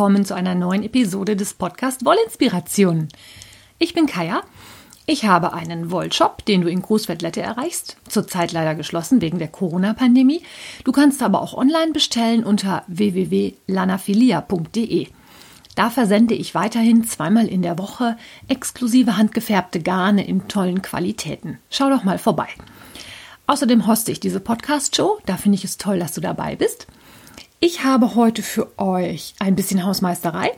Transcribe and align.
Willkommen 0.00 0.24
zu 0.24 0.34
einer 0.34 0.54
neuen 0.54 0.82
Episode 0.82 1.36
des 1.36 1.52
Podcast 1.52 2.06
Wollinspiration. 2.06 3.08
Ich 3.78 3.92
bin 3.92 4.06
Kaya. 4.06 4.40
Ich 5.04 5.26
habe 5.26 5.52
einen 5.52 5.90
Wollshop, 5.90 6.42
den 6.46 6.62
du 6.62 6.70
in 6.70 6.80
Großwettlette 6.80 7.42
erreichst. 7.42 7.98
Zurzeit 8.08 8.52
leider 8.52 8.74
geschlossen 8.74 9.20
wegen 9.20 9.38
der 9.38 9.48
Corona-Pandemie. 9.48 10.42
Du 10.84 10.92
kannst 10.92 11.22
aber 11.22 11.42
auch 11.42 11.52
online 11.52 11.92
bestellen 11.92 12.44
unter 12.44 12.82
www.lanafilia.de. 12.86 15.08
Da 15.74 15.90
versende 15.90 16.32
ich 16.32 16.54
weiterhin 16.54 17.04
zweimal 17.04 17.46
in 17.46 17.60
der 17.60 17.76
Woche 17.76 18.16
exklusive 18.48 19.18
handgefärbte 19.18 19.82
Garne 19.82 20.26
in 20.26 20.48
tollen 20.48 20.80
Qualitäten. 20.80 21.58
Schau 21.68 21.90
doch 21.90 22.04
mal 22.04 22.16
vorbei. 22.16 22.48
Außerdem 23.46 23.86
hoste 23.86 24.12
ich 24.12 24.20
diese 24.20 24.40
Podcast-Show. 24.40 25.18
Da 25.26 25.36
finde 25.36 25.56
ich 25.56 25.64
es 25.64 25.76
toll, 25.76 25.98
dass 25.98 26.14
du 26.14 26.22
dabei 26.22 26.56
bist. 26.56 26.86
Ich 27.62 27.84
habe 27.84 28.14
heute 28.14 28.42
für 28.42 28.78
euch 28.78 29.34
ein 29.38 29.54
bisschen 29.54 29.84
Hausmeisterei. 29.84 30.50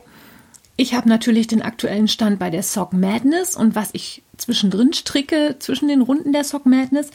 Ich 0.77 0.93
habe 0.93 1.09
natürlich 1.09 1.47
den 1.47 1.61
aktuellen 1.61 2.07
Stand 2.07 2.39
bei 2.39 2.49
der 2.49 2.63
Sock 2.63 2.93
Madness 2.93 3.57
und 3.57 3.75
was 3.75 3.89
ich 3.91 4.23
zwischendrin 4.37 4.93
stricke, 4.93 5.57
zwischen 5.59 5.89
den 5.89 6.01
Runden 6.01 6.31
der 6.31 6.45
Sock 6.45 6.65
Madness. 6.65 7.09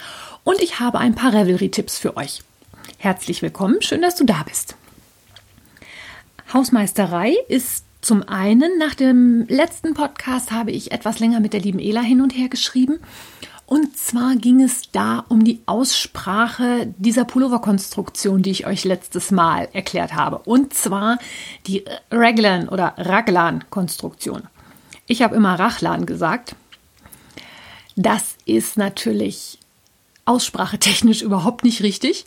Und 0.44 0.60
ich 0.60 0.78
habe 0.78 0.98
ein 0.98 1.14
paar 1.14 1.32
Revelry-Tipps 1.32 1.98
für 1.98 2.18
euch. 2.18 2.42
Herzlich 2.98 3.40
willkommen, 3.40 3.80
schön, 3.80 4.02
dass 4.02 4.14
du 4.14 4.26
da 4.26 4.42
bist. 4.46 4.76
Hausmeisterei 6.52 7.34
ist 7.48 7.86
zum 8.02 8.28
einen, 8.28 8.76
nach 8.76 8.94
dem 8.94 9.46
letzten 9.48 9.94
Podcast 9.94 10.52
habe 10.52 10.70
ich 10.70 10.92
etwas 10.92 11.18
länger 11.18 11.40
mit 11.40 11.54
der 11.54 11.60
lieben 11.60 11.80
Ela 11.80 12.02
hin 12.02 12.20
und 12.20 12.36
her 12.36 12.50
geschrieben 12.50 12.98
und 13.68 13.98
zwar 13.98 14.34
ging 14.36 14.62
es 14.62 14.90
da 14.92 15.26
um 15.28 15.44
die 15.44 15.60
Aussprache 15.66 16.86
dieser 16.96 17.26
Pulloverkonstruktion, 17.26 18.42
die 18.42 18.50
ich 18.50 18.66
euch 18.66 18.84
letztes 18.84 19.30
Mal 19.30 19.68
erklärt 19.74 20.14
habe. 20.14 20.38
Und 20.38 20.72
zwar 20.72 21.18
die 21.66 21.84
Raglan 22.10 22.70
oder 22.70 22.94
Raglan-Konstruktion. 22.96 24.44
Ich 25.06 25.20
habe 25.20 25.36
immer 25.36 25.58
Rachlan 25.58 26.06
gesagt. 26.06 26.56
Das 27.94 28.36
ist 28.46 28.78
natürlich 28.78 29.58
aussprachetechnisch 30.24 31.20
überhaupt 31.28 31.62
nicht 31.62 31.82
richtig. 31.82 32.24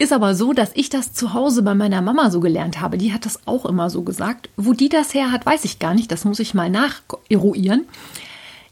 Ist 0.00 0.12
aber 0.12 0.34
so, 0.34 0.52
dass 0.52 0.72
ich 0.74 0.88
das 0.88 1.12
zu 1.12 1.34
Hause 1.34 1.62
bei 1.62 1.76
meiner 1.76 2.02
Mama 2.02 2.32
so 2.32 2.40
gelernt 2.40 2.80
habe. 2.80 2.98
Die 2.98 3.12
hat 3.12 3.26
das 3.26 3.46
auch 3.46 3.64
immer 3.64 3.90
so 3.90 4.02
gesagt. 4.02 4.48
Wo 4.56 4.72
die 4.72 4.88
das 4.88 5.14
her 5.14 5.30
hat, 5.30 5.46
weiß 5.46 5.64
ich 5.66 5.78
gar 5.78 5.94
nicht. 5.94 6.10
Das 6.10 6.24
muss 6.24 6.40
ich 6.40 6.52
mal 6.52 6.68
nacheruieren. 6.68 7.86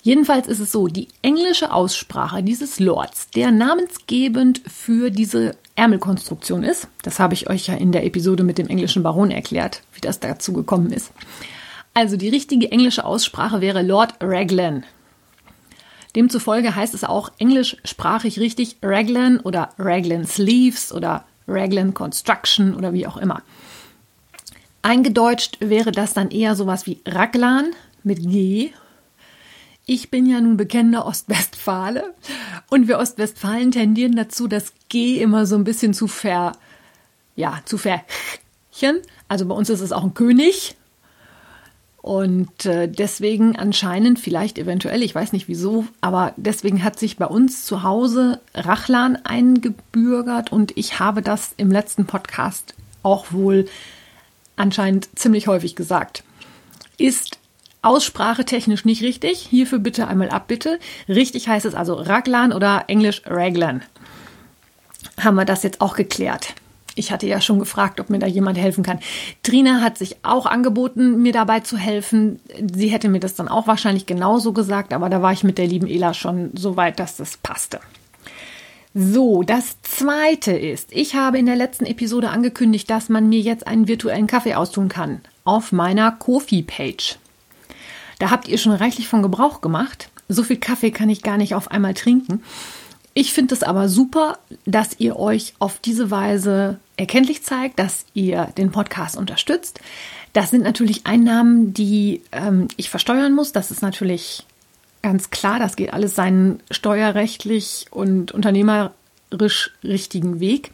Jedenfalls 0.02 0.48
ist 0.48 0.58
es 0.58 0.72
so, 0.72 0.88
die 0.88 1.06
englische 1.22 1.72
Aussprache 1.72 2.42
dieses 2.42 2.80
Lords, 2.80 3.30
der 3.30 3.52
namensgebend 3.52 4.60
für 4.66 5.10
diese 5.10 5.56
Ärmelkonstruktion 5.76 6.64
ist, 6.64 6.88
das 7.04 7.20
habe 7.20 7.34
ich 7.34 7.48
euch 7.48 7.68
ja 7.68 7.74
in 7.74 7.92
der 7.92 8.04
Episode 8.04 8.42
mit 8.42 8.58
dem 8.58 8.66
englischen 8.66 9.04
Baron 9.04 9.30
erklärt, 9.30 9.82
wie 9.94 10.00
das 10.00 10.18
dazu 10.18 10.52
gekommen 10.52 10.92
ist. 10.92 11.12
Also 11.94 12.16
die 12.16 12.30
richtige 12.30 12.72
englische 12.72 13.04
Aussprache 13.04 13.60
wäre 13.60 13.82
Lord 13.82 14.14
Raglan. 14.20 14.84
Demzufolge 16.16 16.74
heißt 16.74 16.94
es 16.94 17.04
auch 17.04 17.30
englischsprachig 17.38 18.40
richtig 18.40 18.76
Raglan 18.82 19.38
oder 19.38 19.70
Raglan 19.78 20.26
Sleeves 20.26 20.92
oder 20.92 21.24
Raglan 21.46 21.94
Construction 21.94 22.74
oder 22.74 22.92
wie 22.92 23.06
auch 23.06 23.16
immer. 23.16 23.42
Eingedeutscht 24.82 25.58
wäre 25.60 25.92
das 25.92 26.12
dann 26.12 26.30
eher 26.30 26.56
sowas 26.56 26.86
wie 26.86 27.00
Raglan 27.06 27.70
mit 28.02 28.18
G 28.20 28.72
ich 29.92 30.10
bin 30.10 30.24
ja 30.26 30.40
nun 30.40 30.56
bekennender 30.56 31.04
Ostwestfale 31.04 32.14
und 32.70 32.88
wir 32.88 32.98
Ostwestfalen 32.98 33.72
tendieren 33.72 34.16
dazu, 34.16 34.48
das 34.48 34.72
G 34.88 35.20
immer 35.20 35.44
so 35.44 35.54
ein 35.54 35.64
bisschen 35.64 35.92
zu 35.92 36.06
ver, 36.06 36.52
ja, 37.36 37.60
zu 37.66 37.76
verchen. 37.76 39.00
Also 39.28 39.46
bei 39.46 39.54
uns 39.54 39.68
ist 39.68 39.80
es 39.80 39.92
auch 39.92 40.04
ein 40.04 40.14
König. 40.14 40.76
Und 42.00 42.66
äh, 42.66 42.88
deswegen 42.88 43.56
anscheinend, 43.56 44.18
vielleicht 44.18 44.58
eventuell, 44.58 45.02
ich 45.02 45.14
weiß 45.14 45.32
nicht 45.32 45.46
wieso, 45.46 45.86
aber 46.00 46.32
deswegen 46.36 46.82
hat 46.82 46.98
sich 46.98 47.16
bei 47.16 47.26
uns 47.26 47.64
zu 47.64 47.84
Hause 47.84 48.40
Rachlan 48.54 49.16
eingebürgert 49.24 50.50
und 50.50 50.76
ich 50.76 50.98
habe 50.98 51.22
das 51.22 51.52
im 51.58 51.70
letzten 51.70 52.06
Podcast 52.06 52.74
auch 53.04 53.26
wohl 53.30 53.66
anscheinend 54.56 55.16
ziemlich 55.16 55.46
häufig 55.46 55.76
gesagt. 55.76 56.24
Ist 56.98 57.38
aussprachetechnisch 57.82 58.84
nicht 58.84 59.02
richtig. 59.02 59.46
Hierfür 59.50 59.78
bitte 59.78 60.08
einmal 60.08 60.30
Abbitte. 60.30 60.78
Richtig 61.08 61.48
heißt 61.48 61.66
es 61.66 61.74
also 61.74 61.94
Raglan 61.94 62.52
oder 62.52 62.84
Englisch 62.88 63.22
Raglan. 63.26 63.82
Haben 65.20 65.36
wir 65.36 65.44
das 65.44 65.62
jetzt 65.62 65.80
auch 65.80 65.94
geklärt. 65.94 66.54
Ich 66.94 67.10
hatte 67.10 67.26
ja 67.26 67.40
schon 67.40 67.58
gefragt, 67.58 68.00
ob 68.00 68.10
mir 68.10 68.18
da 68.18 68.26
jemand 68.26 68.58
helfen 68.58 68.84
kann. 68.84 68.98
Trina 69.42 69.80
hat 69.80 69.96
sich 69.96 70.16
auch 70.22 70.44
angeboten, 70.46 71.22
mir 71.22 71.32
dabei 71.32 71.60
zu 71.60 71.76
helfen. 71.78 72.38
Sie 72.72 72.88
hätte 72.88 73.08
mir 73.08 73.20
das 73.20 73.34
dann 73.34 73.48
auch 73.48 73.66
wahrscheinlich 73.66 74.06
genauso 74.06 74.52
gesagt, 74.52 74.92
aber 74.92 75.08
da 75.08 75.22
war 75.22 75.32
ich 75.32 75.42
mit 75.42 75.58
der 75.58 75.66
lieben 75.66 75.86
Ela 75.86 76.12
schon 76.12 76.50
so 76.54 76.76
weit, 76.76 76.98
dass 76.98 77.16
das 77.16 77.38
passte. 77.38 77.80
So, 78.94 79.42
das 79.42 79.80
zweite 79.80 80.52
ist, 80.52 80.92
ich 80.92 81.14
habe 81.14 81.38
in 81.38 81.46
der 81.46 81.56
letzten 81.56 81.86
Episode 81.86 82.28
angekündigt, 82.28 82.90
dass 82.90 83.08
man 83.08 83.26
mir 83.26 83.40
jetzt 83.40 83.66
einen 83.66 83.88
virtuellen 83.88 84.26
Kaffee 84.26 84.54
austun 84.54 84.90
kann 84.90 85.22
auf 85.44 85.72
meiner 85.72 86.12
Kofi-Page. 86.12 87.18
Da 88.22 88.30
habt 88.30 88.46
ihr 88.46 88.56
schon 88.56 88.70
reichlich 88.70 89.08
von 89.08 89.20
Gebrauch 89.20 89.60
gemacht. 89.60 90.08
So 90.28 90.44
viel 90.44 90.56
Kaffee 90.56 90.92
kann 90.92 91.10
ich 91.10 91.22
gar 91.22 91.36
nicht 91.36 91.56
auf 91.56 91.72
einmal 91.72 91.92
trinken. 91.92 92.40
Ich 93.14 93.32
finde 93.32 93.52
es 93.52 93.64
aber 93.64 93.88
super, 93.88 94.38
dass 94.64 95.00
ihr 95.00 95.18
euch 95.18 95.54
auf 95.58 95.80
diese 95.80 96.12
Weise 96.12 96.78
erkenntlich 96.96 97.42
zeigt, 97.42 97.80
dass 97.80 98.04
ihr 98.14 98.44
den 98.56 98.70
Podcast 98.70 99.16
unterstützt. 99.16 99.80
Das 100.34 100.50
sind 100.50 100.62
natürlich 100.62 101.04
Einnahmen, 101.04 101.74
die 101.74 102.22
ähm, 102.30 102.68
ich 102.76 102.90
versteuern 102.90 103.34
muss. 103.34 103.50
Das 103.50 103.72
ist 103.72 103.82
natürlich 103.82 104.46
ganz 105.02 105.30
klar. 105.30 105.58
Das 105.58 105.74
geht 105.74 105.92
alles 105.92 106.14
seinen 106.14 106.60
steuerrechtlich 106.70 107.86
und 107.90 108.30
unternehmerisch 108.30 109.72
richtigen 109.82 110.38
Weg. 110.38 110.70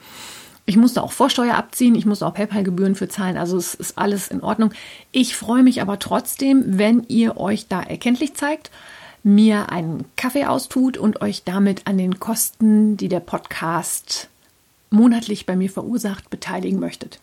Ich 0.68 0.76
musste 0.76 1.02
auch 1.02 1.12
Vorsteuer 1.12 1.54
abziehen, 1.54 1.94
ich 1.94 2.04
musste 2.04 2.26
auch 2.26 2.34
PayPal-Gebühren 2.34 2.94
für 2.94 3.08
zahlen, 3.08 3.38
also 3.38 3.56
es 3.56 3.72
ist 3.72 3.96
alles 3.96 4.28
in 4.28 4.42
Ordnung. 4.42 4.74
Ich 5.12 5.34
freue 5.34 5.62
mich 5.62 5.80
aber 5.80 5.98
trotzdem, 5.98 6.62
wenn 6.76 7.04
ihr 7.08 7.38
euch 7.38 7.68
da 7.68 7.80
erkenntlich 7.80 8.34
zeigt, 8.34 8.70
mir 9.22 9.72
einen 9.72 10.04
Kaffee 10.16 10.44
austut 10.44 10.98
und 10.98 11.22
euch 11.22 11.42
damit 11.42 11.86
an 11.86 11.96
den 11.96 12.20
Kosten, 12.20 12.98
die 12.98 13.08
der 13.08 13.20
Podcast 13.20 14.28
monatlich 14.90 15.46
bei 15.46 15.56
mir 15.56 15.70
verursacht, 15.70 16.28
beteiligen 16.28 16.78
möchtet. 16.78 17.18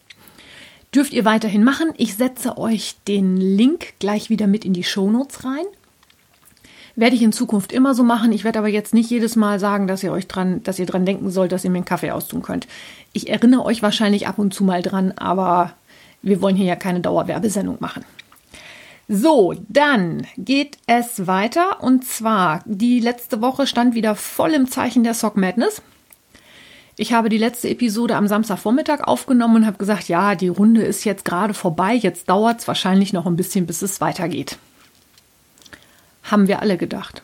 Dürft 0.95 1.13
ihr 1.13 1.23
weiterhin 1.23 1.63
machen. 1.63 1.89
Ich 1.97 2.15
setze 2.15 2.57
euch 2.57 2.95
den 3.07 3.37
Link 3.37 3.93
gleich 3.99 4.31
wieder 4.31 4.47
mit 4.47 4.65
in 4.65 4.73
die 4.73 4.83
Shownotes 4.83 5.45
rein. 5.45 5.65
Werde 6.95 7.15
ich 7.15 7.21
in 7.23 7.33
Zukunft 7.33 7.73
immer 7.73 7.93
so 7.93 8.03
machen. 8.03 8.31
Ich 8.31 8.45
werde 8.45 8.59
aber 8.59 8.69
jetzt 8.69 8.93
nicht 8.93 9.09
jedes 9.09 9.35
Mal 9.35 9.59
sagen, 9.59 9.87
dass 9.87 10.03
ihr 10.03 10.13
euch 10.13 10.27
dran, 10.27 10.63
dass 10.63 10.79
ihr 10.79 10.85
dran 10.85 11.05
denken 11.05 11.29
sollt, 11.29 11.51
dass 11.51 11.65
ihr 11.65 11.69
mir 11.69 11.77
einen 11.77 11.85
Kaffee 11.85 12.11
austun 12.11 12.41
könnt. 12.41 12.67
Ich 13.11 13.29
erinnere 13.29 13.65
euch 13.65 13.81
wahrscheinlich 13.83 14.27
ab 14.27 14.39
und 14.39 14.53
zu 14.53 14.63
mal 14.63 14.81
dran, 14.81 15.11
aber 15.11 15.73
wir 16.21 16.41
wollen 16.41 16.55
hier 16.55 16.65
ja 16.65 16.75
keine 16.75 17.01
Dauerwerbesendung 17.01 17.77
machen. 17.79 18.05
So, 19.07 19.53
dann 19.67 20.25
geht 20.37 20.77
es 20.87 21.27
weiter 21.27 21.83
und 21.83 22.05
zwar 22.05 22.63
die 22.65 22.99
letzte 22.99 23.41
Woche 23.41 23.67
stand 23.67 23.93
wieder 23.93 24.15
voll 24.15 24.53
im 24.53 24.67
Zeichen 24.67 25.03
der 25.03 25.13
Sock 25.13 25.37
Madness. 25.37 25.81
Ich 26.97 27.11
habe 27.11 27.27
die 27.27 27.37
letzte 27.37 27.69
Episode 27.69 28.15
am 28.15 28.27
Samstagvormittag 28.27 29.01
aufgenommen 29.01 29.57
und 29.57 29.65
habe 29.65 29.77
gesagt, 29.77 30.07
ja, 30.07 30.33
die 30.33 30.47
Runde 30.47 30.81
ist 30.81 31.03
jetzt 31.03 31.25
gerade 31.25 31.53
vorbei, 31.53 31.93
jetzt 31.93 32.29
dauert 32.29 32.61
es 32.61 32.67
wahrscheinlich 32.69 33.11
noch 33.11 33.25
ein 33.25 33.35
bisschen, 33.35 33.67
bis 33.67 33.81
es 33.81 33.99
weitergeht 33.99 34.57
haben 36.25 36.47
wir 36.47 36.61
alle 36.61 36.77
gedacht. 36.77 37.23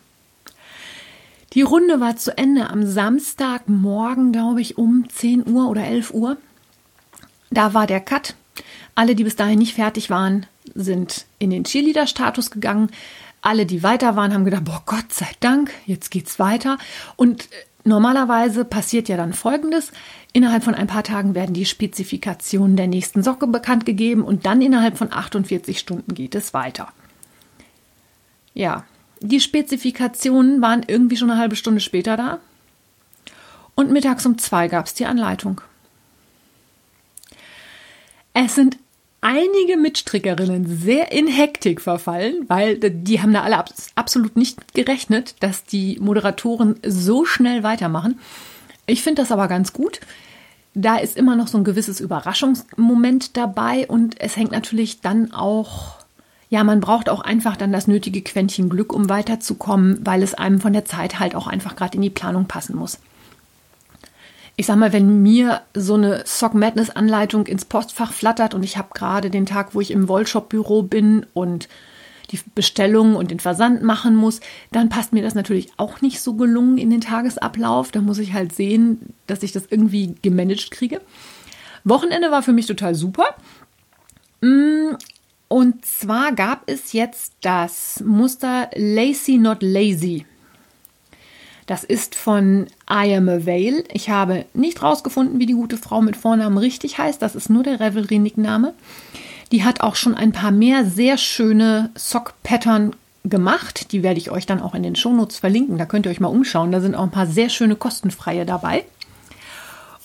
Die 1.53 1.63
Runde 1.63 2.00
war 2.00 2.15
zu 2.15 2.38
Ende 2.38 2.69
am 2.69 2.86
Samstagmorgen, 2.86 4.31
glaube 4.31 4.62
ich, 4.62 4.77
um 4.77 5.09
10 5.09 5.48
Uhr 5.48 5.69
oder 5.69 5.83
11 5.83 6.13
Uhr. 6.13 6.38
Da 7.50 7.74
war 7.74 7.88
der 7.88 8.00
Cut. 8.00 8.36
Alle, 8.95 9.15
die 9.15 9.25
bis 9.25 9.36
dahin 9.36 9.59
nicht 9.59 9.75
fertig 9.75 10.09
waren, 10.09 10.45
sind 10.74 11.25
in 11.39 11.50
den 11.50 11.65
Cheerleader-Status 11.65 12.51
gegangen. 12.51 12.89
Alle, 13.42 13.65
die 13.65 13.83
weiter 13.83 14.15
waren, 14.15 14.33
haben 14.33 14.45
gedacht, 14.45 14.63
boah, 14.63 14.83
Gott 14.86 15.12
sei 15.12 15.27
Dank, 15.39 15.71
jetzt 15.86 16.12
geht's 16.12 16.39
weiter. 16.39 16.77
Und 17.18 17.44
äh, 17.44 17.48
normalerweise 17.83 18.63
passiert 18.63 19.09
ja 19.09 19.18
dann 19.18 19.33
Folgendes. 19.33 19.92
Innerhalb 20.31 20.63
von 20.63 20.75
ein 20.75 20.88
paar 20.88 21.03
Tagen 21.03 21.36
werden 21.36 21.53
die 21.53 21.65
Spezifikationen 21.65 22.77
der 22.77 22.88
nächsten 22.88 23.24
Socke 23.24 23.48
bekannt 23.48 23.86
gegeben 23.86 24.24
und 24.24 24.45
dann 24.45 24.62
innerhalb 24.62 24.98
von 24.98 25.12
48 25.12 25.77
Stunden 25.80 26.13
geht 26.13 26.36
es 26.36 26.53
weiter. 26.53 26.89
Ja, 28.53 28.86
die 29.21 29.39
Spezifikationen 29.39 30.62
waren 30.62 30.83
irgendwie 30.85 31.15
schon 31.15 31.29
eine 31.29 31.39
halbe 31.39 31.56
Stunde 31.56 31.79
später 31.79 32.18
da. 32.18 32.39
Und 33.75 33.91
mittags 33.91 34.25
um 34.25 34.38
zwei 34.38 34.68
gab 34.68 34.85
es 34.88 34.94
die 34.94 35.06
Anleitung. 35.06 35.62
Es 38.33 38.56
sind 38.56 38.77
einige 39.21 39.77
Mitstrickerinnen 39.77 40.65
sehr 40.65 41.12
in 41.12 41.27
Hektik 41.27 41.79
verfallen, 41.81 42.45
weil 42.47 42.77
die 42.77 43.21
haben 43.21 43.33
da 43.33 43.44
alle 43.44 43.63
absolut 43.95 44.35
nicht 44.35 44.73
gerechnet, 44.73 45.35
dass 45.41 45.63
die 45.63 46.00
Moderatoren 46.00 46.79
so 46.85 47.25
schnell 47.25 47.62
weitermachen. 47.63 48.19
Ich 48.88 49.03
finde 49.03 49.21
das 49.21 49.31
aber 49.31 49.47
ganz 49.47 49.74
gut. 49.74 50.00
da 50.74 50.97
ist 50.97 51.17
immer 51.17 51.35
noch 51.35 51.47
so 51.47 51.57
ein 51.57 51.63
gewisses 51.63 52.00
Überraschungsmoment 52.00 53.35
dabei 53.35 53.85
und 53.88 54.19
es 54.19 54.38
hängt 54.38 54.51
natürlich 54.51 55.01
dann 55.01 55.33
auch, 55.33 55.97
ja, 56.51 56.65
man 56.65 56.81
braucht 56.81 57.07
auch 57.07 57.21
einfach 57.21 57.56
dann 57.56 57.71
das 57.71 57.88
nötige 57.88 58.21
Quäntchen 58.21 58.68
Glück, 58.68 58.92
um 58.92 59.07
weiterzukommen, 59.07 60.01
weil 60.03 60.21
es 60.21 60.33
einem 60.33 60.59
von 60.59 60.74
der 60.74 60.83
Zeit 60.83 61.18
halt 61.18 61.33
auch 61.33 61.48
einfach 61.48 61.77
gerade 61.77 61.95
in 61.95 62.01
die 62.01 62.09
Planung 62.09 62.45
passen 62.45 62.75
muss. 62.75 63.00
Ich 64.57 64.65
sag 64.65 64.75
mal, 64.75 64.92
wenn 64.92 65.24
mir 65.24 65.62
so 65.74 65.94
eine 65.94 66.24
Sock 66.25 66.53
Madness 66.53 66.89
Anleitung 66.89 67.48
ins 67.48 67.63
Postfach 67.63 68.12
flattert 68.12 68.53
und 68.53 68.63
ich 68.63 68.75
habe 68.75 68.89
gerade 68.94 69.30
den 69.30 69.45
Tag, 69.45 69.74
wo 69.74 69.80
ich 69.80 69.92
im 69.92 70.09
Wollshop 70.09 70.50
Büro 70.50 70.83
bin 70.83 71.25
und 71.33 71.69
die 72.31 72.39
Bestellung 72.53 73.15
und 73.15 73.31
den 73.31 73.39
Versand 73.39 73.81
machen 73.81 74.18
muss, 74.18 74.42
dann 74.74 74.89
passt 74.89 75.13
mir 75.13 75.24
das 75.24 75.36
natürlich 75.36 75.71
auch 75.77 76.01
nicht 76.01 76.19
so 76.19 76.33
gelungen 76.33 76.77
in 76.77 76.89
den 76.89 77.00
Tagesablauf. 77.00 77.92
Da 77.92 78.01
muss 78.01 78.19
ich 78.19 78.33
halt 78.33 78.53
sehen, 78.53 79.13
dass 79.25 79.42
ich 79.42 79.53
das 79.53 79.68
irgendwie 79.69 80.15
gemanagt 80.21 80.69
kriege. 80.71 81.00
Wochenende 81.86 82.30
war 82.30 82.44
für 82.44 82.53
mich 82.53 82.65
total 82.65 82.94
super. 82.94 83.36
Und 85.51 85.86
zwar 85.86 86.31
gab 86.31 86.63
es 86.68 86.94
jetzt 86.94 87.33
das 87.42 88.01
Muster 88.06 88.69
Lacy 88.74 89.38
Not 89.38 89.57
Lazy. 89.59 90.25
Das 91.65 91.83
ist 91.83 92.15
von 92.15 92.68
I 92.89 93.13
Am 93.13 93.27
a 93.27 93.45
Veil. 93.45 93.83
Ich 93.92 94.09
habe 94.09 94.45
nicht 94.53 94.81
rausgefunden, 94.81 95.42
wie 95.42 95.45
die 95.45 95.53
gute 95.53 95.75
Frau 95.75 96.01
mit 96.01 96.15
Vornamen 96.15 96.57
richtig 96.57 97.00
heißt. 97.00 97.21
Das 97.21 97.36
ist 97.36 97.50
nur 97.50 97.63
der 97.63 97.81
Revelry-Nickname. 97.81 98.74
Die 99.51 99.65
hat 99.65 99.81
auch 99.81 99.95
schon 99.95 100.15
ein 100.15 100.31
paar 100.31 100.51
mehr 100.51 100.86
sehr 100.86 101.18
schöne 101.18 101.89
Sock-Pattern 101.95 102.95
gemacht. 103.25 103.92
Die 103.92 104.03
werde 104.03 104.21
ich 104.21 104.31
euch 104.31 104.45
dann 104.45 104.62
auch 104.62 104.74
in 104.74 104.83
den 104.83 104.95
Shownotes 104.95 105.39
verlinken. 105.39 105.77
Da 105.77 105.86
könnt 105.86 106.06
ihr 106.06 106.13
euch 106.13 106.21
mal 106.21 106.30
umschauen. 106.30 106.71
Da 106.71 106.80
sind 106.80 106.95
auch 106.95 107.03
ein 107.03 107.12
paar 107.12 107.27
sehr 107.27 107.50
schöne 107.50 107.75
kostenfreie 107.75 108.45
dabei. 108.45 108.86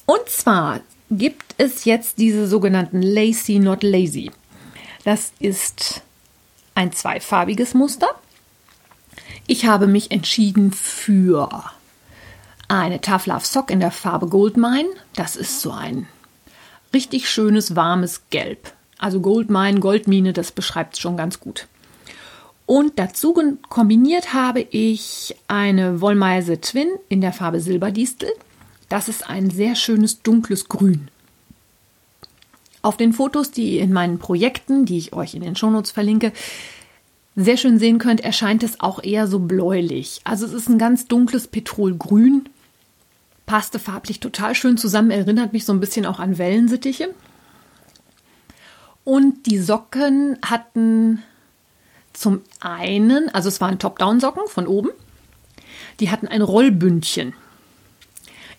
Und 0.07 0.29
zwar 0.29 0.81
gibt 1.09 1.55
es 1.57 1.85
jetzt 1.85 2.19
diese 2.19 2.49
sogenannten 2.49 3.01
Lacy 3.01 3.61
Not 3.61 3.85
Lazy. 3.85 4.33
Das 5.07 5.31
ist 5.39 6.03
ein 6.75 6.91
zweifarbiges 6.91 7.75
Muster. 7.75 8.09
Ich 9.47 9.65
habe 9.65 9.87
mich 9.87 10.11
entschieden 10.11 10.73
für 10.73 11.63
eine 12.67 13.01
Tough 13.01 13.27
Love 13.27 13.47
Sock 13.47 13.71
in 13.71 13.79
der 13.79 13.93
Farbe 13.93 14.27
Goldmine. 14.27 14.89
Das 15.15 15.37
ist 15.37 15.61
so 15.61 15.71
ein 15.71 16.09
richtig 16.93 17.31
schönes, 17.31 17.77
warmes 17.77 18.23
Gelb. 18.31 18.73
Also 18.99 19.21
Goldmine, 19.21 19.79
Goldmine, 19.79 20.33
das 20.33 20.51
beschreibt 20.51 20.95
es 20.95 21.01
schon 21.01 21.17
ganz 21.17 21.39
gut. 21.39 21.69
Und 22.67 22.99
dazu 22.99 23.33
kombiniert 23.69 24.35
habe 24.35 24.63
ich 24.63 25.37
eine 25.47 26.01
Wollmeise 26.01 26.61
Twin 26.61 26.89
in 27.09 27.21
der 27.21 27.33
Farbe 27.33 27.61
Silberdistel. 27.61 28.33
Das 28.89 29.09
ist 29.09 29.31
ein 29.31 29.51
sehr 29.51 29.77
schönes 29.77 30.23
dunkles 30.23 30.67
Grün. 30.67 31.13
Auf 32.87 32.97
den 32.97 33.13
Fotos, 33.13 33.51
die 33.51 33.81
in 33.81 33.93
meinen 33.93 34.21
Projekten, 34.21 34.85
die 34.85 34.97
ich 34.97 35.13
euch 35.13 35.35
in 35.35 35.41
den 35.41 35.57
Shownotes 35.57 35.91
verlinke, 35.91 36.31
sehr 37.35 37.57
schön 37.57 37.81
sehen 37.81 37.99
könnt, 37.99 38.21
erscheint 38.21 38.63
es 38.63 38.79
auch 38.79 39.03
eher 39.03 39.27
so 39.27 39.41
bläulich. 39.41 40.21
Also 40.23 40.47
es 40.47 40.53
ist 40.53 40.69
ein 40.69 40.79
ganz 40.79 41.09
dunkles 41.09 41.49
Petrolgrün. 41.49 42.49
Passte 43.45 43.81
farblich 43.81 44.21
total 44.21 44.55
schön 44.55 44.77
zusammen, 44.77 45.11
erinnert 45.11 45.53
mich 45.53 45.65
so 45.65 45.73
ein 45.73 45.81
bisschen 45.81 46.07
auch 46.07 46.21
an 46.21 46.39
Wellensittiche. 46.39 47.13
Und 49.03 49.47
die 49.47 49.59
Socken 49.59 50.39
hatten 50.45 51.25
zum 52.13 52.43
einen, 52.61 53.29
also 53.31 53.49
es 53.49 53.61
waren 53.61 53.81
Top-Down-Socken 53.81 54.47
von 54.47 54.69
oben, 54.69 54.91
die 55.99 56.13
hatten 56.13 56.29
ein 56.29 56.41
Rollbündchen. 56.41 57.35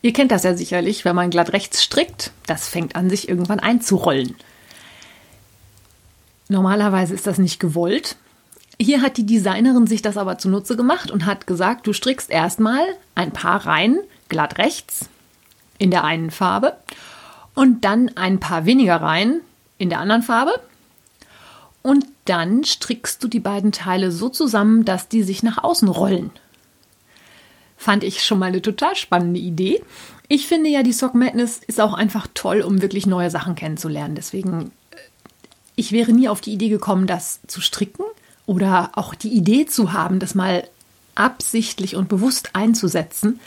Ihr 0.01 0.13
kennt 0.13 0.31
das 0.31 0.43
ja 0.43 0.55
sicherlich, 0.55 1.05
wenn 1.05 1.15
man 1.15 1.29
glatt 1.29 1.53
rechts 1.53 1.83
strickt, 1.83 2.31
das 2.45 2.67
fängt 2.67 2.95
an, 2.95 3.09
sich 3.09 3.27
irgendwann 3.27 3.59
einzurollen. 3.59 4.35
Normalerweise 6.49 7.13
ist 7.13 7.27
das 7.27 7.39
nicht 7.39 7.59
gewollt. 7.59 8.15
Hier 8.79 9.01
hat 9.01 9.17
die 9.17 9.25
Designerin 9.25 9.87
sich 9.87 10.01
das 10.01 10.17
aber 10.17 10.37
zunutze 10.37 10.77
gemacht 10.77 11.09
und 11.09 11.25
hat 11.25 11.47
gesagt, 11.47 11.87
du 11.87 11.93
strickst 11.93 12.29
erstmal 12.29 12.81
ein 13.15 13.31
paar 13.31 13.65
Reihen 13.65 13.99
glatt 14.29 14.57
rechts 14.59 15.09
in 15.79 15.91
der 15.91 16.03
einen 16.03 16.31
Farbe 16.31 16.77
und 17.55 17.83
dann 17.85 18.11
ein 18.15 18.39
paar 18.39 18.65
weniger 18.65 18.97
Reihen 18.97 19.41
in 19.77 19.89
der 19.89 19.99
anderen 19.99 20.21
Farbe. 20.21 20.59
Und 21.81 22.05
dann 22.25 22.63
strickst 22.63 23.23
du 23.23 23.27
die 23.27 23.39
beiden 23.39 23.71
Teile 23.71 24.11
so 24.11 24.29
zusammen, 24.29 24.85
dass 24.85 25.07
die 25.07 25.23
sich 25.23 25.41
nach 25.41 25.63
außen 25.63 25.87
rollen. 25.87 26.31
Fand 27.77 28.03
ich 28.03 28.23
schon 28.23 28.39
mal 28.39 28.47
eine 28.47 28.61
total 28.61 28.95
spannende 28.95 29.39
Idee. 29.39 29.81
Ich 30.27 30.47
finde 30.47 30.69
ja, 30.69 30.83
die 30.83 30.93
Sock 30.93 31.15
Madness 31.15 31.61
ist 31.67 31.79
auch 31.79 31.93
einfach 31.93 32.27
toll, 32.33 32.61
um 32.61 32.81
wirklich 32.81 33.05
neue 33.05 33.29
Sachen 33.29 33.55
kennenzulernen. 33.55 34.15
Deswegen, 34.15 34.71
äh, 34.91 34.97
ich 35.75 35.91
wäre 35.91 36.11
nie 36.11 36.27
auf 36.27 36.41
die 36.41 36.53
Idee 36.53 36.69
gekommen, 36.69 37.07
das 37.07 37.39
zu 37.47 37.61
stricken 37.61 38.03
oder 38.45 38.91
auch 38.93 39.15
die 39.15 39.29
Idee 39.29 39.65
zu 39.65 39.93
haben, 39.93 40.19
das 40.19 40.35
mal 40.35 40.67
absichtlich 41.15 41.95
und 41.95 42.09
bewusst 42.09 42.51
einzusetzen 42.53 43.39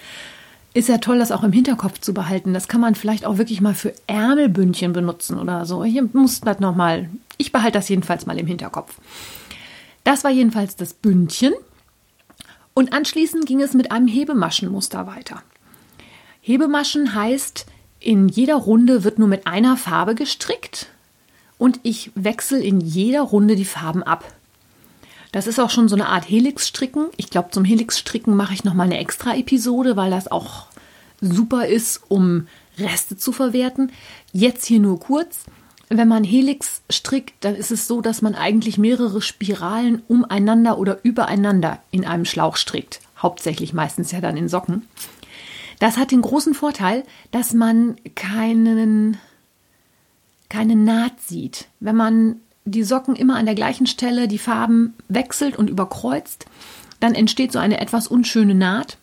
ist 0.72 0.88
ja 0.88 0.98
toll, 0.98 1.18
das 1.18 1.32
auch 1.32 1.42
im 1.42 1.52
Hinterkopf 1.52 1.98
zu 2.00 2.14
behalten. 2.14 2.54
Das 2.54 2.68
kann 2.68 2.80
man 2.80 2.94
vielleicht 2.94 3.26
auch 3.26 3.38
wirklich 3.38 3.60
mal 3.60 3.74
für 3.74 3.92
Ärmelbündchen 4.06 4.92
benutzen 4.92 5.38
oder 5.38 5.66
so. 5.66 5.84
Hier 5.84 6.08
muss 6.12 6.40
das 6.40 6.60
nochmal, 6.60 7.10
ich 7.38 7.50
behalte 7.52 7.78
das 7.78 7.88
jedenfalls 7.88 8.26
mal 8.26 8.38
im 8.38 8.46
Hinterkopf. 8.46 8.94
Das 10.04 10.22
war 10.22 10.30
jedenfalls 10.30 10.76
das 10.76 10.94
Bündchen. 10.94 11.52
Und 12.75 12.93
anschließend 12.93 13.46
ging 13.46 13.61
es 13.61 13.75
mit 13.75 13.93
einem 13.93 14.06
Hebemaschenmuster 14.06 15.06
weiter. 15.06 15.43
Hebemaschen 16.40 17.14
heißt, 17.14 17.67
in 17.99 18.28
jeder 18.28 18.55
Runde 18.56 19.05
wird 19.05 19.19
nur 19.19 19.28
mit 19.28 19.46
einer 19.46 19.76
Farbe 19.76 20.14
gestrickt 20.14 20.88
und 21.58 21.81
ich 21.82 22.11
wechsle 22.14 22.58
in 22.62 22.81
jeder 22.81 23.20
Runde 23.20 23.56
die 23.56 23.67
Farben 23.67 24.02
ab. 24.02 24.32
Das 25.32 25.46
ist 25.46 25.61
auch 25.61 25.70
schon 25.70 25.88
so 25.88 25.94
eine 25.94 26.08
Art 26.08 26.28
Helix-Stricken. 26.28 27.08
Ich 27.17 27.31
glaube, 27.31 27.50
zum 27.50 27.64
Helix-Stricken 27.64 28.34
mache 28.34 28.55
ich 28.55 28.64
nochmal 28.64 28.87
eine 28.87 28.99
extra 28.99 29.37
Episode, 29.37 29.96
weil 29.96 30.11
das 30.11 30.28
auch 30.28 30.66
super 31.20 31.66
ist, 31.66 32.00
um 32.08 32.49
Reste 32.78 33.16
zu 33.16 33.31
verwerten. 33.31 33.93
Jetzt 34.32 34.64
hier 34.64 34.81
nur 34.81 34.99
kurz. 34.99 35.44
Wenn 35.92 36.06
man 36.06 36.22
Helix 36.22 36.82
strickt, 36.88 37.35
dann 37.40 37.56
ist 37.56 37.73
es 37.73 37.88
so, 37.88 38.00
dass 38.00 38.23
man 38.23 38.37
eigentlich 38.37 38.78
mehrere 38.78 39.20
Spiralen 39.20 40.02
umeinander 40.06 40.78
oder 40.78 41.00
übereinander 41.02 41.82
in 41.90 42.06
einem 42.06 42.25
Schlauch 42.25 42.56
strickt. 42.56 43.00
Hauptsächlich 43.18 43.73
meistens 43.73 44.12
ja 44.12 44.20
dann 44.20 44.37
in 44.37 44.49
Socken. 44.49 44.87
Das 45.80 45.97
hat 45.97 46.12
den 46.12 46.23
großen 46.23 46.54
Vorteil, 46.54 47.02
dass 47.32 47.54
man 47.54 47.97
keinen, 48.14 49.18
keine 50.49 50.76
Naht 50.76 51.20
sieht. 51.20 51.66
Wenn 51.80 51.97
man 51.97 52.37
die 52.64 52.85
Socken 52.85 53.16
immer 53.16 53.35
an 53.35 53.47
der 53.47 53.56
gleichen 53.56 53.88
Stelle 53.88 54.28
die 54.28 54.38
Farben 54.38 54.94
wechselt 55.09 55.56
und 55.56 55.68
überkreuzt, 55.68 56.47
dann 57.00 57.16
entsteht 57.16 57.50
so 57.50 57.59
eine 57.59 57.80
etwas 57.80 58.06
unschöne 58.06 58.54
Naht. 58.54 58.97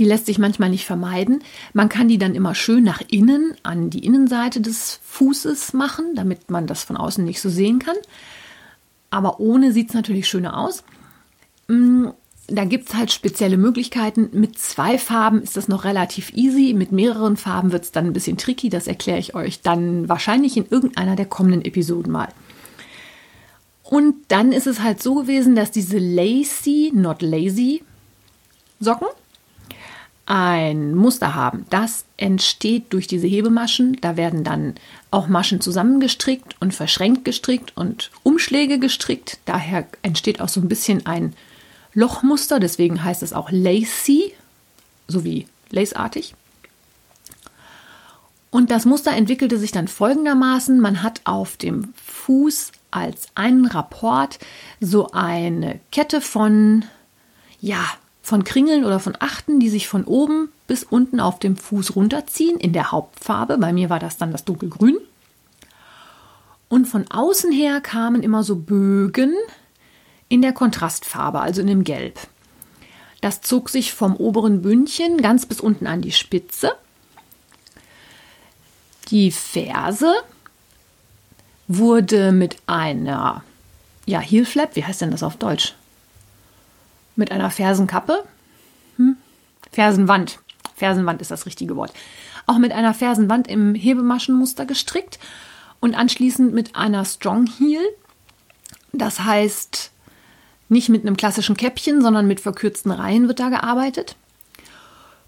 Die 0.00 0.06
lässt 0.06 0.24
sich 0.24 0.38
manchmal 0.38 0.70
nicht 0.70 0.86
vermeiden. 0.86 1.44
Man 1.74 1.90
kann 1.90 2.08
die 2.08 2.16
dann 2.16 2.34
immer 2.34 2.54
schön 2.54 2.82
nach 2.82 3.02
innen 3.08 3.54
an 3.62 3.90
die 3.90 4.02
Innenseite 4.02 4.62
des 4.62 4.98
Fußes 5.04 5.74
machen, 5.74 6.14
damit 6.14 6.50
man 6.50 6.66
das 6.66 6.84
von 6.84 6.96
außen 6.96 7.22
nicht 7.22 7.42
so 7.42 7.50
sehen 7.50 7.80
kann. 7.80 7.96
Aber 9.10 9.40
ohne 9.40 9.72
sieht 9.72 9.90
es 9.90 9.94
natürlich 9.94 10.26
schöner 10.26 10.56
aus. 10.56 10.84
Mm, 11.68 12.06
da 12.46 12.64
gibt 12.64 12.88
es 12.88 12.94
halt 12.94 13.12
spezielle 13.12 13.58
Möglichkeiten. 13.58 14.30
Mit 14.32 14.58
zwei 14.58 14.96
Farben 14.96 15.42
ist 15.42 15.58
das 15.58 15.68
noch 15.68 15.84
relativ 15.84 16.32
easy. 16.32 16.72
Mit 16.72 16.92
mehreren 16.92 17.36
Farben 17.36 17.70
wird 17.70 17.84
es 17.84 17.92
dann 17.92 18.06
ein 18.06 18.14
bisschen 18.14 18.38
tricky. 18.38 18.70
Das 18.70 18.86
erkläre 18.86 19.18
ich 19.18 19.34
euch 19.34 19.60
dann 19.60 20.08
wahrscheinlich 20.08 20.56
in 20.56 20.64
irgendeiner 20.70 21.14
der 21.14 21.26
kommenden 21.26 21.62
Episoden 21.62 22.10
mal. 22.10 22.28
Und 23.82 24.14
dann 24.28 24.52
ist 24.52 24.66
es 24.66 24.80
halt 24.80 25.02
so 25.02 25.14
gewesen, 25.16 25.54
dass 25.54 25.70
diese 25.70 25.98
Lacy, 25.98 26.90
not 26.94 27.20
lazy 27.20 27.82
Socken 28.80 29.08
ein 30.30 30.94
Muster 30.94 31.34
haben. 31.34 31.66
Das 31.70 32.04
entsteht 32.16 32.92
durch 32.92 33.08
diese 33.08 33.26
Hebemaschen. 33.26 33.96
Da 34.00 34.16
werden 34.16 34.44
dann 34.44 34.76
auch 35.10 35.26
Maschen 35.26 35.60
zusammengestrickt 35.60 36.54
und 36.60 36.72
verschränkt 36.72 37.24
gestrickt 37.24 37.76
und 37.76 38.12
Umschläge 38.22 38.78
gestrickt. 38.78 39.38
Daher 39.44 39.88
entsteht 40.02 40.40
auch 40.40 40.48
so 40.48 40.60
ein 40.60 40.68
bisschen 40.68 41.04
ein 41.04 41.34
Lochmuster, 41.94 42.60
deswegen 42.60 43.02
heißt 43.02 43.24
es 43.24 43.32
auch 43.32 43.50
Lacy, 43.50 44.32
sowie 45.08 45.48
laceartig. 45.70 46.36
Und 48.52 48.70
das 48.70 48.84
Muster 48.84 49.10
entwickelte 49.10 49.58
sich 49.58 49.72
dann 49.72 49.88
folgendermaßen. 49.88 50.78
Man 50.78 51.02
hat 51.02 51.22
auf 51.24 51.56
dem 51.56 51.92
Fuß 52.04 52.70
als 52.92 53.26
einen 53.34 53.66
Rapport 53.66 54.38
so 54.80 55.10
eine 55.10 55.80
Kette 55.90 56.20
von, 56.20 56.84
ja, 57.60 57.84
von 58.30 58.44
Kringeln 58.44 58.84
oder 58.84 59.00
von 59.00 59.16
Achten, 59.18 59.58
die 59.58 59.68
sich 59.68 59.88
von 59.88 60.04
oben 60.04 60.52
bis 60.68 60.84
unten 60.84 61.18
auf 61.18 61.40
dem 61.40 61.56
Fuß 61.56 61.96
runterziehen 61.96 62.60
in 62.60 62.72
der 62.72 62.92
Hauptfarbe. 62.92 63.58
Bei 63.58 63.72
mir 63.72 63.90
war 63.90 63.98
das 63.98 64.18
dann 64.18 64.30
das 64.30 64.44
dunkelgrün. 64.44 64.96
Und 66.68 66.86
von 66.86 67.10
außen 67.10 67.50
her 67.50 67.80
kamen 67.80 68.22
immer 68.22 68.44
so 68.44 68.54
Bögen, 68.54 69.34
in 70.28 70.42
der 70.42 70.52
Kontrastfarbe, 70.52 71.40
also 71.40 71.60
in 71.60 71.66
dem 71.66 71.82
Gelb. 71.82 72.20
Das 73.20 73.40
zog 73.40 73.68
sich 73.68 73.92
vom 73.92 74.14
oberen 74.14 74.62
Bündchen 74.62 75.20
ganz 75.20 75.44
bis 75.44 75.60
unten 75.60 75.88
an 75.88 76.00
die 76.00 76.12
Spitze. 76.12 76.70
Die 79.08 79.32
Ferse 79.32 80.14
wurde 81.66 82.30
mit 82.30 82.58
einer, 82.68 83.42
ja, 84.06 84.20
Heel 84.20 84.46
Flap, 84.46 84.76
wie 84.76 84.84
heißt 84.84 85.00
denn 85.00 85.10
das 85.10 85.24
auf 85.24 85.34
Deutsch? 85.36 85.74
Mit 87.20 87.32
einer 87.32 87.50
Fersenkappe, 87.50 88.24
hm? 88.96 89.14
Fersenwand, 89.70 90.38
Fersenwand 90.74 91.20
ist 91.20 91.30
das 91.30 91.44
richtige 91.44 91.76
Wort, 91.76 91.92
auch 92.46 92.56
mit 92.56 92.72
einer 92.72 92.94
Fersenwand 92.94 93.46
im 93.46 93.74
Hebemaschenmuster 93.74 94.64
gestrickt 94.64 95.18
und 95.80 95.94
anschließend 95.94 96.54
mit 96.54 96.76
einer 96.76 97.04
Strong 97.04 97.46
Heel. 97.58 97.82
Das 98.94 99.20
heißt, 99.20 99.90
nicht 100.70 100.88
mit 100.88 101.02
einem 101.02 101.18
klassischen 101.18 101.58
Käppchen, 101.58 102.00
sondern 102.00 102.26
mit 102.26 102.40
verkürzten 102.40 102.90
Reihen 102.90 103.28
wird 103.28 103.38
da 103.38 103.50
gearbeitet. 103.50 104.16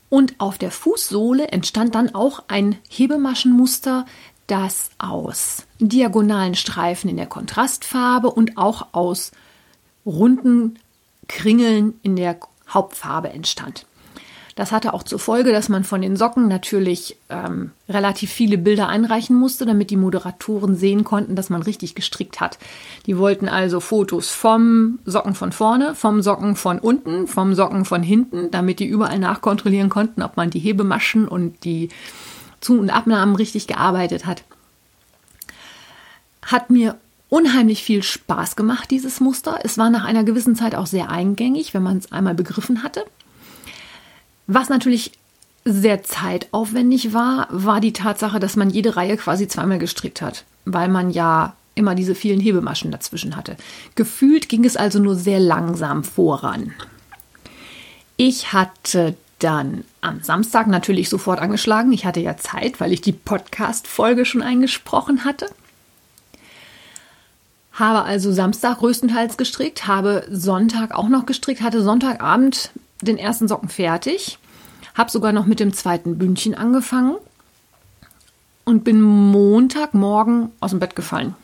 Und 0.08 0.36
auf 0.38 0.56
der 0.56 0.70
Fußsohle 0.70 1.48
entstand 1.48 1.94
dann 1.94 2.14
auch 2.14 2.44
ein 2.48 2.78
Hebemaschenmuster, 2.88 4.06
das 4.46 4.88
aus 4.96 5.66
diagonalen 5.78 6.54
Streifen 6.54 7.10
in 7.10 7.18
der 7.18 7.26
Kontrastfarbe 7.26 8.30
und 8.30 8.56
auch 8.56 8.86
aus 8.92 9.32
runden 10.06 10.78
Kringeln 11.32 11.94
in 12.02 12.16
der 12.16 12.38
Hauptfarbe 12.68 13.30
entstand. 13.30 13.86
Das 14.54 14.70
hatte 14.70 14.92
auch 14.92 15.02
zur 15.02 15.18
Folge, 15.18 15.50
dass 15.50 15.70
man 15.70 15.82
von 15.82 16.02
den 16.02 16.14
Socken 16.14 16.46
natürlich 16.46 17.16
ähm, 17.30 17.70
relativ 17.88 18.30
viele 18.30 18.58
Bilder 18.58 18.86
einreichen 18.88 19.34
musste, 19.34 19.64
damit 19.64 19.88
die 19.88 19.96
Moderatoren 19.96 20.76
sehen 20.76 21.04
konnten, 21.04 21.36
dass 21.36 21.48
man 21.48 21.62
richtig 21.62 21.94
gestrickt 21.94 22.40
hat. 22.40 22.58
Die 23.06 23.16
wollten 23.16 23.48
also 23.48 23.80
Fotos 23.80 24.28
vom 24.28 24.98
Socken 25.06 25.34
von 25.34 25.52
vorne, 25.52 25.94
vom 25.94 26.20
Socken 26.20 26.54
von 26.54 26.78
unten, 26.78 27.28
vom 27.28 27.54
Socken 27.54 27.86
von 27.86 28.02
hinten, 28.02 28.50
damit 28.50 28.78
die 28.78 28.86
überall 28.86 29.18
nachkontrollieren 29.18 29.88
konnten, 29.88 30.22
ob 30.22 30.36
man 30.36 30.50
die 30.50 30.60
Hebemaschen 30.60 31.26
und 31.26 31.64
die 31.64 31.88
Zu- 32.60 32.78
und 32.78 32.90
Abnahmen 32.90 33.36
richtig 33.36 33.66
gearbeitet 33.66 34.26
hat. 34.26 34.44
Hat 36.42 36.68
mir 36.68 36.96
unheimlich 37.32 37.82
viel 37.82 38.02
Spaß 38.02 38.56
gemacht, 38.56 38.90
dieses 38.90 39.18
Muster. 39.18 39.60
Es 39.64 39.78
war 39.78 39.88
nach 39.88 40.04
einer 40.04 40.22
gewissen 40.22 40.54
Zeit 40.54 40.74
auch 40.74 40.86
sehr 40.86 41.08
eingängig, 41.08 41.72
wenn 41.72 41.82
man 41.82 41.96
es 41.96 42.12
einmal 42.12 42.34
begriffen 42.34 42.82
hatte. 42.82 43.06
Was 44.46 44.68
natürlich 44.68 45.12
sehr 45.64 46.02
zeitaufwendig 46.02 47.14
war, 47.14 47.48
war 47.50 47.80
die 47.80 47.94
Tatsache, 47.94 48.38
dass 48.38 48.56
man 48.56 48.68
jede 48.68 48.96
Reihe 48.96 49.16
quasi 49.16 49.48
zweimal 49.48 49.78
gestrickt 49.78 50.20
hat, 50.20 50.44
weil 50.66 50.88
man 50.88 51.10
ja 51.10 51.56
immer 51.74 51.94
diese 51.94 52.14
vielen 52.14 52.38
Hebemaschen 52.38 52.90
dazwischen 52.90 53.34
hatte. 53.34 53.56
Gefühlt 53.94 54.50
ging 54.50 54.66
es 54.66 54.76
also 54.76 54.98
nur 54.98 55.14
sehr 55.14 55.40
langsam 55.40 56.04
voran. 56.04 56.74
Ich 58.18 58.52
hatte 58.52 59.16
dann 59.38 59.84
am 60.02 60.22
Samstag 60.22 60.66
natürlich 60.66 61.08
sofort 61.08 61.40
angeschlagen. 61.40 61.94
Ich 61.94 62.04
hatte 62.04 62.20
ja 62.20 62.36
Zeit, 62.36 62.78
weil 62.78 62.92
ich 62.92 63.00
die 63.00 63.12
Podcast-Folge 63.12 64.26
schon 64.26 64.42
eingesprochen 64.42 65.24
hatte. 65.24 65.46
Habe 67.82 68.04
also 68.04 68.30
Samstag 68.30 68.78
größtenteils 68.78 69.36
gestrickt, 69.36 69.88
habe 69.88 70.24
Sonntag 70.30 70.94
auch 70.94 71.08
noch 71.08 71.26
gestrickt, 71.26 71.62
hatte 71.62 71.82
Sonntagabend 71.82 72.70
den 73.00 73.18
ersten 73.18 73.48
Socken 73.48 73.68
fertig, 73.68 74.38
habe 74.94 75.10
sogar 75.10 75.32
noch 75.32 75.46
mit 75.46 75.58
dem 75.58 75.72
zweiten 75.72 76.16
Bündchen 76.16 76.54
angefangen 76.54 77.16
und 78.64 78.84
bin 78.84 79.02
Montagmorgen 79.02 80.52
aus 80.60 80.70
dem 80.70 80.78
Bett 80.78 80.94
gefallen. 80.94 81.34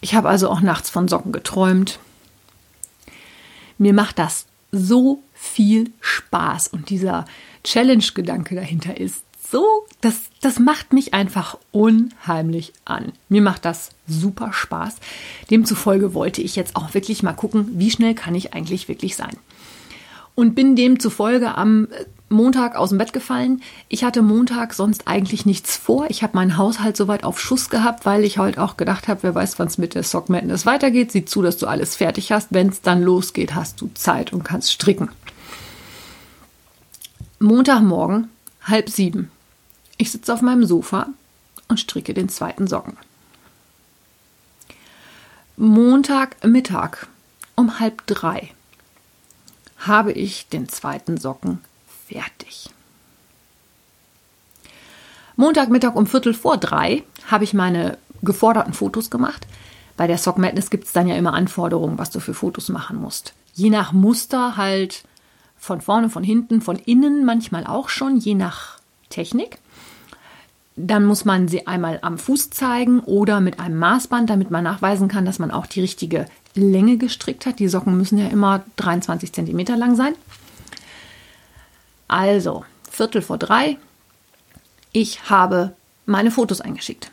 Ich 0.00 0.16
habe 0.16 0.28
also 0.28 0.50
auch 0.50 0.60
nachts 0.60 0.90
von 0.90 1.06
Socken 1.06 1.30
geträumt. 1.30 2.00
Mir 3.78 3.94
macht 3.94 4.18
das 4.18 4.46
so 4.72 5.22
viel 5.34 5.92
Spaß 6.00 6.66
und 6.66 6.90
dieser 6.90 7.26
Challenge-Gedanke 7.62 8.56
dahinter 8.56 8.98
ist 8.98 9.22
so, 9.50 9.86
das, 10.00 10.14
das 10.40 10.58
macht 10.58 10.92
mich 10.92 11.14
einfach 11.14 11.58
unheimlich 11.72 12.72
an. 12.84 13.12
Mir 13.28 13.42
macht 13.42 13.64
das 13.64 13.90
super 14.06 14.52
Spaß. 14.52 14.96
Demzufolge 15.50 16.14
wollte 16.14 16.42
ich 16.42 16.56
jetzt 16.56 16.76
auch 16.76 16.94
wirklich 16.94 17.22
mal 17.22 17.32
gucken, 17.32 17.68
wie 17.74 17.90
schnell 17.90 18.14
kann 18.14 18.34
ich 18.34 18.54
eigentlich 18.54 18.88
wirklich 18.88 19.16
sein 19.16 19.36
und 20.40 20.54
bin 20.54 20.74
demzufolge 20.74 21.54
am 21.54 21.88
äh, 21.90 22.04
Montag 22.30 22.76
aus 22.76 22.90
dem 22.90 22.98
Bett 22.98 23.12
gefallen. 23.12 23.60
Ich 23.88 24.04
hatte 24.04 24.22
Montag 24.22 24.72
sonst 24.72 25.08
eigentlich 25.08 25.46
nichts 25.46 25.76
vor. 25.76 26.06
Ich 26.08 26.22
habe 26.22 26.36
meinen 26.36 26.56
Haushalt 26.56 26.96
soweit 26.96 27.24
auf 27.24 27.40
Schuss 27.40 27.70
gehabt, 27.70 28.06
weil 28.06 28.24
ich 28.24 28.38
heute 28.38 28.62
auch 28.62 28.76
gedacht 28.76 29.08
habe, 29.08 29.24
wer 29.24 29.34
weiß, 29.34 29.58
wann 29.58 29.66
es 29.66 29.78
mit 29.78 29.94
der 29.94 30.04
Sock 30.04 30.28
Madness 30.28 30.64
weitergeht. 30.64 31.12
Sieh 31.12 31.24
zu, 31.24 31.42
dass 31.42 31.58
du 31.58 31.66
alles 31.66 31.96
fertig 31.96 32.30
hast. 32.30 32.48
Wenn 32.50 32.68
es 32.68 32.80
dann 32.80 33.02
losgeht, 33.02 33.54
hast 33.54 33.80
du 33.80 33.90
Zeit 33.94 34.32
und 34.32 34.44
kannst 34.44 34.72
stricken. 34.72 35.10
Montagmorgen, 37.40 38.28
halb 38.62 38.88
sieben. 38.90 39.30
Ich 40.00 40.12
sitze 40.12 40.32
auf 40.32 40.40
meinem 40.40 40.64
Sofa 40.64 41.08
und 41.68 41.78
stricke 41.78 42.14
den 42.14 42.30
zweiten 42.30 42.66
Socken. 42.66 42.96
Montagmittag 45.58 47.06
um 47.54 47.80
halb 47.80 48.06
drei 48.06 48.50
habe 49.76 50.12
ich 50.12 50.48
den 50.48 50.70
zweiten 50.70 51.18
Socken 51.18 51.60
fertig. 52.08 52.70
Montagmittag 55.36 55.94
um 55.96 56.06
Viertel 56.06 56.32
vor 56.32 56.56
drei 56.56 57.02
habe 57.26 57.44
ich 57.44 57.52
meine 57.52 57.98
geforderten 58.22 58.72
Fotos 58.72 59.10
gemacht. 59.10 59.46
Bei 59.98 60.06
der 60.06 60.16
Sock 60.16 60.38
Madness 60.38 60.70
gibt 60.70 60.86
es 60.86 60.94
dann 60.94 61.08
ja 61.08 61.16
immer 61.16 61.34
Anforderungen, 61.34 61.98
was 61.98 62.08
du 62.08 62.20
für 62.20 62.32
Fotos 62.32 62.70
machen 62.70 62.96
musst. 62.96 63.34
Je 63.52 63.68
nach 63.68 63.92
Muster 63.92 64.56
halt 64.56 65.04
von 65.58 65.82
vorne, 65.82 66.08
von 66.08 66.24
hinten, 66.24 66.62
von 66.62 66.76
innen 66.76 67.26
manchmal 67.26 67.66
auch 67.66 67.90
schon, 67.90 68.16
je 68.16 68.34
nach 68.34 68.78
Technik. 69.10 69.58
Dann 70.86 71.04
muss 71.04 71.24
man 71.24 71.48
sie 71.48 71.66
einmal 71.66 71.98
am 72.02 72.16
Fuß 72.16 72.50
zeigen 72.50 73.00
oder 73.00 73.40
mit 73.40 73.60
einem 73.60 73.78
Maßband, 73.78 74.30
damit 74.30 74.50
man 74.50 74.64
nachweisen 74.64 75.08
kann, 75.08 75.24
dass 75.24 75.38
man 75.38 75.50
auch 75.50 75.66
die 75.66 75.80
richtige 75.80 76.26
Länge 76.54 76.96
gestrickt 76.96 77.44
hat. 77.44 77.58
Die 77.58 77.68
Socken 77.68 77.96
müssen 77.96 78.18
ja 78.18 78.28
immer 78.28 78.64
23 78.76 79.32
cm 79.32 79.58
lang 79.76 79.96
sein. 79.96 80.14
Also, 82.08 82.64
Viertel 82.90 83.22
vor 83.22 83.38
drei. 83.38 83.76
Ich 84.92 85.30
habe 85.30 85.74
meine 86.06 86.30
Fotos 86.30 86.60
eingeschickt. 86.60 87.10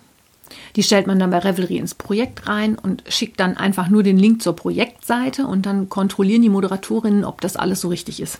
Die 0.75 0.83
stellt 0.83 1.07
man 1.07 1.19
dann 1.19 1.29
bei 1.29 1.39
Revelry 1.39 1.77
ins 1.77 1.93
Projekt 1.93 2.47
rein 2.47 2.77
und 2.77 3.03
schickt 3.09 3.39
dann 3.39 3.57
einfach 3.57 3.89
nur 3.89 4.03
den 4.03 4.17
Link 4.17 4.41
zur 4.41 4.55
Projektseite 4.55 5.45
und 5.45 5.65
dann 5.65 5.89
kontrollieren 5.89 6.41
die 6.41 6.49
Moderatorinnen, 6.49 7.25
ob 7.25 7.41
das 7.41 7.57
alles 7.57 7.81
so 7.81 7.89
richtig 7.89 8.21
ist. 8.21 8.39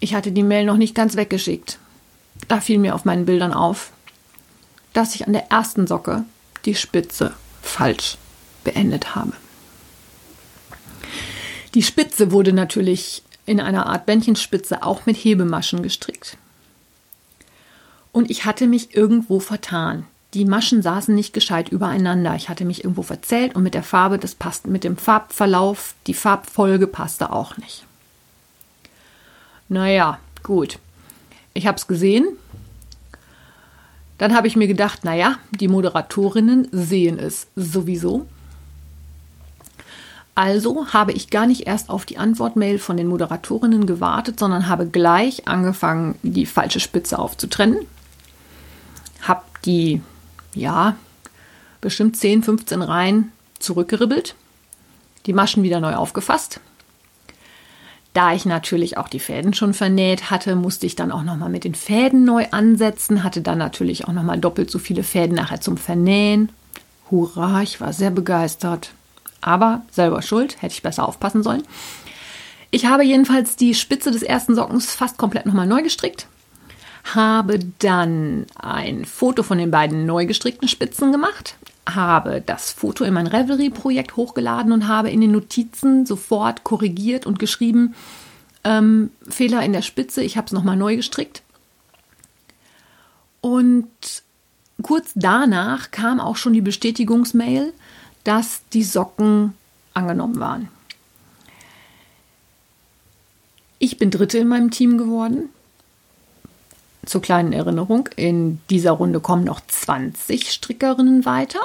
Ich 0.00 0.14
hatte 0.14 0.32
die 0.32 0.42
Mail 0.42 0.64
noch 0.64 0.76
nicht 0.76 0.94
ganz 0.94 1.16
weggeschickt. 1.16 1.78
Da 2.48 2.60
fiel 2.60 2.78
mir 2.78 2.94
auf 2.94 3.04
meinen 3.04 3.26
Bildern 3.26 3.52
auf, 3.52 3.92
dass 4.92 5.14
ich 5.14 5.26
an 5.26 5.32
der 5.32 5.50
ersten 5.50 5.86
Socke 5.86 6.24
die 6.64 6.74
Spitze 6.74 7.32
falsch 7.62 8.18
beendet 8.64 9.14
habe. 9.14 9.32
Die 11.74 11.82
Spitze 11.82 12.32
wurde 12.32 12.52
natürlich 12.52 13.22
in 13.46 13.60
einer 13.60 13.86
Art 13.86 14.06
Bändchenspitze 14.06 14.82
auch 14.82 15.06
mit 15.06 15.16
Hebemaschen 15.16 15.82
gestrickt. 15.82 16.36
Und 18.12 18.30
ich 18.30 18.44
hatte 18.44 18.66
mich 18.66 18.94
irgendwo 18.94 19.40
vertan. 19.40 20.06
Die 20.34 20.44
Maschen 20.44 20.82
saßen 20.82 21.14
nicht 21.14 21.32
gescheit 21.32 21.70
übereinander. 21.70 22.34
Ich 22.36 22.48
hatte 22.48 22.64
mich 22.64 22.84
irgendwo 22.84 23.02
verzählt 23.02 23.54
und 23.54 23.62
mit 23.62 23.74
der 23.74 23.82
Farbe, 23.82 24.18
das 24.18 24.34
passt 24.34 24.66
mit 24.66 24.84
dem 24.84 24.96
Farbverlauf, 24.96 25.94
die 26.06 26.14
Farbfolge 26.14 26.86
passte 26.86 27.32
auch 27.32 27.56
nicht. 27.56 27.84
Naja, 29.68 30.18
gut. 30.42 30.78
Ich 31.54 31.66
habe 31.66 31.76
es 31.76 31.86
gesehen. 31.86 32.26
Dann 34.18 34.34
habe 34.34 34.46
ich 34.46 34.56
mir 34.56 34.68
gedacht, 34.68 35.04
naja, 35.04 35.36
die 35.50 35.68
Moderatorinnen 35.68 36.68
sehen 36.70 37.18
es 37.18 37.48
sowieso. 37.56 38.26
Also 40.34 40.86
habe 40.92 41.12
ich 41.12 41.28
gar 41.28 41.46
nicht 41.46 41.66
erst 41.66 41.90
auf 41.90 42.06
die 42.06 42.16
Antwortmail 42.16 42.78
von 42.78 42.96
den 42.96 43.06
Moderatorinnen 43.06 43.86
gewartet, 43.86 44.38
sondern 44.38 44.68
habe 44.68 44.86
gleich 44.86 45.46
angefangen, 45.46 46.14
die 46.22 46.46
falsche 46.46 46.80
Spitze 46.80 47.18
aufzutrennen. 47.18 47.78
Habe 49.20 49.42
die, 49.66 50.00
ja, 50.54 50.96
bestimmt 51.80 52.16
10, 52.16 52.44
15 52.44 52.80
Reihen 52.80 53.32
zurückgeribbelt, 53.58 54.34
die 55.26 55.34
Maschen 55.34 55.62
wieder 55.62 55.80
neu 55.80 55.94
aufgefasst. 55.94 56.60
Da 58.12 58.34
ich 58.34 58.44
natürlich 58.44 58.98
auch 58.98 59.08
die 59.08 59.20
Fäden 59.20 59.54
schon 59.54 59.72
vernäht 59.72 60.30
hatte, 60.30 60.54
musste 60.54 60.86
ich 60.86 60.96
dann 60.96 61.12
auch 61.12 61.22
nochmal 61.22 61.48
mit 61.48 61.64
den 61.64 61.74
Fäden 61.74 62.24
neu 62.24 62.46
ansetzen, 62.50 63.24
hatte 63.24 63.40
dann 63.40 63.58
natürlich 63.58 64.06
auch 64.06 64.12
nochmal 64.12 64.38
doppelt 64.38 64.70
so 64.70 64.78
viele 64.78 65.02
Fäden 65.02 65.34
nachher 65.34 65.60
zum 65.60 65.78
Vernähen. 65.78 66.50
Hurra, 67.10 67.62
ich 67.62 67.80
war 67.80 67.92
sehr 67.92 68.10
begeistert 68.10 68.92
aber 69.42 69.82
selber 69.90 70.22
schuld, 70.22 70.62
hätte 70.62 70.72
ich 70.72 70.82
besser 70.82 71.06
aufpassen 71.06 71.42
sollen. 71.42 71.64
Ich 72.70 72.86
habe 72.86 73.04
jedenfalls 73.04 73.56
die 73.56 73.74
Spitze 73.74 74.10
des 74.10 74.22
ersten 74.22 74.54
Sockens 74.54 74.94
fast 74.94 75.18
komplett 75.18 75.44
nochmal 75.44 75.66
neu 75.66 75.82
gestrickt, 75.82 76.26
habe 77.12 77.58
dann 77.80 78.46
ein 78.58 79.04
Foto 79.04 79.42
von 79.42 79.58
den 79.58 79.70
beiden 79.70 80.06
neu 80.06 80.24
gestrickten 80.24 80.68
Spitzen 80.68 81.12
gemacht, 81.12 81.56
habe 81.88 82.42
das 82.44 82.70
Foto 82.70 83.04
in 83.04 83.14
mein 83.14 83.26
Revelry-Projekt 83.26 84.16
hochgeladen 84.16 84.72
und 84.72 84.88
habe 84.88 85.10
in 85.10 85.20
den 85.20 85.32
Notizen 85.32 86.06
sofort 86.06 86.64
korrigiert 86.64 87.26
und 87.26 87.38
geschrieben, 87.38 87.94
ähm, 88.64 89.10
Fehler 89.28 89.62
in 89.62 89.72
der 89.72 89.82
Spitze, 89.82 90.22
ich 90.22 90.36
habe 90.36 90.46
es 90.46 90.52
nochmal 90.52 90.76
neu 90.76 90.96
gestrickt. 90.96 91.42
Und 93.40 93.88
kurz 94.82 95.10
danach 95.16 95.90
kam 95.90 96.20
auch 96.20 96.36
schon 96.36 96.52
die 96.52 96.60
Bestätigungsmail, 96.60 97.72
dass 98.24 98.62
die 98.72 98.84
Socken 98.84 99.54
angenommen 99.94 100.38
waren. 100.38 100.68
Ich 103.80 103.98
bin 103.98 104.12
Dritte 104.12 104.38
in 104.38 104.46
meinem 104.46 104.70
Team 104.70 104.96
geworden. 104.96 105.48
Zur 107.04 107.20
kleinen 107.20 107.52
Erinnerung, 107.52 108.08
in 108.16 108.60
dieser 108.70 108.92
Runde 108.92 109.20
kommen 109.20 109.44
noch 109.44 109.60
20 109.66 110.52
Strickerinnen 110.52 111.24
weiter. 111.24 111.60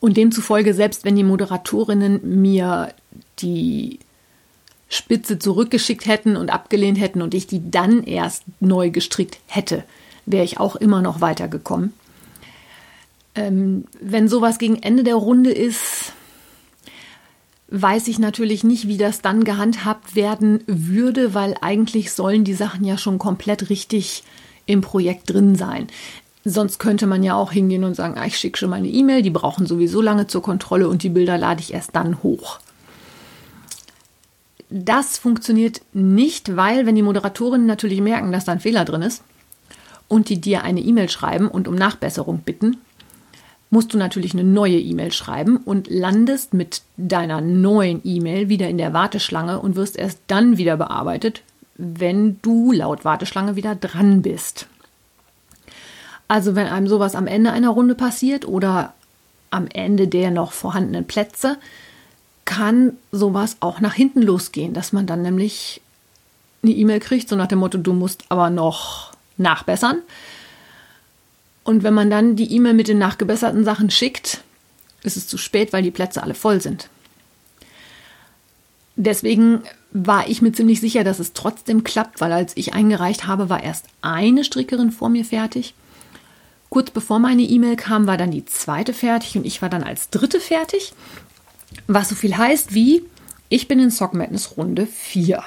Und 0.00 0.16
demzufolge, 0.16 0.74
selbst 0.74 1.04
wenn 1.04 1.14
die 1.14 1.22
Moderatorinnen 1.22 2.40
mir 2.40 2.92
die 3.38 4.00
Spitze 4.88 5.38
zurückgeschickt 5.38 6.06
hätten 6.06 6.36
und 6.36 6.50
abgelehnt 6.50 7.00
hätten 7.00 7.22
und 7.22 7.34
ich 7.34 7.46
die 7.46 7.70
dann 7.70 8.02
erst 8.02 8.44
neu 8.60 8.90
gestrickt 8.90 9.38
hätte, 9.46 9.84
wäre 10.26 10.44
ich 10.44 10.58
auch 10.58 10.76
immer 10.76 11.02
noch 11.02 11.20
weitergekommen. 11.20 11.92
Ähm, 13.34 13.84
wenn 14.00 14.28
sowas 14.28 14.58
gegen 14.58 14.82
Ende 14.82 15.04
der 15.04 15.14
Runde 15.14 15.50
ist, 15.50 16.12
weiß 17.72 18.08
ich 18.08 18.18
natürlich 18.18 18.64
nicht, 18.64 18.86
wie 18.86 18.98
das 18.98 19.22
dann 19.22 19.44
gehandhabt 19.44 20.14
werden 20.14 20.62
würde, 20.66 21.32
weil 21.32 21.56
eigentlich 21.62 22.12
sollen 22.12 22.44
die 22.44 22.54
Sachen 22.54 22.84
ja 22.84 22.98
schon 22.98 23.18
komplett 23.18 23.70
richtig 23.70 24.24
im 24.66 24.82
Projekt 24.82 25.30
drin 25.32 25.56
sein. 25.56 25.86
Sonst 26.44 26.78
könnte 26.78 27.06
man 27.06 27.22
ja 27.22 27.34
auch 27.34 27.50
hingehen 27.52 27.84
und 27.84 27.94
sagen, 27.94 28.18
ah, 28.18 28.26
ich 28.26 28.36
schicke 28.36 28.58
schon 28.58 28.70
mal 28.70 28.76
eine 28.76 28.88
E-Mail, 28.88 29.22
die 29.22 29.30
brauchen 29.30 29.66
sowieso 29.66 30.02
lange 30.02 30.26
zur 30.26 30.42
Kontrolle 30.42 30.88
und 30.88 31.02
die 31.02 31.08
Bilder 31.08 31.38
lade 31.38 31.60
ich 31.60 31.72
erst 31.72 31.96
dann 31.96 32.22
hoch. 32.22 32.58
Das 34.68 35.18
funktioniert 35.18 35.80
nicht, 35.92 36.56
weil 36.56 36.84
wenn 36.84 36.96
die 36.96 37.02
Moderatorinnen 37.02 37.66
natürlich 37.66 38.00
merken, 38.00 38.32
dass 38.32 38.44
da 38.44 38.52
ein 38.52 38.60
Fehler 38.60 38.84
drin 38.84 39.02
ist 39.02 39.22
und 40.08 40.28
die 40.28 40.40
dir 40.40 40.62
eine 40.62 40.80
E-Mail 40.80 41.08
schreiben 41.08 41.48
und 41.48 41.68
um 41.68 41.74
Nachbesserung 41.74 42.40
bitten, 42.40 42.78
musst 43.72 43.94
du 43.94 43.98
natürlich 43.98 44.34
eine 44.34 44.44
neue 44.44 44.78
E-Mail 44.78 45.12
schreiben 45.12 45.56
und 45.56 45.88
landest 45.88 46.52
mit 46.52 46.82
deiner 46.98 47.40
neuen 47.40 48.02
E-Mail 48.04 48.50
wieder 48.50 48.68
in 48.68 48.76
der 48.76 48.92
Warteschlange 48.92 49.60
und 49.60 49.76
wirst 49.76 49.96
erst 49.96 50.18
dann 50.26 50.58
wieder 50.58 50.76
bearbeitet, 50.76 51.40
wenn 51.78 52.38
du 52.42 52.70
laut 52.70 53.06
Warteschlange 53.06 53.56
wieder 53.56 53.74
dran 53.74 54.20
bist. 54.20 54.66
Also 56.28 56.54
wenn 56.54 56.66
einem 56.66 56.86
sowas 56.86 57.14
am 57.14 57.26
Ende 57.26 57.50
einer 57.50 57.70
Runde 57.70 57.94
passiert 57.94 58.46
oder 58.46 58.92
am 59.50 59.66
Ende 59.68 60.06
der 60.06 60.30
noch 60.30 60.52
vorhandenen 60.52 61.06
Plätze, 61.06 61.56
kann 62.44 62.98
sowas 63.10 63.56
auch 63.60 63.80
nach 63.80 63.94
hinten 63.94 64.20
losgehen, 64.20 64.74
dass 64.74 64.92
man 64.92 65.06
dann 65.06 65.22
nämlich 65.22 65.80
eine 66.62 66.72
E-Mail 66.72 67.00
kriegt, 67.00 67.26
so 67.26 67.36
nach 67.36 67.46
dem 67.46 67.60
Motto, 67.60 67.78
du 67.78 67.94
musst 67.94 68.24
aber 68.28 68.50
noch 68.50 69.12
nachbessern. 69.38 70.02
Und 71.64 71.82
wenn 71.82 71.94
man 71.94 72.10
dann 72.10 72.36
die 72.36 72.52
E-Mail 72.54 72.74
mit 72.74 72.88
den 72.88 72.98
nachgebesserten 72.98 73.64
Sachen 73.64 73.90
schickt, 73.90 74.42
ist 75.02 75.16
es 75.16 75.28
zu 75.28 75.38
spät, 75.38 75.72
weil 75.72 75.82
die 75.82 75.90
Plätze 75.90 76.22
alle 76.22 76.34
voll 76.34 76.60
sind. 76.60 76.88
Deswegen 78.96 79.62
war 79.92 80.28
ich 80.28 80.42
mir 80.42 80.52
ziemlich 80.52 80.80
sicher, 80.80 81.04
dass 81.04 81.18
es 81.18 81.32
trotzdem 81.32 81.84
klappt, 81.84 82.20
weil 82.20 82.32
als 82.32 82.56
ich 82.56 82.74
eingereicht 82.74 83.26
habe, 83.26 83.48
war 83.48 83.62
erst 83.62 83.86
eine 84.00 84.44
Strickerin 84.44 84.90
vor 84.90 85.08
mir 85.08 85.24
fertig. 85.24 85.74
Kurz 86.68 86.90
bevor 86.90 87.18
meine 87.18 87.42
E-Mail 87.42 87.76
kam, 87.76 88.06
war 88.06 88.16
dann 88.16 88.30
die 88.30 88.44
zweite 88.44 88.94
fertig 88.94 89.36
und 89.36 89.46
ich 89.46 89.60
war 89.60 89.68
dann 89.68 89.82
als 89.82 90.10
dritte 90.10 90.40
fertig. 90.40 90.94
Was 91.86 92.08
so 92.08 92.14
viel 92.14 92.36
heißt 92.36 92.74
wie, 92.74 93.02
ich 93.48 93.68
bin 93.68 93.78
in 93.78 93.90
Sock 93.90 94.14
Madness 94.14 94.56
Runde 94.56 94.86
4. 94.86 95.42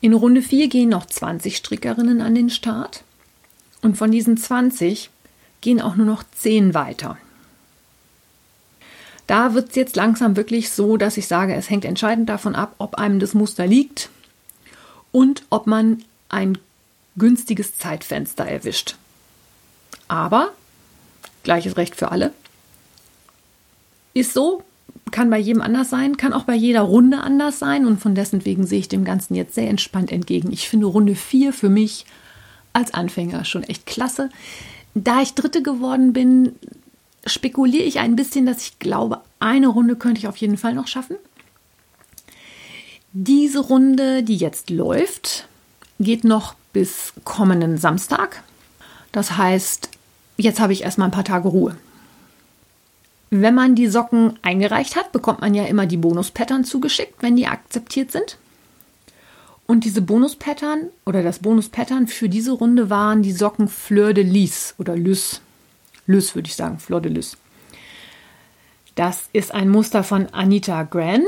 In 0.00 0.14
Runde 0.14 0.40
4 0.42 0.68
gehen 0.68 0.88
noch 0.88 1.06
20 1.06 1.56
Strickerinnen 1.56 2.20
an 2.20 2.34
den 2.34 2.48
Start. 2.48 3.02
Und 3.82 3.96
von 3.96 4.10
diesen 4.10 4.36
20 4.36 5.10
gehen 5.60 5.80
auch 5.80 5.96
nur 5.96 6.06
noch 6.06 6.24
10 6.36 6.74
weiter. 6.74 7.16
Da 9.26 9.54
wird 9.54 9.70
es 9.70 9.74
jetzt 9.74 9.96
langsam 9.96 10.36
wirklich 10.36 10.70
so, 10.70 10.96
dass 10.96 11.18
ich 11.18 11.26
sage, 11.26 11.54
es 11.54 11.68
hängt 11.68 11.84
entscheidend 11.84 12.28
davon 12.28 12.54
ab, 12.54 12.74
ob 12.78 12.94
einem 12.94 13.20
das 13.20 13.34
Muster 13.34 13.66
liegt 13.66 14.08
und 15.12 15.44
ob 15.50 15.66
man 15.66 16.02
ein 16.28 16.58
günstiges 17.16 17.76
Zeitfenster 17.76 18.44
erwischt. 18.44 18.96
Aber 20.08 20.52
gleiches 21.42 21.76
Recht 21.76 21.94
für 21.94 22.10
alle. 22.10 22.32
Ist 24.14 24.32
so, 24.32 24.62
kann 25.10 25.30
bei 25.30 25.38
jedem 25.38 25.62
anders 25.62 25.90
sein, 25.90 26.16
kann 26.16 26.32
auch 26.32 26.44
bei 26.44 26.54
jeder 26.54 26.82
Runde 26.82 27.18
anders 27.18 27.58
sein 27.58 27.86
und 27.86 28.00
von 28.00 28.14
dessen 28.14 28.44
wegen 28.44 28.66
sehe 28.66 28.80
ich 28.80 28.88
dem 28.88 29.04
Ganzen 29.04 29.34
jetzt 29.34 29.54
sehr 29.54 29.68
entspannt 29.68 30.10
entgegen. 30.10 30.52
Ich 30.52 30.68
finde 30.68 30.86
Runde 30.86 31.14
4 31.14 31.52
für 31.52 31.68
mich 31.68 32.06
als 32.72 32.94
Anfänger 32.94 33.44
schon 33.44 33.64
echt 33.64 33.86
klasse. 33.86 34.30
Da 34.94 35.22
ich 35.22 35.34
Dritte 35.34 35.62
geworden 35.62 36.12
bin, 36.12 36.56
spekuliere 37.26 37.84
ich 37.84 37.98
ein 37.98 38.16
bisschen, 38.16 38.46
dass 38.46 38.62
ich 38.62 38.78
glaube, 38.78 39.20
eine 39.40 39.68
Runde 39.68 39.96
könnte 39.96 40.18
ich 40.18 40.28
auf 40.28 40.36
jeden 40.36 40.56
Fall 40.56 40.74
noch 40.74 40.86
schaffen. 40.86 41.16
Diese 43.12 43.60
Runde, 43.60 44.22
die 44.22 44.36
jetzt 44.36 44.70
läuft, 44.70 45.48
geht 45.98 46.24
noch 46.24 46.54
bis 46.72 47.14
kommenden 47.24 47.78
Samstag. 47.78 48.42
Das 49.12 49.36
heißt, 49.36 49.90
jetzt 50.36 50.60
habe 50.60 50.72
ich 50.72 50.82
erstmal 50.82 51.08
ein 51.08 51.12
paar 51.12 51.24
Tage 51.24 51.48
Ruhe. 51.48 51.76
Wenn 53.30 53.54
man 53.54 53.74
die 53.74 53.88
Socken 53.88 54.38
eingereicht 54.42 54.96
hat, 54.96 55.12
bekommt 55.12 55.40
man 55.40 55.54
ja 55.54 55.64
immer 55.64 55.86
die 55.86 55.96
Bonus-Pattern 55.96 56.64
zugeschickt, 56.64 57.22
wenn 57.22 57.36
die 57.36 57.46
akzeptiert 57.46 58.10
sind. 58.10 58.38
Und 59.70 59.84
diese 59.84 60.00
Bonus-Pattern 60.00 60.88
oder 61.04 61.22
das 61.22 61.40
Bonus-Pattern 61.40 62.06
für 62.06 62.30
diese 62.30 62.52
Runde 62.52 62.88
waren 62.88 63.22
die 63.22 63.32
Socken 63.32 63.68
Fleur 63.68 64.14
de 64.14 64.24
Lis 64.24 64.74
oder 64.78 64.96
Lys. 64.96 65.42
Lys 66.06 66.34
würde 66.34 66.48
ich 66.48 66.56
sagen, 66.56 66.78
Fleur 66.78 67.02
de 67.02 67.12
Lys. 67.12 67.36
Das 68.94 69.28
ist 69.34 69.52
ein 69.52 69.68
Muster 69.68 70.04
von 70.04 70.26
Anita 70.32 70.84
Gran. 70.84 71.22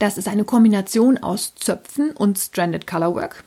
Das 0.00 0.18
ist 0.18 0.26
eine 0.26 0.42
Kombination 0.42 1.18
aus 1.18 1.54
Zöpfen 1.54 2.10
und 2.10 2.36
Stranded 2.36 2.84
Colorwork. 2.84 3.44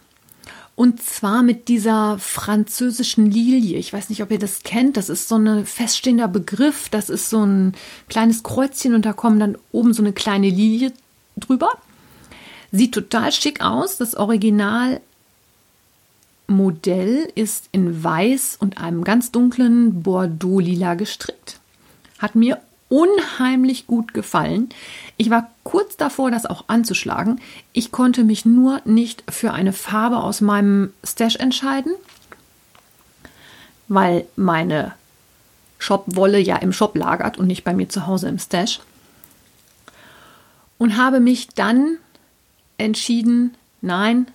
Und 0.77 1.03
zwar 1.03 1.43
mit 1.43 1.67
dieser 1.67 2.17
französischen 2.19 3.29
Lilie. 3.29 3.77
Ich 3.79 3.91
weiß 3.91 4.07
nicht, 4.09 4.23
ob 4.23 4.31
ihr 4.31 4.39
das 4.39 4.63
kennt. 4.63 4.95
Das 4.95 5.09
ist 5.09 5.27
so 5.27 5.35
ein 5.35 5.65
feststehender 5.65 6.29
Begriff. 6.29 6.87
Das 6.87 7.09
ist 7.09 7.29
so 7.29 7.45
ein 7.45 7.73
kleines 8.07 8.43
Kreuzchen 8.43 8.95
und 8.95 9.05
da 9.05 9.11
kommen 9.11 9.41
dann 9.41 9.57
oben 9.73 9.93
so 9.93 10.01
eine 10.01 10.13
kleine 10.13 10.47
Lilie 10.47 10.93
drüber. 11.35 11.73
Sieht 12.71 12.93
total 12.93 13.31
schick 13.31 13.61
aus. 13.61 13.97
Das 13.97 14.15
Originalmodell 14.15 15.01
ist 17.35 17.69
in 17.71 18.03
weiß 18.03 18.57
und 18.59 18.79
einem 18.79 19.03
ganz 19.03 19.31
dunklen 19.31 20.03
Bordeaux-Lila 20.03 20.93
gestrickt. 20.95 21.59
Hat 22.19 22.35
mir 22.35 22.59
unheimlich 22.89 23.87
gut 23.87 24.13
gefallen. 24.13 24.69
Ich 25.17 25.29
war 25.29 25.49
kurz 25.63 25.95
davor, 25.95 26.31
das 26.31 26.45
auch 26.45 26.65
anzuschlagen. 26.67 27.39
Ich 27.71 27.91
konnte 27.91 28.23
mich 28.23 28.45
nur 28.45 28.81
nicht 28.85 29.23
für 29.29 29.53
eine 29.53 29.73
Farbe 29.73 30.17
aus 30.17 30.41
meinem 30.41 30.91
Stash 31.03 31.35
entscheiden, 31.35 31.93
weil 33.87 34.25
meine 34.35 34.93
Shopwolle 35.77 36.39
ja 36.39 36.57
im 36.57 36.73
Shop 36.73 36.95
lagert 36.97 37.37
und 37.37 37.47
nicht 37.47 37.63
bei 37.63 37.73
mir 37.73 37.89
zu 37.89 38.07
Hause 38.07 38.27
im 38.27 38.39
Stash. 38.39 38.81
Und 40.77 40.97
habe 40.97 41.19
mich 41.19 41.49
dann 41.49 41.97
entschieden, 42.79 43.55
nein, 43.81 44.27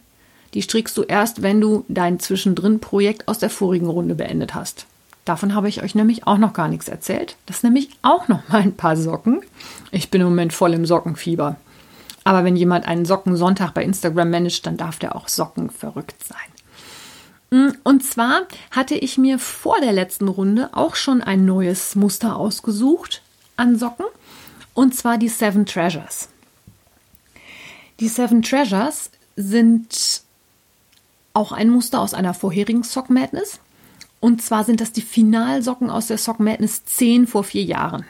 die 0.54 0.62
strickst 0.62 0.96
du 0.96 1.02
erst, 1.02 1.42
wenn 1.42 1.60
du 1.60 1.84
dein 1.88 2.20
Zwischendrin-Projekt 2.20 3.28
aus 3.28 3.38
der 3.38 3.50
vorigen 3.50 3.88
Runde 3.88 4.14
beendet 4.14 4.54
hast. 4.54 4.86
Davon 5.24 5.54
habe 5.54 5.68
ich 5.68 5.82
euch 5.82 5.94
nämlich 5.94 6.26
auch 6.26 6.38
noch 6.38 6.52
gar 6.52 6.68
nichts 6.68 6.88
erzählt. 6.88 7.36
Das 7.46 7.56
ist 7.56 7.64
nämlich 7.64 7.88
auch 8.02 8.28
noch 8.28 8.48
mal 8.48 8.60
ein 8.60 8.76
paar 8.76 8.96
Socken. 8.96 9.40
Ich 9.90 10.10
bin 10.10 10.20
im 10.20 10.28
Moment 10.28 10.52
voll 10.52 10.74
im 10.74 10.86
Sockenfieber. 10.86 11.56
Aber 12.24 12.44
wenn 12.44 12.56
jemand 12.56 12.86
einen 12.86 13.04
Sockensonntag 13.04 13.72
bei 13.72 13.84
Instagram 13.84 14.30
managt, 14.30 14.66
dann 14.66 14.76
darf 14.76 14.98
der 14.98 15.16
auch 15.16 15.28
Socken 15.28 15.70
verrückt 15.70 16.22
sein. 16.24 16.38
Mm, 17.50 17.72
und 17.84 18.04
zwar 18.04 18.42
hatte 18.70 18.94
ich 18.94 19.18
mir 19.18 19.38
vor 19.38 19.80
der 19.80 19.92
letzten 19.92 20.28
Runde 20.28 20.70
auch 20.72 20.94
schon 20.94 21.22
ein 21.22 21.44
neues 21.44 21.94
Muster 21.94 22.36
ausgesucht 22.36 23.22
an 23.56 23.78
Socken. 23.78 24.06
Und 24.74 24.94
zwar 24.94 25.18
die 25.18 25.28
Seven 25.28 25.66
Treasures. 25.66 26.28
Die 28.00 28.08
Seven 28.08 28.42
Treasures 28.42 29.10
sind 29.36 30.22
auch 31.32 31.52
ein 31.52 31.68
Muster 31.68 32.00
aus 32.00 32.14
einer 32.14 32.34
vorherigen 32.34 32.82
Sock 32.82 33.10
Madness. 33.10 33.60
Und 34.20 34.42
zwar 34.42 34.64
sind 34.64 34.80
das 34.80 34.92
die 34.92 35.02
Finalsocken 35.02 35.90
aus 35.90 36.06
der 36.06 36.18
Sock 36.18 36.40
Madness 36.40 36.84
10 36.84 37.26
vor 37.26 37.44
vier 37.44 37.62
Jahren. 37.62 38.04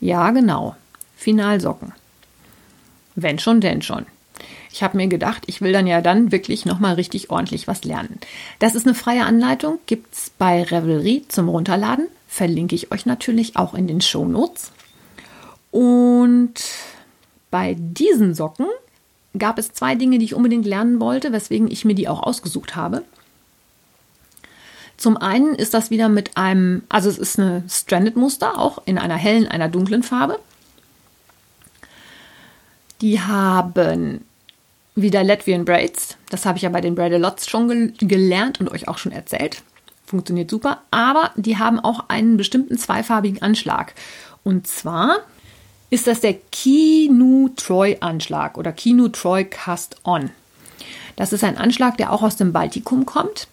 Ja, 0.00 0.30
genau. 0.32 0.76
Finalsocken. 1.16 1.92
Wenn 3.14 3.38
schon, 3.38 3.60
denn 3.60 3.82
schon. 3.82 4.06
Ich 4.72 4.82
habe 4.82 4.96
mir 4.96 5.06
gedacht, 5.06 5.44
ich 5.46 5.60
will 5.60 5.72
dann 5.72 5.86
ja 5.86 6.00
dann 6.00 6.32
wirklich 6.32 6.64
nochmal 6.66 6.94
richtig 6.94 7.30
ordentlich 7.30 7.68
was 7.68 7.84
lernen. 7.84 8.18
Das 8.58 8.74
ist 8.74 8.86
eine 8.86 8.96
freie 8.96 9.24
Anleitung, 9.24 9.78
gibt 9.86 10.12
es 10.12 10.30
bei 10.30 10.64
Revelry 10.64 11.24
zum 11.28 11.48
Runterladen. 11.48 12.08
Verlinke 12.26 12.74
ich 12.74 12.90
euch 12.90 13.06
natürlich 13.06 13.56
auch 13.56 13.74
in 13.74 13.86
den 13.86 14.00
Show 14.00 14.24
Notes. 14.24 14.72
Und 15.70 16.54
bei 17.54 17.76
diesen 17.78 18.34
Socken 18.34 18.66
gab 19.38 19.60
es 19.60 19.72
zwei 19.72 19.94
Dinge, 19.94 20.18
die 20.18 20.24
ich 20.24 20.34
unbedingt 20.34 20.66
lernen 20.66 20.98
wollte, 20.98 21.30
weswegen 21.30 21.70
ich 21.70 21.84
mir 21.84 21.94
die 21.94 22.08
auch 22.08 22.20
ausgesucht 22.20 22.74
habe. 22.74 23.04
Zum 24.96 25.16
einen 25.16 25.54
ist 25.54 25.72
das 25.72 25.88
wieder 25.88 26.08
mit 26.08 26.36
einem, 26.36 26.82
also 26.88 27.08
es 27.08 27.16
ist 27.16 27.38
eine 27.38 27.62
Stranded-Muster, 27.68 28.58
auch 28.58 28.82
in 28.86 28.98
einer 28.98 29.14
hellen, 29.14 29.46
einer 29.46 29.68
dunklen 29.68 30.02
Farbe. 30.02 30.40
Die 33.00 33.20
haben 33.20 34.24
wieder 34.96 35.22
Latvian 35.22 35.64
Braids. 35.64 36.16
Das 36.30 36.46
habe 36.46 36.56
ich 36.56 36.62
ja 36.62 36.70
bei 36.70 36.80
den 36.80 36.96
Braid-A-Lots 36.96 37.48
schon 37.48 37.68
gel 37.68 37.92
gelernt 37.98 38.58
und 38.58 38.68
euch 38.68 38.88
auch 38.88 38.98
schon 38.98 39.12
erzählt. 39.12 39.62
Funktioniert 40.04 40.50
super. 40.50 40.82
Aber 40.90 41.30
die 41.36 41.56
haben 41.56 41.78
auch 41.78 42.08
einen 42.08 42.36
bestimmten 42.36 42.78
zweifarbigen 42.78 43.42
Anschlag. 43.42 43.94
Und 44.42 44.66
zwar 44.66 45.20
ist 45.94 46.08
das 46.08 46.20
der 46.20 46.34
Kinu 46.34 47.50
Troy 47.54 47.98
Anschlag 48.00 48.58
oder 48.58 48.72
Kinu 48.72 49.08
Troy 49.08 49.44
Cast 49.44 49.96
On. 50.02 50.30
Das 51.14 51.32
ist 51.32 51.44
ein 51.44 51.56
Anschlag, 51.56 51.96
der 51.98 52.12
auch 52.12 52.22
aus 52.22 52.34
dem 52.34 52.52
Baltikum 52.52 53.06
kommt. 53.06 53.46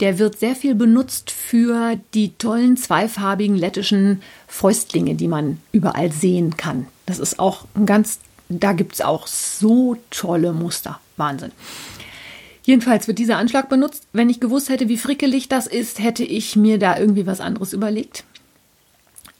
Der 0.00 0.18
wird 0.18 0.38
sehr 0.38 0.56
viel 0.56 0.74
benutzt 0.74 1.30
für 1.30 1.96
die 2.14 2.30
tollen 2.38 2.78
zweifarbigen 2.78 3.54
lettischen 3.54 4.22
Fäustlinge, 4.46 5.14
die 5.14 5.28
man 5.28 5.60
überall 5.70 6.10
sehen 6.10 6.56
kann. 6.56 6.86
Das 7.04 7.18
ist 7.18 7.38
auch 7.38 7.66
ein 7.74 7.84
ganz, 7.84 8.20
da 8.48 8.72
gibt 8.72 8.94
es 8.94 9.02
auch 9.02 9.26
so 9.26 9.98
tolle 10.10 10.54
Muster. 10.54 10.98
Wahnsinn. 11.18 11.52
Jedenfalls 12.62 13.08
wird 13.08 13.18
dieser 13.18 13.36
Anschlag 13.36 13.68
benutzt. 13.68 14.06
Wenn 14.14 14.30
ich 14.30 14.40
gewusst 14.40 14.70
hätte, 14.70 14.88
wie 14.88 14.96
frickelig 14.96 15.48
das 15.48 15.66
ist, 15.66 15.98
hätte 15.98 16.24
ich 16.24 16.56
mir 16.56 16.78
da 16.78 16.98
irgendwie 16.98 17.26
was 17.26 17.40
anderes 17.40 17.74
überlegt. 17.74 18.24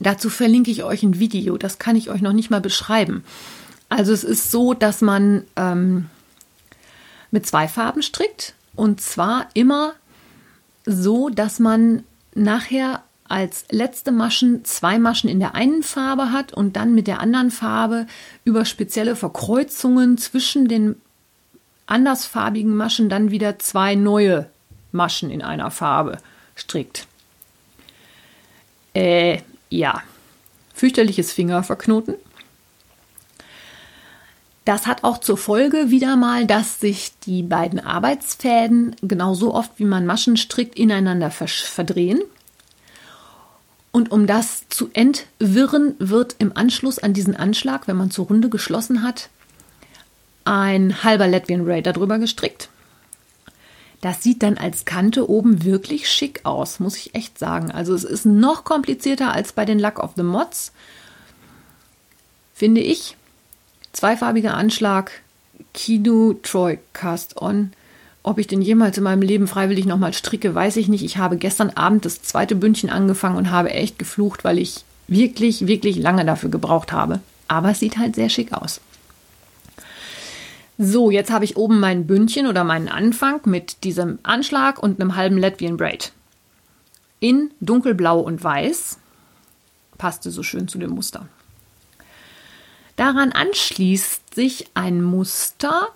Dazu 0.01 0.31
verlinke 0.31 0.71
ich 0.71 0.85
euch 0.85 1.03
ein 1.03 1.19
Video, 1.19 1.57
das 1.57 1.79
kann 1.79 1.97
ich 1.97 2.11
euch 2.11 2.21
noch 2.21 2.33
nicht 2.33 2.51
mal 2.51 2.61
beschreiben. 2.61 3.25
Also 3.89 4.13
es 4.13 4.25
ist 4.25 4.51
so, 4.51 4.75
dass 4.75 5.01
man 5.01 5.45
ähm, 5.57 6.07
mit 7.31 7.47
zwei 7.47 7.69
Farben 7.69 8.03
strickt 8.03 8.55
und 8.77 9.01
zwar 9.01 9.49
immer 9.55 9.95
so, 10.85 11.29
dass 11.31 11.59
man 11.59 12.05
nachher 12.35 13.03
als 13.29 13.67
letzte 13.71 14.11
Maschen 14.13 14.65
zwei 14.65 14.99
Maschen 14.99 15.29
in 15.29 15.39
der 15.39 15.55
einen 15.55 15.83
Farbe 15.83 16.33
hat 16.33 16.53
und 16.53 16.77
dann 16.77 16.95
mit 16.95 17.07
der 17.07 17.21
anderen 17.21 17.51
Farbe 17.51 18.07
über 18.45 18.65
spezielle 18.65 19.17
Verkreuzungen 19.17 20.17
zwischen 20.17 20.69
den 20.69 20.97
andersfarbigen 21.87 22.75
Maschen 22.75 23.09
dann 23.09 23.31
wieder 23.31 23.59
zwei 23.59 23.95
neue 23.95 24.49
Maschen 24.93 25.31
in 25.31 25.43
einer 25.43 25.71
Farbe 25.71 26.19
strickt. 26.55 27.07
Äh, 28.95 29.41
ja. 29.71 30.03
Fürchterliches 30.75 31.33
Fingerverknoten. 31.33 32.15
Das 34.65 34.87
hat 34.87 35.03
auch 35.03 35.19
zur 35.19 35.39
Folge 35.39 35.91
wieder 35.91 36.17
mal, 36.17 36.47
dass 36.47 36.79
sich 36.79 37.13
die 37.25 37.43
beiden 37.43 37.81
Arbeitsfäden 37.81 38.95
genauso 39.01 39.55
oft 39.55 39.73
wie 39.79 39.85
man 39.85 40.05
Maschen 40.05 40.37
strickt 40.37 40.79
ineinander 40.79 41.31
verdrehen. 41.31 42.21
Und 43.93 44.13
um 44.13 44.27
das 44.27 44.69
zu 44.69 44.91
entwirren, 44.93 45.95
wird 45.99 46.37
im 46.39 46.55
Anschluss 46.55 46.99
an 46.99 47.15
diesen 47.15 47.35
Anschlag, 47.35 47.89
wenn 47.89 47.97
man 47.97 48.11
zur 48.11 48.27
Runde 48.27 48.51
geschlossen 48.51 49.03
hat, 49.03 49.31
ein 50.45 51.03
halber 51.03 51.27
Latvian 51.27 51.67
Ray 51.67 51.83
darüber 51.83 52.19
gestrickt. 52.19 52.69
Das 54.01 54.23
sieht 54.23 54.43
dann 54.43 54.59
als 54.59 54.85
Kante 54.85 55.29
oben 55.29 55.65
wirklich 55.65 56.09
schick 56.09 56.41
aus, 56.45 56.79
muss 56.79 56.97
ich 56.97 57.15
echt 57.15 57.39
sagen. 57.39 57.71
Also 57.73 57.95
es 57.95 58.05
ist 58.05 58.27
noch 58.27 58.65
komplizierter 58.65 59.33
als 59.33 59.53
bei 59.53 59.65
den 59.65 59.81
Luck 59.81 59.99
of 59.99 60.13
the 60.17 60.23
Mods, 60.23 60.73
finde 62.55 62.81
ich 62.81 63.17
zweifarbiger 63.93 64.55
Anschlag, 64.55 65.11
Kino 65.75 66.35
Troy 66.43 66.79
Cast 66.93 67.41
On. 67.41 67.73
Ob 68.23 68.39
ich 68.39 68.47
denn 68.47 68.63
jemals 68.63 68.99
in 68.99 69.05
meinem 69.05 69.23
Leben 69.23 69.47
freiwillig 69.47 69.87
nochmal 69.87 70.13
stricke, 70.13 70.55
weiß 70.55 70.77
ich 70.77 70.89
nicht. 70.89 71.05
Ich 71.05 71.17
habe 71.17 71.37
gestern 71.37 71.71
Abend 71.71 72.05
das 72.05 72.23
zweite 72.23 72.55
Bündchen 72.57 72.91
angefangen 72.91 73.37
und 73.37 73.51
habe 73.51 73.71
echt 73.71 73.99
geflucht, 73.99 74.45
weil 74.45 74.59
ich 74.59 74.85
wirklich, 75.07 75.67
wirklich 75.67 75.97
lange 75.97 76.25
dafür 76.25 76.51
gebraucht 76.51 76.93
habe. 76.93 77.21
Aber 77.49 77.71
es 77.71 77.81
sieht 77.81 77.97
halt 77.99 78.15
sehr 78.15 78.29
schick 78.29 78.53
aus. 78.53 78.81
So, 80.81 81.11
jetzt 81.11 81.33
habe 81.33 81.45
ich 81.45 81.57
oben 81.57 81.81
mein 81.81 82.07
Bündchen 82.07 82.47
oder 82.47 82.63
meinen 82.63 82.89
Anfang 82.89 83.41
mit 83.47 83.83
diesem 83.83 84.21
Anschlag 84.23 84.81
und 84.81 85.01
einem 85.01 85.17
halben 85.17 85.37
Latvian 85.37 85.77
Braid. 85.77 86.13
In 87.19 87.51
dunkelblau 87.61 88.21
und 88.21 88.45
weiß. 88.45 88.99
Passte 89.99 90.31
so 90.31 90.45
schön 90.45 90.69
zu 90.69 90.79
dem 90.79 90.91
Muster. 90.91 91.29
Daran 92.95 93.33
anschließt 93.33 94.37
sich 94.37 94.69
ein 94.75 95.03
Muster, 95.03 95.89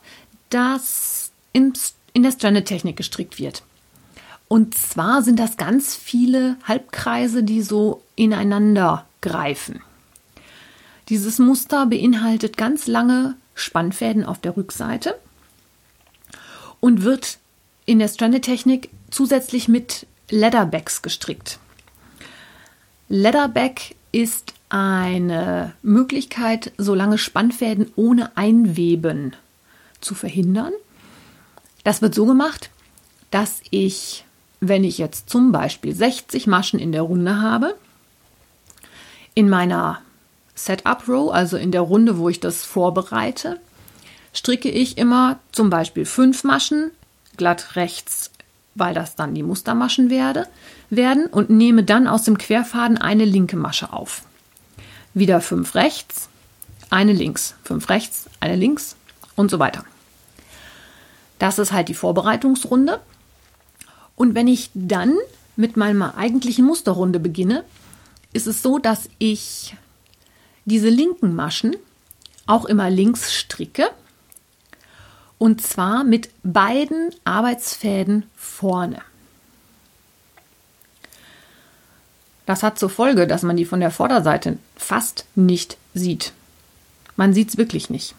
das 0.51 1.31
in, 1.53 1.73
der 2.17 2.33
Stranded-Technik 2.33 2.97
gestrickt 2.97 3.39
wird. 3.39 3.63
Und 4.49 4.77
zwar 4.77 5.23
sind 5.23 5.39
das 5.39 5.57
ganz 5.57 5.95
viele 5.95 6.57
Halbkreise, 6.65 7.45
die 7.45 7.63
so 7.63 8.03
ineinander 8.17 9.07
greifen. 9.21 9.81
Dieses 11.09 11.39
Muster 11.39 11.87
beinhaltet 11.87 12.57
ganz 12.57 12.89
lange 12.89 13.37
Spannfäden 13.55 14.25
auf 14.25 14.41
der 14.41 14.57
Rückseite 14.57 15.19
und 16.81 17.03
wird 17.03 17.39
in 17.85 17.99
der 17.99 18.09
Stranded-Technik 18.09 18.91
zusätzlich 19.11 19.69
mit 19.69 20.07
Leatherbacks 20.31 21.03
gestrickt. 21.03 21.59
Leatherback 23.09 23.95
ist 24.11 24.55
eine 24.69 25.75
Möglichkeit, 25.83 26.73
so 26.79 26.95
lange 26.95 27.19
Spannfäden 27.19 27.93
ohne 27.97 28.37
Einweben 28.37 29.37
zu 30.01 30.15
verhindern. 30.15 30.73
Das 31.85 32.01
wird 32.01 32.15
so 32.15 32.25
gemacht, 32.25 32.71
dass 33.31 33.61
ich, 33.71 34.25
wenn 34.61 34.85
ich 34.85 34.99
jetzt 34.99 35.29
zum 35.29 35.53
Beispiel 35.53 35.95
60 35.95 36.47
Maschen 36.47 36.79
in 36.79 36.93
der 36.93 37.03
Runde 37.03 37.41
habe, 37.41 37.77
in 39.35 39.49
meiner 39.49 40.01
Setup 40.55 41.09
Row, 41.09 41.33
also 41.33 41.57
in 41.57 41.73
der 41.73 41.81
Runde, 41.81 42.19
wo 42.19 42.29
ich 42.29 42.41
das 42.41 42.65
vorbereite, 42.65 43.59
stricke 44.33 44.71
ich 44.71 44.99
immer 44.99 45.39
zum 45.53 45.71
Beispiel 45.71 46.05
fünf 46.05 46.45
Maschen 46.45 46.91
glatt 47.37 47.77
rechts, 47.77 48.31
weil 48.75 48.95
das 48.95 49.17
dann 49.17 49.35
die 49.35 49.43
Mustermaschen 49.43 50.11
werde, 50.11 50.47
werden 50.91 51.27
und 51.27 51.51
nehme 51.51 51.85
dann 51.85 52.07
aus 52.07 52.25
dem 52.25 52.39
Querfaden 52.39 52.99
eine 52.99 53.25
linke 53.25 53.57
Masche 53.57 53.93
auf 53.93 54.23
wieder 55.15 55.41
fünf 55.41 55.75
rechts, 55.75 56.29
eine 56.91 57.13
links, 57.13 57.55
fünf 57.65 57.89
rechts, 57.89 58.29
eine 58.41 58.57
links 58.57 58.97
und 59.37 59.51
so 59.51 59.59
weiter. 59.59 59.85
Das 61.39 61.59
ist 61.59 61.73
halt 61.73 61.89
die 61.89 61.95
Vorbereitungsrunde. 61.95 63.01
Und 64.15 64.35
wenn 64.35 64.47
ich 64.47 64.71
dann 64.75 65.17
mit 65.57 65.77
meiner 65.77 66.17
eigentlichen 66.17 66.65
Musterrunde 66.65 67.19
beginne, 67.19 67.65
ist 68.33 68.47
es 68.47 68.63
so, 68.63 68.79
dass 68.79 69.09
ich 69.19 69.77
diese 70.65 70.89
linken 70.89 71.35
Maschen 71.35 71.77
auch 72.47 72.65
immer 72.65 72.91
links 72.91 73.33
stricke. 73.33 73.91
Und 75.39 75.61
zwar 75.61 76.05
mit 76.05 76.31
beiden 76.43 77.11
Arbeitsfäden 77.25 78.25
vorne. 78.37 79.03
Das 82.47 82.63
hat 82.63 82.79
zur 82.79 82.91
Folge, 82.91 83.27
dass 83.27 83.43
man 83.43 83.57
die 83.57 83.65
von 83.65 83.81
der 83.81 83.91
Vorderseite 83.91 84.59
fast 84.77 85.25
nicht 85.35 85.77
sieht. 85.95 86.33
Man 87.17 87.35
sieht 87.35 87.51
es 87.51 87.57
wirklich 87.57 87.91
nicht. 87.91 88.15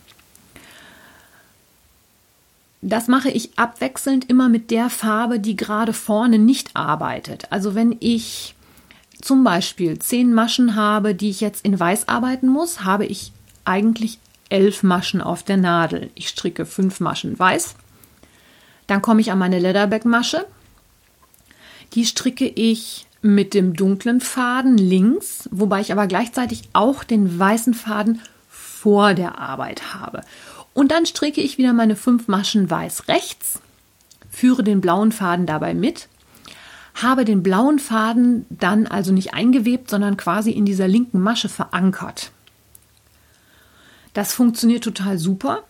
Das 2.82 3.08
mache 3.08 3.30
ich 3.30 3.58
abwechselnd 3.58 4.30
immer 4.30 4.50
mit 4.50 4.70
der 4.70 4.90
Farbe, 4.90 5.40
die 5.40 5.56
gerade 5.56 5.94
vorne 5.94 6.38
nicht 6.38 6.76
arbeitet. 6.76 7.50
Also 7.50 7.76
wenn 7.76 7.96
ich 8.02 8.56
zum 9.24 9.44
Beispiel 9.44 10.00
zehn 10.00 10.34
Maschen 10.34 10.76
habe, 10.76 11.16
die 11.16 11.30
ich 11.30 11.40
jetzt 11.40 11.66
in 11.66 11.80
Weiß 11.80 12.10
arbeiten 12.10 12.48
muss, 12.48 12.84
habe 12.84 13.06
ich 13.06 13.32
eigentlich 13.64 14.20
elf 14.50 14.84
Maschen 14.84 15.22
auf 15.22 15.44
der 15.44 15.58
Nadel. 15.58 16.12
Ich 16.16 16.28
stricke 16.28 16.66
fünf 16.66 17.00
Maschen 17.00 17.38
Weiß. 17.40 17.76
Dann 18.88 19.02
komme 19.02 19.22
ich 19.22 19.32
an 19.32 19.40
meine 19.40 19.60
Leatherback-Masche. 19.60 20.46
Die 21.94 22.06
stricke 22.06 22.48
ich 22.48 23.08
mit 23.22 23.54
dem 23.54 23.74
dunklen 23.74 24.20
Faden 24.20 24.78
links, 24.78 25.48
wobei 25.52 25.80
ich 25.80 25.94
aber 25.94 26.08
gleichzeitig 26.08 26.64
auch 26.74 27.06
den 27.06 27.40
weißen 27.40 27.74
Faden 27.74 28.22
vor 28.50 29.14
der 29.14 29.40
Arbeit 29.40 29.94
habe. 29.94 30.22
Und 30.74 30.92
dann 30.92 31.06
stricke 31.06 31.40
ich 31.40 31.58
wieder 31.58 31.72
meine 31.72 31.96
fünf 31.96 32.28
Maschen 32.28 32.70
weiß 32.70 33.08
rechts, 33.08 33.62
führe 34.30 34.64
den 34.64 34.82
blauen 34.82 35.14
Faden 35.14 35.46
dabei 35.46 35.74
mit, 35.74 36.10
habe 36.96 37.26
den 37.26 37.44
blauen 37.44 37.80
Faden 37.80 38.46
dann 38.50 38.88
also 38.88 39.12
nicht 39.12 39.34
eingewebt, 39.34 39.90
sondern 39.90 40.18
quasi 40.18 40.52
in 40.52 40.66
dieser 40.66 40.88
linken 40.88 41.20
Masche 41.20 41.50
verankert. 41.50 42.32
Das 44.14 44.34
funktioniert 44.34 44.84
total 44.84 45.18
super. 45.18 45.64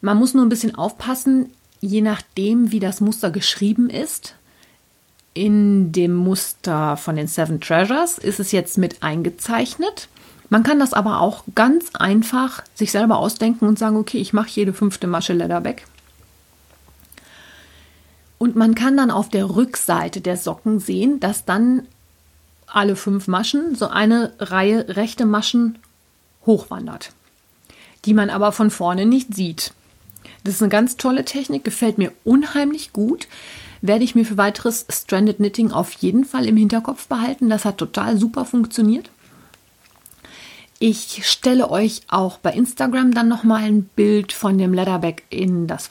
Man 0.00 0.16
muss 0.16 0.34
nur 0.34 0.44
ein 0.44 0.48
bisschen 0.48 0.74
aufpassen, 0.74 1.50
je 1.80 2.00
nachdem, 2.00 2.72
wie 2.72 2.80
das 2.80 3.00
Muster 3.00 3.30
geschrieben 3.30 3.90
ist, 3.90 4.34
in 5.34 5.92
dem 5.92 6.14
Muster 6.14 6.96
von 6.96 7.16
den 7.16 7.26
Seven 7.26 7.60
Treasures 7.60 8.16
ist 8.16 8.40
es 8.40 8.52
jetzt 8.52 8.78
mit 8.78 9.02
eingezeichnet 9.02 10.08
Man 10.48 10.62
kann 10.62 10.78
das 10.78 10.94
aber 10.94 11.20
auch 11.20 11.44
ganz 11.54 11.90
einfach 11.94 12.62
sich 12.74 12.90
selber 12.90 13.18
ausdenken 13.18 13.66
und 13.66 13.78
sagen, 13.78 13.96
okay, 13.96 14.18
ich 14.18 14.32
mache 14.32 14.48
jede 14.50 14.72
fünfte 14.72 15.06
Masche 15.06 15.34
Leatherback. 15.34 15.86
Und 18.38 18.56
man 18.56 18.74
kann 18.74 18.96
dann 18.96 19.10
auf 19.10 19.28
der 19.28 19.56
Rückseite 19.56 20.20
der 20.20 20.36
Socken 20.36 20.78
sehen, 20.78 21.20
dass 21.20 21.44
dann 21.44 21.86
alle 22.66 22.96
fünf 22.96 23.28
Maschen 23.28 23.74
so 23.74 23.88
eine 23.88 24.32
Reihe 24.38 24.96
rechte 24.96 25.24
Maschen 25.24 25.78
hochwandert, 26.44 27.12
die 28.04 28.14
man 28.14 28.30
aber 28.30 28.52
von 28.52 28.70
vorne 28.70 29.06
nicht 29.06 29.34
sieht. 29.34 29.72
Das 30.44 30.54
ist 30.54 30.62
eine 30.62 30.70
ganz 30.70 30.96
tolle 30.96 31.24
Technik, 31.24 31.64
gefällt 31.64 31.98
mir 31.98 32.12
unheimlich 32.24 32.92
gut. 32.92 33.28
Werde 33.82 34.04
ich 34.04 34.14
mir 34.14 34.24
für 34.24 34.36
weiteres 34.36 34.86
Stranded 34.90 35.36
Knitting 35.36 35.70
auf 35.70 35.92
jeden 35.92 36.24
Fall 36.24 36.46
im 36.46 36.56
Hinterkopf 36.56 37.08
behalten. 37.08 37.48
Das 37.48 37.64
hat 37.64 37.78
total 37.78 38.16
super 38.16 38.44
funktioniert. 38.44 39.10
Ich 40.78 41.26
stelle 41.26 41.70
euch 41.70 42.02
auch 42.08 42.38
bei 42.38 42.52
Instagram 42.52 43.14
dann 43.14 43.28
nochmal 43.28 43.62
ein 43.62 43.84
Bild 43.84 44.32
von 44.32 44.58
dem 44.58 44.74
Leatherback 44.74 45.24
in 45.30 45.66
das 45.66 45.90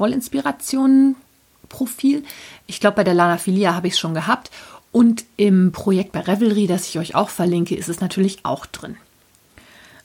Wollinspirationen-Profil. 1.76 2.24
Ich 2.68 2.80
glaube, 2.80 2.98
bei 2.98 3.04
der 3.04 3.14
Lana 3.14 3.38
Filia 3.38 3.76
habe 3.76 3.88
ich 3.88 3.94
es 3.94 4.00
schon 4.00 4.14
gehabt. 4.14 4.52
Und 4.92 5.26
im 5.36 5.72
Projekt 5.72 6.14
bei 6.14 6.22
Revelry, 6.22 6.68
das 6.68 6.88
ich 6.88 6.98
euch 6.98 7.16
auch 7.16 7.30
verlinke, 7.30 7.76
ist 7.76 7.90
es 7.90 8.00
natürlich 8.00 8.46
auch 8.46 8.66
drin. 8.66 8.96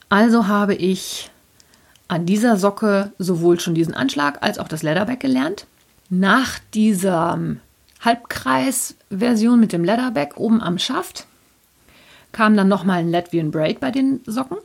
Also 0.09 0.49
habe 0.49 0.75
ich 0.75 1.31
an 2.09 2.27
dieser 2.27 2.57
Socke 2.57 3.13
sowohl 3.19 3.61
schon 3.61 3.75
diesen 3.75 3.95
Anschlag 3.95 4.43
als 4.43 4.59
auch 4.59 4.67
das 4.67 4.83
Leatherback 4.83 5.21
gelernt. 5.21 5.67
Nach 6.09 6.59
dieser 6.75 7.39
Halbkreis-Version 8.01 9.61
mit 9.61 9.73
dem 9.73 9.85
Leatherback 9.85 10.37
oben 10.37 10.61
am 10.61 10.79
Schaft 10.79 11.27
kam 12.33 12.57
dann 12.57 12.69
nochmal 12.69 12.99
ein 12.99 13.11
Latvian 13.11 13.53
Braid 13.53 13.79
bei 13.79 13.93
den 13.93 14.21
Socken. 14.27 14.59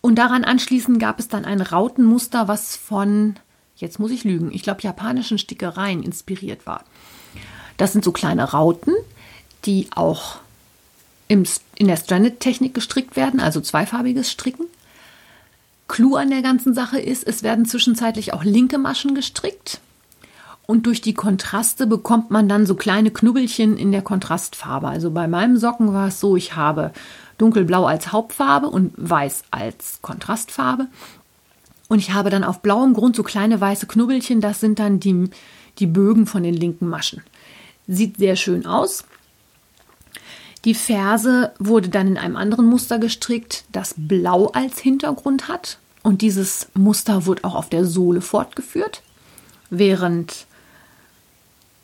Und 0.00 0.16
daran 0.16 0.44
anschließend 0.44 1.00
gab 1.00 1.18
es 1.18 1.26
dann 1.28 1.44
ein 1.44 1.60
Rautenmuster, 1.60 2.46
was 2.46 2.76
von, 2.76 3.36
jetzt 3.82 3.98
muss 3.98 4.10
ich 4.10 4.24
lügen, 4.24 4.50
ich 4.52 4.62
glaube 4.62 4.80
japanischen 4.80 5.36
Stickereien 5.36 6.02
inspiriert 6.02 6.66
war. 6.66 6.84
Das 7.76 7.92
sind 7.92 8.04
so 8.04 8.12
kleine 8.12 8.44
Rauten, 8.44 8.94
die 9.64 9.88
auch 9.94 10.36
im, 11.28 11.44
in 11.76 11.88
der 11.88 11.96
Stranded-Technik 11.96 12.74
gestrickt 12.74 13.16
werden, 13.16 13.40
also 13.40 13.60
zweifarbiges 13.60 14.30
Stricken. 14.30 14.66
Clou 15.88 16.16
an 16.16 16.30
der 16.30 16.42
ganzen 16.42 16.74
Sache 16.74 16.98
ist, 16.98 17.26
es 17.26 17.42
werden 17.42 17.66
zwischenzeitlich 17.66 18.32
auch 18.32 18.44
linke 18.44 18.78
Maschen 18.78 19.14
gestrickt. 19.14 19.80
Und 20.66 20.86
durch 20.86 21.00
die 21.00 21.14
Kontraste 21.14 21.86
bekommt 21.86 22.30
man 22.30 22.48
dann 22.48 22.66
so 22.66 22.76
kleine 22.76 23.10
Knubbelchen 23.10 23.76
in 23.76 23.92
der 23.92 24.02
Kontrastfarbe. 24.02 24.88
Also 24.88 25.10
bei 25.10 25.26
meinem 25.26 25.56
Socken 25.56 25.92
war 25.92 26.08
es 26.08 26.20
so, 26.20 26.36
ich 26.36 26.54
habe 26.56 26.92
dunkelblau 27.36 27.84
als 27.84 28.12
Hauptfarbe 28.12 28.68
und 28.68 28.92
weiß 28.96 29.42
als 29.50 29.98
Kontrastfarbe. 30.02 30.86
Und 31.92 31.98
ich 31.98 32.14
habe 32.14 32.30
dann 32.30 32.42
auf 32.42 32.60
blauem 32.60 32.94
Grund 32.94 33.16
so 33.16 33.22
kleine 33.22 33.60
weiße 33.60 33.86
Knubbelchen, 33.86 34.40
das 34.40 34.60
sind 34.60 34.78
dann 34.78 34.98
die, 34.98 35.28
die 35.78 35.86
Bögen 35.86 36.26
von 36.26 36.42
den 36.42 36.54
linken 36.54 36.88
Maschen. 36.88 37.20
Sieht 37.86 38.16
sehr 38.16 38.34
schön 38.36 38.64
aus. 38.64 39.04
Die 40.64 40.72
Ferse 40.72 41.52
wurde 41.58 41.90
dann 41.90 42.06
in 42.06 42.16
einem 42.16 42.36
anderen 42.36 42.64
Muster 42.64 42.98
gestrickt, 42.98 43.64
das 43.72 43.92
blau 43.98 44.46
als 44.46 44.78
Hintergrund 44.78 45.48
hat. 45.48 45.76
Und 46.02 46.22
dieses 46.22 46.68
Muster 46.72 47.26
wurde 47.26 47.44
auch 47.44 47.54
auf 47.54 47.68
der 47.68 47.84
Sohle 47.84 48.22
fortgeführt, 48.22 49.02
während 49.68 50.46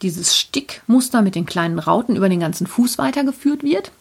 dieses 0.01 0.39
Stickmuster 0.39 1.21
mit 1.21 1.35
den 1.35 1.45
kleinen 1.45 1.79
Rauten 1.79 2.17
über 2.17 2.31
den 2.31 2.41
ganzen 2.41 2.67
Fuß 2.67 2.97
weitergeführt 2.97 3.63
wird. 3.63 3.93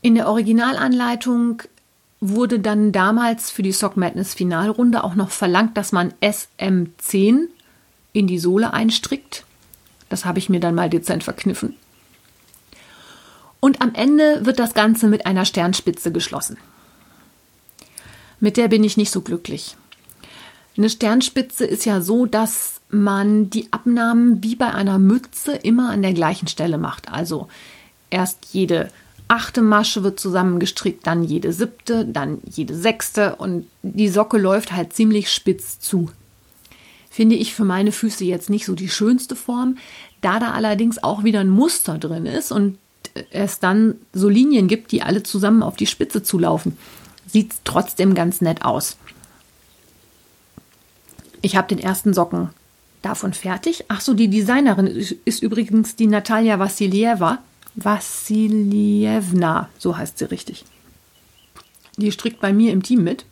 In 0.00 0.14
der 0.14 0.26
Originalanleitung 0.26 1.60
wurde 2.20 2.60
dann 2.60 2.92
damals 2.92 3.50
für 3.50 3.62
die 3.62 3.72
Sock 3.72 3.96
Madness 3.96 4.34
Finalrunde 4.34 5.02
auch 5.02 5.14
noch 5.14 5.30
verlangt, 5.30 5.76
dass 5.76 5.92
man 5.92 6.12
SM10 6.20 7.48
in 8.12 8.26
die 8.26 8.38
Sohle 8.38 8.72
einstrickt. 8.72 9.44
Das 10.08 10.24
habe 10.24 10.38
ich 10.38 10.48
mir 10.48 10.60
dann 10.60 10.74
mal 10.74 10.90
dezent 10.90 11.24
verkniffen. 11.24 11.76
Und 13.60 13.80
am 13.80 13.94
Ende 13.94 14.44
wird 14.44 14.58
das 14.58 14.74
Ganze 14.74 15.06
mit 15.06 15.26
einer 15.26 15.44
Sternspitze 15.44 16.12
geschlossen. 16.12 16.56
Mit 18.40 18.56
der 18.56 18.68
bin 18.68 18.84
ich 18.84 18.96
nicht 18.96 19.10
so 19.10 19.20
glücklich. 19.20 19.76
Eine 20.76 20.88
Sternspitze 20.88 21.66
ist 21.66 21.84
ja 21.84 22.00
so, 22.00 22.26
dass 22.26 22.80
man 22.88 23.50
die 23.50 23.72
Abnahmen 23.72 24.42
wie 24.42 24.56
bei 24.56 24.72
einer 24.72 24.98
Mütze 24.98 25.52
immer 25.52 25.90
an 25.90 26.02
der 26.02 26.14
gleichen 26.14 26.48
Stelle 26.48 26.78
macht. 26.78 27.12
Also 27.12 27.48
erst 28.08 28.46
jede 28.52 28.90
achte 29.30 29.62
Masche 29.62 30.02
wird 30.02 30.18
zusammengestrickt, 30.20 31.06
dann 31.06 31.22
jede 31.22 31.52
siebte, 31.52 32.04
dann 32.04 32.38
jede 32.44 32.74
sechste 32.74 33.36
und 33.36 33.66
die 33.82 34.08
Socke 34.08 34.38
läuft 34.38 34.72
halt 34.72 34.92
ziemlich 34.92 35.30
spitz 35.30 35.78
zu 35.78 36.10
finde 37.10 37.34
ich 37.34 37.54
für 37.54 37.64
meine 37.64 37.92
Füße 37.92 38.24
jetzt 38.24 38.48
nicht 38.48 38.64
so 38.64 38.74
die 38.74 38.88
schönste 38.88 39.36
Form. 39.36 39.76
Da 40.22 40.38
da 40.38 40.52
allerdings 40.52 41.02
auch 41.02 41.24
wieder 41.24 41.40
ein 41.40 41.50
Muster 41.50 41.98
drin 41.98 42.24
ist 42.24 42.52
und 42.52 42.78
es 43.30 43.58
dann 43.58 43.96
so 44.12 44.28
Linien 44.28 44.68
gibt, 44.68 44.92
die 44.92 45.02
alle 45.02 45.22
zusammen 45.24 45.62
auf 45.62 45.76
die 45.76 45.86
Spitze 45.86 46.22
zulaufen, 46.22 46.78
sieht 47.26 47.52
es 47.52 47.60
trotzdem 47.64 48.14
ganz 48.14 48.40
nett 48.40 48.64
aus. 48.64 48.96
Ich 51.42 51.56
habe 51.56 51.68
den 51.68 51.80
ersten 51.80 52.14
Socken 52.14 52.50
davon 53.02 53.32
fertig. 53.32 53.84
Ach 53.88 54.00
so, 54.00 54.14
die 54.14 54.28
Designerin 54.28 54.86
ist 54.86 55.42
übrigens 55.42 55.96
die 55.96 56.06
Natalia 56.06 56.58
Vassilieva. 56.58 57.38
Vassilievna, 57.74 59.68
so 59.78 59.96
heißt 59.96 60.18
sie 60.18 60.30
richtig. 60.30 60.64
Die 61.96 62.12
strickt 62.12 62.40
bei 62.40 62.52
mir 62.52 62.72
im 62.72 62.82
Team 62.82 63.04
mit. 63.04 63.24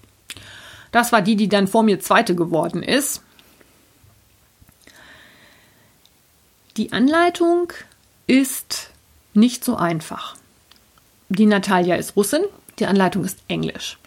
Das 0.92 1.12
war 1.12 1.22
die, 1.22 1.36
die 1.36 1.48
dann 1.48 1.68
vor 1.68 1.82
mir 1.82 2.00
zweite 2.00 2.34
geworden 2.34 2.82
ist. 2.82 3.22
Die 6.76 6.92
Anleitung 6.92 7.72
ist 8.26 8.90
nicht 9.34 9.64
so 9.64 9.76
einfach. 9.76 10.36
Die 11.28 11.46
Natalia 11.46 11.96
ist 11.96 12.16
Russin, 12.16 12.42
die 12.78 12.86
Anleitung 12.86 13.24
ist 13.24 13.38
Englisch. 13.48 13.98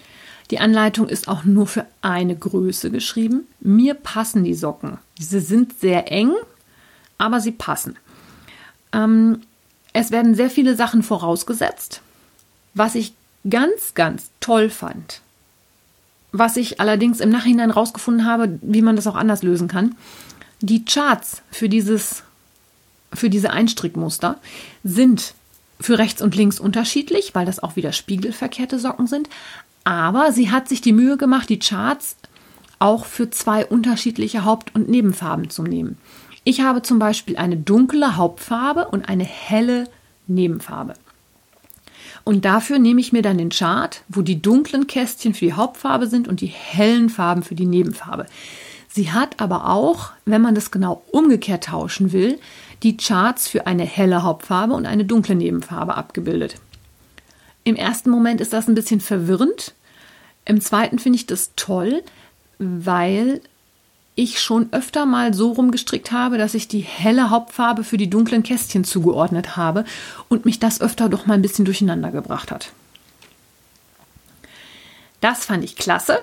Die 0.50 0.60
Anleitung 0.60 1.08
ist 1.08 1.28
auch 1.28 1.44
nur 1.44 1.68
für 1.68 1.86
eine 2.02 2.36
Größe 2.36 2.92
geschrieben. 2.92 3.48
Mir 3.60 3.94
passen 3.94 4.44
die 4.44 4.54
Socken. 4.54 4.98
Sie 5.18 5.40
sind 5.40 5.80
sehr 5.80 6.12
eng, 6.12 6.34
aber 7.18 7.40
sie 7.40 7.52
passen. 7.52 7.98
Ähm, 8.92 9.42
es 9.94 10.12
werden 10.12 10.36
sehr 10.36 10.50
viele 10.50 10.76
Sachen 10.76 11.04
vorausgesetzt, 11.04 12.02
was 12.74 12.96
ich 12.96 13.14
ganz, 13.50 13.94
ganz 13.94 14.30
toll 14.40 14.70
fand. 14.70 15.22
Was 16.32 16.56
ich 16.56 16.80
allerdings 16.80 17.20
im 17.20 17.30
Nachhinein 17.30 17.72
rausgefunden 17.72 18.26
habe, 18.26 18.58
wie 18.62 18.82
man 18.82 18.96
das 18.96 19.08
auch 19.08 19.16
anders 19.16 19.44
lösen 19.44 19.68
kann. 19.68 19.96
Die 20.62 20.86
Charts 20.86 21.42
für 21.52 21.68
dieses 21.68 22.24
für 23.14 23.30
diese 23.30 23.52
Einstrickmuster 23.52 24.38
sind 24.86 25.34
für 25.82 25.98
rechts 25.98 26.22
und 26.22 26.36
links 26.36 26.60
unterschiedlich, 26.60 27.36
weil 27.36 27.46
das 27.46 27.62
auch 27.62 27.76
wieder 27.76 27.92
spiegelverkehrte 27.92 28.80
Socken 28.80 29.08
sind. 29.08 29.30
Aber 29.84 30.32
sie 30.32 30.52
hat 30.52 30.70
sich 30.70 30.82
die 30.82 30.94
Mühe 30.94 31.18
gemacht, 31.18 31.50
die 31.50 31.60
Charts 31.60 32.16
auch 32.80 33.06
für 33.06 33.30
zwei 33.30 33.66
unterschiedliche 33.66 34.46
Haupt- 34.46 34.74
und 34.76 34.90
Nebenfarben 34.90 35.50
zu 35.50 35.64
nehmen. 35.64 35.98
Ich 36.44 36.62
habe 36.62 36.82
zum 36.82 36.98
Beispiel 37.00 37.38
eine 37.38 37.58
dunkle 37.58 38.18
Hauptfarbe 38.18 38.88
und 38.88 39.08
eine 39.08 39.24
helle 39.24 39.88
Nebenfarbe. 40.28 40.96
Und 42.24 42.46
dafür 42.46 42.80
nehme 42.80 43.02
ich 43.02 43.14
mir 43.14 43.22
dann 43.22 43.38
den 43.38 43.50
Chart, 43.50 44.04
wo 44.08 44.22
die 44.22 44.42
dunklen 44.42 44.88
Kästchen 44.88 45.34
für 45.34 45.46
die 45.46 45.54
Hauptfarbe 45.54 46.08
sind 46.08 46.28
und 46.28 46.42
die 46.42 46.48
hellen 46.48 47.10
Farben 47.10 47.44
für 47.44 47.56
die 47.56 47.66
Nebenfarbe. 47.66 48.26
Sie 48.88 49.12
hat 49.12 49.40
aber 49.40 49.70
auch, 49.70 50.12
wenn 50.26 50.42
man 50.42 50.54
das 50.54 50.72
genau 50.72 51.02
umgekehrt 51.12 51.66
tauschen 51.66 52.12
will, 52.12 52.40
die 52.84 52.98
Charts 52.98 53.48
für 53.48 53.68
eine 53.68 53.86
helle 53.86 54.24
Hauptfarbe 54.24 54.74
und 54.74 54.86
eine 54.86 55.06
dunkle 55.06 55.36
Nebenfarbe 55.36 55.96
abgebildet. 55.96 56.56
Im 57.64 57.76
ersten 57.76 58.10
Moment 58.10 58.42
ist 58.42 58.54
das 58.54 58.68
ein 58.68 58.76
bisschen 58.76 59.00
verwirrend. 59.00 59.74
Im 60.46 60.62
zweiten 60.62 61.00
finde 61.00 61.18
ich 61.18 61.28
das 61.28 61.52
toll, 61.56 62.04
weil 62.58 63.42
ich 64.16 64.42
schon 64.42 64.70
öfter 64.72 65.06
mal 65.06 65.34
so 65.34 65.52
rumgestrickt 65.54 66.12
habe, 66.12 66.38
dass 66.38 66.54
ich 66.54 66.68
die 66.68 66.80
helle 66.80 67.30
Hauptfarbe 67.30 67.84
für 67.84 67.98
die 67.98 68.10
dunklen 68.10 68.44
Kästchen 68.44 68.84
zugeordnet 68.84 69.56
habe 69.56 69.86
und 70.28 70.46
mich 70.46 70.60
das 70.60 70.82
öfter 70.82 71.10
doch 71.10 71.26
mal 71.26 71.36
ein 71.36 71.42
bisschen 71.42 71.66
durcheinander 71.66 72.12
gebracht 72.12 72.52
hat. 72.52 72.72
Das 75.22 75.46
fand 75.46 75.64
ich 75.64 75.76
klasse. 75.76 76.20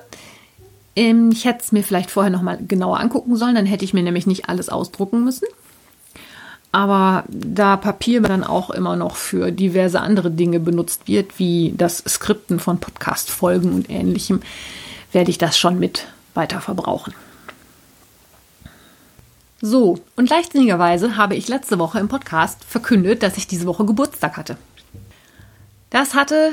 Ähm, 0.96 1.30
ich 1.30 1.44
hätte 1.44 1.62
es 1.62 1.72
mir 1.72 1.82
vielleicht 1.82 2.10
vorher 2.10 2.30
noch 2.30 2.42
mal 2.42 2.58
genauer 2.60 3.00
angucken 3.00 3.36
sollen, 3.36 3.54
dann 3.54 3.66
hätte 3.66 3.84
ich 3.84 3.94
mir 3.94 4.02
nämlich 4.02 4.26
nicht 4.26 4.48
alles 4.48 4.68
ausdrucken 4.68 5.24
müssen. 5.24 5.46
Aber 6.70 7.24
da 7.28 7.78
Papier 7.78 8.20
dann 8.20 8.44
auch 8.44 8.68
immer 8.68 8.96
noch 8.96 9.16
für 9.16 9.50
diverse 9.50 10.00
andere 10.00 10.30
Dinge 10.30 10.60
benutzt 10.60 11.08
wird, 11.08 11.38
wie 11.38 11.72
das 11.74 12.04
Skripten 12.06 12.60
von 12.60 12.78
Podcast-Folgen 12.78 13.72
und 13.72 13.88
ähnlichem, 13.88 14.42
werde 15.12 15.30
ich 15.30 15.38
das 15.38 15.56
schon 15.56 15.78
mit 15.78 16.08
weiter 16.34 16.60
verbrauchen. 16.60 17.14
So, 19.60 19.98
und 20.14 20.30
leichtsinnigerweise 20.30 21.16
habe 21.16 21.34
ich 21.34 21.48
letzte 21.48 21.80
Woche 21.80 21.98
im 21.98 22.08
Podcast 22.08 22.64
verkündet, 22.64 23.24
dass 23.24 23.36
ich 23.36 23.48
diese 23.48 23.66
Woche 23.66 23.84
Geburtstag 23.84 24.36
hatte. 24.36 24.56
Das 25.90 26.14
hatte 26.14 26.52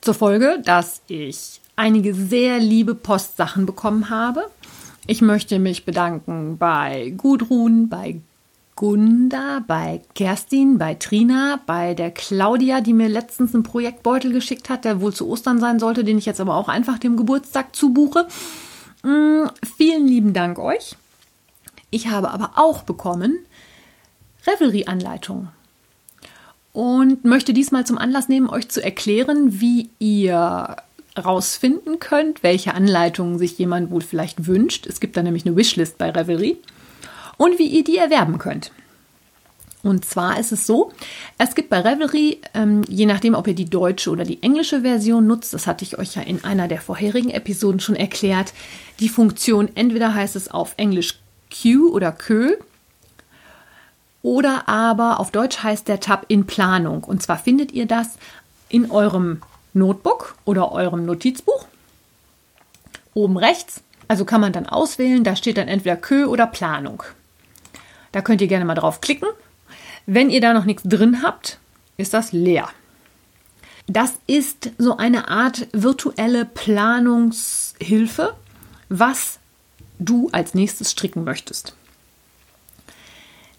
zur 0.00 0.14
Folge, 0.14 0.60
dass 0.64 1.02
ich 1.06 1.60
einige 1.76 2.12
sehr 2.12 2.58
liebe 2.58 2.96
Postsachen 2.96 3.66
bekommen 3.66 4.10
habe. 4.10 4.46
Ich 5.06 5.22
möchte 5.22 5.60
mich 5.60 5.84
bedanken 5.84 6.58
bei 6.58 7.14
Gudrun, 7.16 7.88
bei 7.88 8.20
Gunda, 8.74 9.62
bei 9.66 10.00
Kerstin, 10.14 10.78
bei 10.78 10.94
Trina, 10.94 11.60
bei 11.66 11.94
der 11.94 12.10
Claudia, 12.10 12.80
die 12.80 12.94
mir 12.94 13.08
letztens 13.08 13.54
einen 13.54 13.62
Projektbeutel 13.62 14.32
geschickt 14.32 14.70
hat, 14.70 14.84
der 14.84 15.00
wohl 15.00 15.12
zu 15.12 15.28
Ostern 15.28 15.60
sein 15.60 15.78
sollte, 15.78 16.02
den 16.02 16.18
ich 16.18 16.26
jetzt 16.26 16.40
aber 16.40 16.56
auch 16.56 16.68
einfach 16.68 16.98
dem 16.98 17.16
Geburtstag 17.16 17.76
zubuche. 17.76 18.26
Mm, 19.02 19.44
vielen 19.76 20.08
lieben 20.08 20.32
Dank 20.32 20.58
euch. 20.58 20.96
Ich 21.90 22.08
habe 22.08 22.30
aber 22.30 22.52
auch 22.56 22.82
bekommen 22.82 23.38
Revelry-Anleitungen 24.46 25.48
und 26.72 27.24
möchte 27.24 27.52
diesmal 27.52 27.84
zum 27.84 27.98
Anlass 27.98 28.28
nehmen, 28.28 28.48
euch 28.48 28.68
zu 28.68 28.82
erklären, 28.82 29.60
wie 29.60 29.90
ihr 29.98 30.76
rausfinden 31.18 31.98
könnt, 31.98 32.42
welche 32.42 32.74
Anleitungen 32.74 33.38
sich 33.38 33.58
jemand 33.58 33.90
wohl 33.90 34.00
vielleicht 34.00 34.46
wünscht. 34.46 34.86
Es 34.86 35.00
gibt 35.00 35.16
da 35.16 35.22
nämlich 35.22 35.44
eine 35.44 35.56
Wishlist 35.56 35.98
bei 35.98 36.10
Revelry 36.10 36.58
und 37.36 37.58
wie 37.58 37.66
ihr 37.66 37.84
die 37.84 37.96
erwerben 37.96 38.38
könnt. 38.38 38.70
Und 39.82 40.04
zwar 40.04 40.38
ist 40.38 40.52
es 40.52 40.66
so, 40.66 40.92
es 41.38 41.54
gibt 41.54 41.70
bei 41.70 41.80
Revelry, 41.80 42.38
ähm, 42.52 42.82
je 42.86 43.06
nachdem, 43.06 43.34
ob 43.34 43.46
ihr 43.46 43.54
die 43.54 43.70
deutsche 43.70 44.10
oder 44.10 44.24
die 44.24 44.42
englische 44.42 44.82
Version 44.82 45.26
nutzt, 45.26 45.54
das 45.54 45.66
hatte 45.66 45.84
ich 45.84 45.98
euch 45.98 46.16
ja 46.16 46.22
in 46.22 46.44
einer 46.44 46.68
der 46.68 46.82
vorherigen 46.82 47.30
Episoden 47.30 47.80
schon 47.80 47.96
erklärt, 47.96 48.52
die 49.00 49.08
Funktion, 49.08 49.70
entweder 49.74 50.14
heißt 50.14 50.36
es 50.36 50.50
auf 50.50 50.74
Englisch 50.76 51.18
Q 51.50 51.90
oder 51.92 52.12
Kö, 52.12 52.56
oder 54.22 54.68
aber 54.68 55.18
auf 55.20 55.30
Deutsch 55.30 55.62
heißt 55.62 55.88
der 55.88 56.00
Tab 56.00 56.26
in 56.28 56.46
Planung. 56.46 57.04
Und 57.04 57.22
zwar 57.22 57.38
findet 57.38 57.72
ihr 57.72 57.86
das 57.86 58.18
in 58.68 58.90
eurem 58.90 59.42
Notebook 59.72 60.36
oder 60.44 60.72
eurem 60.72 61.06
Notizbuch. 61.06 61.66
Oben 63.14 63.36
rechts. 63.36 63.82
Also 64.08 64.24
kann 64.24 64.40
man 64.40 64.52
dann 64.52 64.66
auswählen, 64.66 65.24
da 65.24 65.36
steht 65.36 65.56
dann 65.56 65.68
entweder 65.68 65.96
Kö 65.96 66.24
oder 66.24 66.46
Planung. 66.46 67.02
Da 68.12 68.22
könnt 68.22 68.40
ihr 68.40 68.48
gerne 68.48 68.64
mal 68.64 68.74
drauf 68.74 69.00
klicken. 69.00 69.28
Wenn 70.06 70.30
ihr 70.30 70.40
da 70.40 70.52
noch 70.52 70.64
nichts 70.64 70.82
drin 70.84 71.22
habt, 71.22 71.58
ist 71.96 72.12
das 72.12 72.32
leer. 72.32 72.68
Das 73.86 74.14
ist 74.26 74.70
so 74.78 74.96
eine 74.96 75.28
Art 75.28 75.68
virtuelle 75.72 76.44
Planungshilfe, 76.44 78.34
was 78.88 79.39
du 80.00 80.28
als 80.32 80.54
nächstes 80.54 80.90
stricken 80.90 81.24
möchtest. 81.24 81.74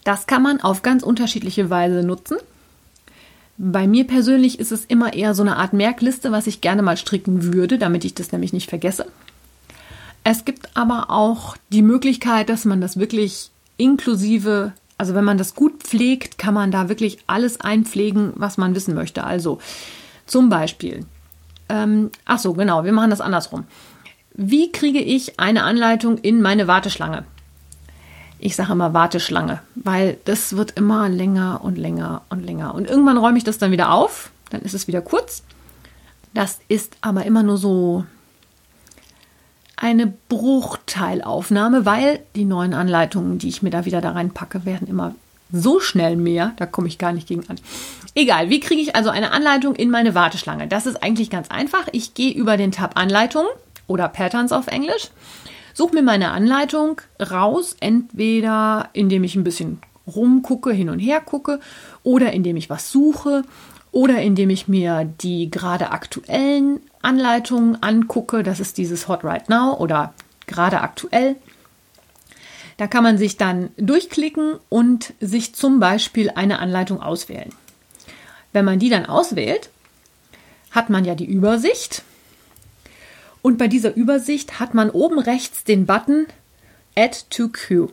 Das 0.04 0.26
kann 0.26 0.42
man 0.42 0.60
auf 0.60 0.82
ganz 0.82 1.02
unterschiedliche 1.02 1.70
Weise 1.70 2.02
nutzen. 2.02 2.36
Bei 3.56 3.86
mir 3.86 4.06
persönlich 4.06 4.58
ist 4.58 4.72
es 4.72 4.84
immer 4.84 5.14
eher 5.14 5.34
so 5.34 5.42
eine 5.42 5.56
Art 5.56 5.72
Merkliste, 5.72 6.32
was 6.32 6.46
ich 6.46 6.60
gerne 6.60 6.82
mal 6.82 6.96
stricken 6.96 7.52
würde, 7.54 7.78
damit 7.78 8.04
ich 8.04 8.14
das 8.14 8.32
nämlich 8.32 8.52
nicht 8.52 8.68
vergesse. 8.68 9.06
Es 10.24 10.44
gibt 10.44 10.76
aber 10.76 11.10
auch 11.10 11.56
die 11.70 11.82
Möglichkeit, 11.82 12.48
dass 12.48 12.64
man 12.64 12.80
das 12.80 12.98
wirklich 12.98 13.50
inklusive, 13.76 14.72
also 14.98 15.14
wenn 15.14 15.24
man 15.24 15.38
das 15.38 15.54
gut 15.54 15.82
pflegt, 15.82 16.38
kann 16.38 16.54
man 16.54 16.70
da 16.70 16.88
wirklich 16.88 17.18
alles 17.26 17.60
einpflegen, 17.60 18.32
was 18.36 18.56
man 18.58 18.74
wissen 18.74 18.94
möchte. 18.94 19.24
Also 19.24 19.58
zum 20.26 20.48
Beispiel, 20.48 21.04
ähm, 21.68 22.10
ach 22.24 22.38
so, 22.38 22.54
genau, 22.54 22.84
wir 22.84 22.92
machen 22.92 23.10
das 23.10 23.20
andersrum. 23.20 23.64
Wie 24.34 24.72
kriege 24.72 25.00
ich 25.00 25.38
eine 25.38 25.64
Anleitung 25.64 26.18
in 26.18 26.40
meine 26.40 26.66
Warteschlange? 26.66 27.24
Ich 28.38 28.56
sage 28.56 28.72
immer 28.72 28.94
Warteschlange, 28.94 29.60
weil 29.74 30.16
das 30.24 30.56
wird 30.56 30.72
immer 30.72 31.08
länger 31.08 31.60
und 31.62 31.78
länger 31.78 32.22
und 32.28 32.44
länger. 32.44 32.74
Und 32.74 32.88
irgendwann 32.88 33.18
räume 33.18 33.38
ich 33.38 33.44
das 33.44 33.58
dann 33.58 33.70
wieder 33.70 33.92
auf, 33.92 34.30
dann 34.50 34.62
ist 34.62 34.74
es 34.74 34.88
wieder 34.88 35.00
kurz. 35.00 35.44
Das 36.34 36.58
ist 36.68 36.96
aber 37.02 37.24
immer 37.24 37.42
nur 37.42 37.58
so 37.58 38.04
eine 39.76 40.12
Bruchteilaufnahme, 40.28 41.84
weil 41.84 42.20
die 42.34 42.44
neuen 42.44 42.72
Anleitungen, 42.72 43.38
die 43.38 43.48
ich 43.48 43.62
mir 43.62 43.70
da 43.70 43.84
wieder 43.84 44.00
da 44.00 44.12
reinpacke, 44.12 44.64
werden 44.64 44.88
immer 44.88 45.14
so 45.52 45.80
schnell 45.80 46.16
mehr, 46.16 46.52
da 46.56 46.66
komme 46.66 46.88
ich 46.88 46.98
gar 46.98 47.12
nicht 47.12 47.28
gegen 47.28 47.48
an. 47.50 47.56
Egal, 48.14 48.48
wie 48.48 48.60
kriege 48.60 48.80
ich 48.80 48.96
also 48.96 49.10
eine 49.10 49.32
Anleitung 49.32 49.74
in 49.74 49.90
meine 49.90 50.14
Warteschlange? 50.14 50.68
Das 50.68 50.86
ist 50.86 51.02
eigentlich 51.02 51.30
ganz 51.30 51.50
einfach. 51.50 51.88
Ich 51.92 52.14
gehe 52.14 52.32
über 52.32 52.56
den 52.56 52.72
Tab 52.72 52.98
Anleitungen 52.98 53.48
oder 53.86 54.08
Patterns 54.08 54.52
auf 54.52 54.66
Englisch, 54.66 55.10
suche 55.74 55.94
mir 55.94 56.02
meine 56.02 56.30
Anleitung 56.30 57.00
raus, 57.20 57.76
entweder 57.80 58.88
indem 58.92 59.24
ich 59.24 59.34
ein 59.34 59.44
bisschen 59.44 59.80
rumgucke, 60.06 60.72
hin 60.72 60.90
und 60.90 60.98
her 60.98 61.20
gucke 61.20 61.60
oder 62.02 62.32
indem 62.32 62.56
ich 62.56 62.70
was 62.70 62.90
suche 62.90 63.42
oder 63.92 64.20
indem 64.20 64.50
ich 64.50 64.68
mir 64.68 65.04
die 65.20 65.50
gerade 65.50 65.90
aktuellen 65.90 66.80
Anleitungen 67.02 67.82
angucke. 67.82 68.42
Das 68.42 68.58
ist 68.58 68.78
dieses 68.78 69.08
Hot 69.08 69.24
Right 69.24 69.48
Now 69.48 69.76
oder 69.78 70.14
gerade 70.46 70.80
aktuell. 70.80 71.36
Da 72.78 72.86
kann 72.86 73.04
man 73.04 73.18
sich 73.18 73.36
dann 73.36 73.70
durchklicken 73.76 74.54
und 74.68 75.12
sich 75.20 75.54
zum 75.54 75.78
Beispiel 75.78 76.30
eine 76.30 76.58
Anleitung 76.58 77.00
auswählen. 77.00 77.52
Wenn 78.52 78.64
man 78.64 78.78
die 78.78 78.88
dann 78.88 79.06
auswählt, 79.06 79.70
hat 80.70 80.90
man 80.90 81.04
ja 81.04 81.14
die 81.14 81.26
Übersicht. 81.26 82.02
Und 83.42 83.58
bei 83.58 83.68
dieser 83.68 83.94
Übersicht 83.94 84.60
hat 84.60 84.72
man 84.72 84.90
oben 84.90 85.18
rechts 85.18 85.64
den 85.64 85.84
Button 85.84 86.26
Add 86.96 87.18
to 87.30 87.48
Queue. 87.48 87.90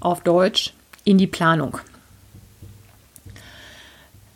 Auf 0.00 0.22
Deutsch 0.22 0.74
in 1.04 1.16
die 1.16 1.26
Planung. 1.26 1.78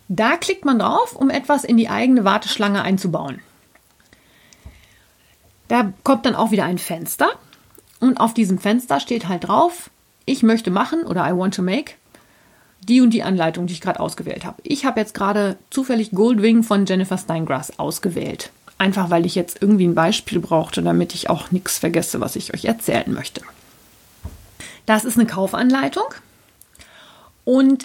Da 0.09 0.37
klickt 0.37 0.65
man 0.65 0.79
drauf, 0.79 1.15
um 1.15 1.31
etwas 1.31 1.65
in 1.65 1.77
die 1.77 1.89
eigene 1.89 2.25
Warteschlange 2.25 2.83
einzubauen. 2.83 3.41
Da 5.69 5.93
kommt 6.03 6.27
dann 6.27 6.35
auch 6.35 6.51
wieder 6.51 6.65
ein 6.65 6.79
Fenster 6.79 7.31
und 8.01 8.19
auf 8.19 8.35
diesem 8.35 8.59
Fenster 8.59 8.99
steht 8.99 9.29
halt 9.29 9.47
drauf, 9.47 9.91
ich 10.25 10.43
möchte 10.43 10.71
machen 10.71 11.03
oder 11.03 11.29
I 11.29 11.37
want 11.37 11.55
to 11.55 11.63
make 11.63 11.95
die 12.89 13.01
und 13.01 13.11
die 13.11 13.23
Anleitung, 13.23 13.67
die 13.67 13.75
ich 13.75 13.81
gerade 13.81 14.01
ausgewählt 14.01 14.45
habe. 14.45 14.61
Ich 14.65 14.85
habe 14.85 14.99
jetzt 15.01 15.15
gerade 15.15 15.59
zufällig 15.71 16.11
Goldwing 16.13 16.63
von 16.63 16.87
Jennifer 16.87 17.19
Steingrass 17.19 17.79
ausgewählt. 17.79 18.51
Einfach 18.81 19.11
weil 19.11 19.27
ich 19.27 19.35
jetzt 19.35 19.61
irgendwie 19.61 19.87
ein 19.87 19.95
Beispiel 19.95 20.41
brauchte, 20.41 20.83
damit 20.83 21.15
ich 21.15 21.29
auch 21.29 21.51
nichts 21.51 21.77
vergesse, 21.77 22.23
was 22.23 22.35
ich 22.35 22.55
euch 22.55 22.65
erzählen 22.65 23.13
möchte. 23.13 23.43
Das 24.87 25.05
ist 25.05 25.19
eine 25.19 25.27
Kaufanleitung. 25.27 26.07
Und 27.45 27.85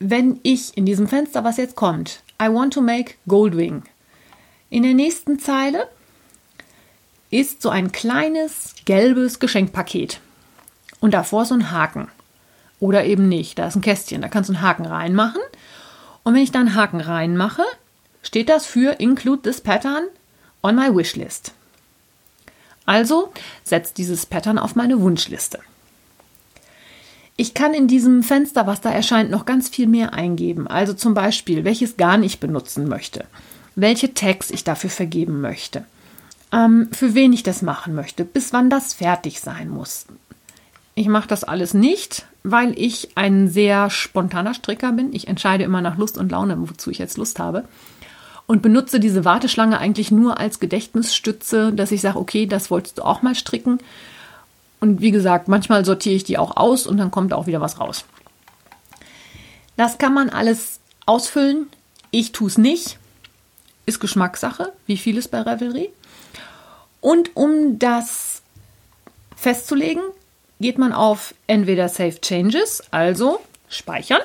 wenn 0.00 0.38
ich 0.42 0.76
in 0.76 0.84
diesem 0.84 1.08
Fenster, 1.08 1.44
was 1.44 1.56
jetzt 1.56 1.76
kommt, 1.76 2.20
I 2.42 2.52
want 2.52 2.74
to 2.74 2.82
make 2.82 3.14
Goldwing, 3.26 3.84
in 4.68 4.82
der 4.82 4.92
nächsten 4.92 5.38
Zeile 5.38 5.88
ist 7.30 7.62
so 7.62 7.70
ein 7.70 7.90
kleines 7.90 8.74
gelbes 8.84 9.38
Geschenkpaket 9.38 10.20
und 11.00 11.14
davor 11.14 11.46
so 11.46 11.54
ein 11.54 11.70
Haken. 11.70 12.08
Oder 12.80 13.06
eben 13.06 13.30
nicht, 13.30 13.58
da 13.58 13.68
ist 13.68 13.76
ein 13.76 13.80
Kästchen, 13.80 14.20
da 14.20 14.28
kannst 14.28 14.50
du 14.50 14.52
einen 14.52 14.62
Haken 14.62 14.84
reinmachen. 14.84 15.40
Und 16.22 16.34
wenn 16.34 16.42
ich 16.42 16.52
da 16.52 16.60
einen 16.60 16.74
Haken 16.74 17.00
reinmache, 17.00 17.64
steht 18.22 18.50
das 18.50 18.66
für 18.66 19.00
Include 19.00 19.40
this 19.40 19.62
Pattern 19.62 20.02
on 20.62 20.76
my 20.76 20.94
Wishlist. 20.94 21.52
Also 22.86 23.32
setzt 23.64 23.98
dieses 23.98 24.26
Pattern 24.26 24.58
auf 24.58 24.74
meine 24.74 25.00
Wunschliste. 25.00 25.58
Ich 27.36 27.54
kann 27.54 27.72
in 27.72 27.86
diesem 27.86 28.22
Fenster, 28.22 28.66
was 28.66 28.80
da 28.80 28.90
erscheint, 28.90 29.30
noch 29.30 29.44
ganz 29.44 29.68
viel 29.68 29.86
mehr 29.86 30.12
eingeben. 30.12 30.66
Also 30.66 30.92
zum 30.92 31.14
Beispiel, 31.14 31.64
welches 31.64 31.96
Garn 31.96 32.22
ich 32.22 32.40
benutzen 32.40 32.88
möchte, 32.88 33.26
welche 33.76 34.12
Tags 34.12 34.50
ich 34.50 34.64
dafür 34.64 34.90
vergeben 34.90 35.40
möchte, 35.40 35.84
ähm, 36.50 36.88
für 36.90 37.14
wen 37.14 37.32
ich 37.32 37.44
das 37.44 37.62
machen 37.62 37.94
möchte, 37.94 38.24
bis 38.24 38.52
wann 38.52 38.70
das 38.70 38.94
fertig 38.94 39.40
sein 39.40 39.68
muss. 39.68 40.06
Ich 40.96 41.06
mache 41.06 41.28
das 41.28 41.44
alles 41.44 41.74
nicht, 41.74 42.26
weil 42.42 42.76
ich 42.76 43.10
ein 43.16 43.48
sehr 43.48 43.88
spontaner 43.88 44.54
Stricker 44.54 44.90
bin. 44.90 45.12
Ich 45.12 45.28
entscheide 45.28 45.62
immer 45.62 45.80
nach 45.80 45.96
Lust 45.96 46.18
und 46.18 46.32
Laune, 46.32 46.56
wozu 46.58 46.90
ich 46.90 46.98
jetzt 46.98 47.18
Lust 47.18 47.38
habe. 47.38 47.64
Und 48.48 48.62
benutze 48.62 48.98
diese 48.98 49.26
Warteschlange 49.26 49.78
eigentlich 49.78 50.10
nur 50.10 50.40
als 50.40 50.58
Gedächtnisstütze, 50.58 51.70
dass 51.72 51.92
ich 51.92 52.00
sage, 52.00 52.18
okay, 52.18 52.46
das 52.46 52.70
wolltest 52.70 52.98
du 52.98 53.02
auch 53.02 53.20
mal 53.20 53.34
stricken. 53.34 53.78
Und 54.80 55.02
wie 55.02 55.10
gesagt, 55.10 55.48
manchmal 55.48 55.84
sortiere 55.84 56.14
ich 56.14 56.24
die 56.24 56.38
auch 56.38 56.56
aus 56.56 56.86
und 56.86 56.96
dann 56.96 57.10
kommt 57.10 57.34
auch 57.34 57.46
wieder 57.46 57.60
was 57.60 57.78
raus. 57.78 58.06
Das 59.76 59.98
kann 59.98 60.14
man 60.14 60.30
alles 60.30 60.80
ausfüllen. 61.04 61.66
Ich 62.10 62.32
tue 62.32 62.48
es 62.48 62.56
nicht. 62.56 62.98
Ist 63.84 64.00
Geschmackssache, 64.00 64.72
wie 64.86 64.96
vieles 64.96 65.28
bei 65.28 65.42
Revelry. 65.42 65.90
Und 67.02 67.36
um 67.36 67.78
das 67.78 68.40
festzulegen, 69.36 70.02
geht 70.58 70.78
man 70.78 70.92
auf 70.92 71.34
entweder 71.46 71.88
Save 71.90 72.20
Changes, 72.20 72.82
also 72.90 73.40
speichern, 73.68 74.22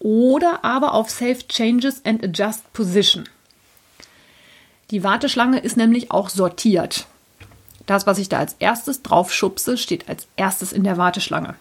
oder 0.00 0.64
aber 0.64 0.94
auf 0.94 1.10
Save 1.10 1.46
Changes 1.46 2.04
and 2.04 2.24
Adjust 2.24 2.72
Position. 2.72 3.28
Die 4.90 5.04
Warteschlange 5.04 5.60
ist 5.60 5.76
nämlich 5.76 6.10
auch 6.10 6.28
sortiert. 6.28 7.06
Das, 7.86 8.06
was 8.06 8.18
ich 8.18 8.28
da 8.28 8.38
als 8.38 8.56
erstes 8.58 9.02
drauf 9.02 9.32
schubse, 9.32 9.78
steht 9.78 10.08
als 10.08 10.26
erstes 10.36 10.72
in 10.72 10.84
der 10.84 10.96
Warteschlange. 10.96 11.54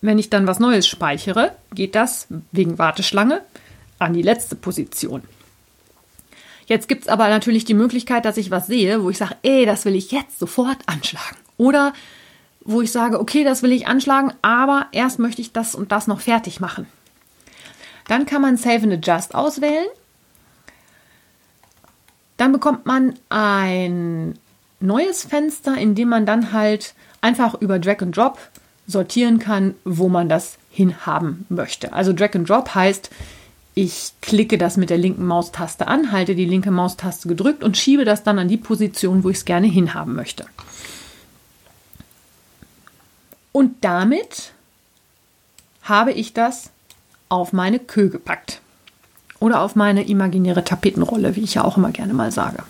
Wenn 0.00 0.18
ich 0.18 0.30
dann 0.30 0.46
was 0.46 0.58
Neues 0.58 0.86
speichere, 0.86 1.54
geht 1.72 1.94
das 1.94 2.26
wegen 2.52 2.78
Warteschlange 2.78 3.42
an 3.98 4.12
die 4.12 4.22
letzte 4.22 4.56
Position. 4.56 5.22
Jetzt 6.66 6.88
gibt 6.88 7.02
es 7.02 7.08
aber 7.08 7.28
natürlich 7.28 7.64
die 7.64 7.74
Möglichkeit, 7.74 8.24
dass 8.24 8.36
ich 8.36 8.50
was 8.50 8.66
sehe, 8.66 9.02
wo 9.02 9.10
ich 9.10 9.18
sage, 9.18 9.36
ey, 9.42 9.66
das 9.66 9.84
will 9.84 9.94
ich 9.94 10.12
jetzt 10.12 10.38
sofort 10.38 10.78
anschlagen. 10.86 11.36
Oder 11.56 11.92
wo 12.64 12.80
ich 12.80 12.90
sage, 12.90 13.20
okay, 13.20 13.44
das 13.44 13.62
will 13.62 13.72
ich 13.72 13.86
anschlagen, 13.86 14.32
aber 14.42 14.86
erst 14.92 15.18
möchte 15.18 15.42
ich 15.42 15.52
das 15.52 15.74
und 15.74 15.92
das 15.92 16.06
noch 16.06 16.20
fertig 16.20 16.60
machen. 16.60 16.86
Dann 18.08 18.26
kann 18.26 18.42
man 18.42 18.56
Save 18.56 18.82
and 18.84 18.92
Adjust 18.92 19.34
auswählen. 19.34 19.86
Dann 22.36 22.52
bekommt 22.52 22.86
man 22.86 23.14
ein 23.28 24.38
neues 24.80 25.24
Fenster, 25.24 25.76
in 25.76 25.94
dem 25.94 26.08
man 26.08 26.26
dann 26.26 26.52
halt 26.52 26.94
einfach 27.20 27.54
über 27.54 27.78
Drag 27.78 28.02
and 28.02 28.16
Drop 28.16 28.38
sortieren 28.86 29.38
kann, 29.38 29.74
wo 29.84 30.08
man 30.08 30.28
das 30.28 30.58
hinhaben 30.70 31.46
möchte. 31.48 31.92
Also 31.92 32.12
Drag 32.12 32.34
and 32.34 32.48
Drop 32.48 32.74
heißt, 32.74 33.10
ich 33.74 34.12
klicke 34.20 34.58
das 34.58 34.76
mit 34.76 34.90
der 34.90 34.98
linken 34.98 35.26
Maustaste 35.26 35.88
an, 35.88 36.12
halte 36.12 36.34
die 36.34 36.44
linke 36.44 36.70
Maustaste 36.70 37.28
gedrückt 37.28 37.64
und 37.64 37.76
schiebe 37.76 38.04
das 38.04 38.22
dann 38.22 38.38
an 38.38 38.48
die 38.48 38.56
Position, 38.56 39.24
wo 39.24 39.30
ich 39.30 39.38
es 39.38 39.44
gerne 39.44 39.66
hinhaben 39.66 40.14
möchte. 40.14 40.46
Und 43.52 43.84
damit 43.84 44.52
habe 45.82 46.12
ich 46.12 46.32
das 46.32 46.70
auf 47.28 47.52
meine 47.52 47.78
Kö 47.78 48.08
gepackt. 48.08 48.60
Oder 49.40 49.60
auf 49.62 49.76
meine 49.76 50.06
imaginäre 50.06 50.64
Tapetenrolle, 50.64 51.36
wie 51.36 51.42
ich 51.42 51.54
ja 51.54 51.64
auch 51.64 51.76
immer 51.76 51.90
gerne 51.90 52.14
mal 52.14 52.32
sage. 52.32 52.62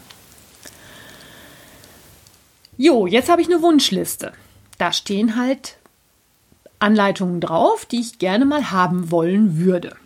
Jo, 2.77 3.07
jetzt 3.07 3.29
habe 3.29 3.43
ich 3.43 3.49
eine 3.49 3.63
Wunschliste. 3.63 4.33
Da 4.79 4.93
stehen 4.93 5.37
halt 5.37 5.77
Anleitungen 6.81 7.41
drauf, 7.41 7.87
die 7.87 8.01
ich 8.01 8.19
gerne 8.19 8.45
mal 8.45 8.71
haben 8.71 9.11
wollen 9.11 9.59
würde. 9.59 9.97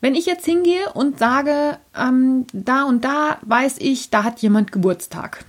Wenn 0.00 0.14
ich 0.14 0.24
jetzt 0.24 0.46
hingehe 0.46 0.92
und 0.94 1.18
sage, 1.18 1.78
ähm, 1.94 2.46
da 2.52 2.84
und 2.84 3.04
da 3.04 3.38
weiß 3.42 3.76
ich, 3.78 4.10
da 4.10 4.24
hat 4.24 4.40
jemand 4.40 4.72
Geburtstag 4.72 5.44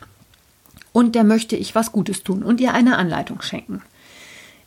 und 0.92 1.16
der 1.16 1.24
möchte 1.24 1.56
ich 1.56 1.74
was 1.74 1.92
Gutes 1.92 2.24
tun 2.24 2.44
und 2.44 2.60
ihr 2.60 2.74
eine 2.74 2.98
Anleitung 2.98 3.42
schenken, 3.42 3.82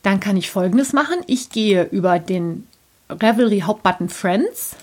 dann 0.05 0.21
kann 0.21 0.37
ich 0.37 0.51
folgendes 0.51 0.93
machen. 0.93 1.17
Ich 1.27 1.51
gehe 1.51 1.85
über 1.85 2.19
den 2.19 2.69
Revelry 3.11 3.61
Hauptbutton 3.61 4.11
Friends, 4.11 4.77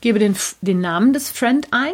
gebe 0.00 0.18
den, 0.18 0.34
den 0.62 0.80
Namen 0.80 1.12
des 1.12 1.30
Friend 1.30 1.68
ein. 1.70 1.92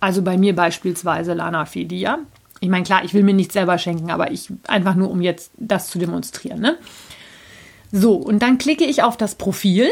Also 0.00 0.22
bei 0.22 0.38
mir 0.38 0.56
beispielsweise 0.56 1.34
Lana 1.34 1.66
Fedia. 1.66 2.18
Ich 2.60 2.70
meine, 2.70 2.84
klar, 2.84 3.04
ich 3.04 3.12
will 3.12 3.22
mir 3.22 3.34
nichts 3.34 3.52
selber 3.52 3.76
schenken, 3.76 4.10
aber 4.10 4.30
ich 4.30 4.50
einfach 4.66 4.94
nur, 4.94 5.10
um 5.10 5.20
jetzt 5.20 5.50
das 5.58 5.90
zu 5.90 5.98
demonstrieren. 5.98 6.60
Ne? 6.60 6.78
So, 7.92 8.14
und 8.14 8.40
dann 8.40 8.56
klicke 8.56 8.84
ich 8.84 9.02
auf 9.02 9.18
das 9.18 9.34
Profil. 9.34 9.88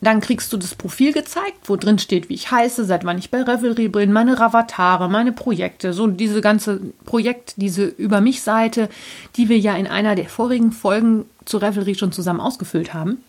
Dann 0.00 0.20
kriegst 0.20 0.52
du 0.52 0.56
das 0.56 0.74
Profil 0.74 1.12
gezeigt, 1.12 1.68
wo 1.68 1.76
drin 1.76 1.98
steht, 1.98 2.28
wie 2.28 2.34
ich 2.34 2.50
heiße, 2.50 2.84
seit 2.84 3.04
wann 3.04 3.18
ich 3.18 3.30
bei 3.30 3.42
Revelry 3.42 3.88
bin, 3.88 4.12
meine 4.12 4.40
Ravatare, 4.40 5.10
meine 5.10 5.32
Projekte, 5.32 5.92
so 5.92 6.06
diese 6.06 6.40
ganze 6.40 6.80
Projekt, 7.04 7.54
diese 7.56 7.84
Über 7.84 8.20
mich 8.20 8.42
Seite, 8.42 8.88
die 9.36 9.48
wir 9.48 9.58
ja 9.58 9.76
in 9.76 9.86
einer 9.86 10.14
der 10.14 10.28
vorigen 10.28 10.72
Folgen 10.72 11.26
zu 11.44 11.58
Revelry 11.58 11.94
schon 11.94 12.12
zusammen 12.12 12.40
ausgefüllt 12.40 12.94
haben. 12.94 13.22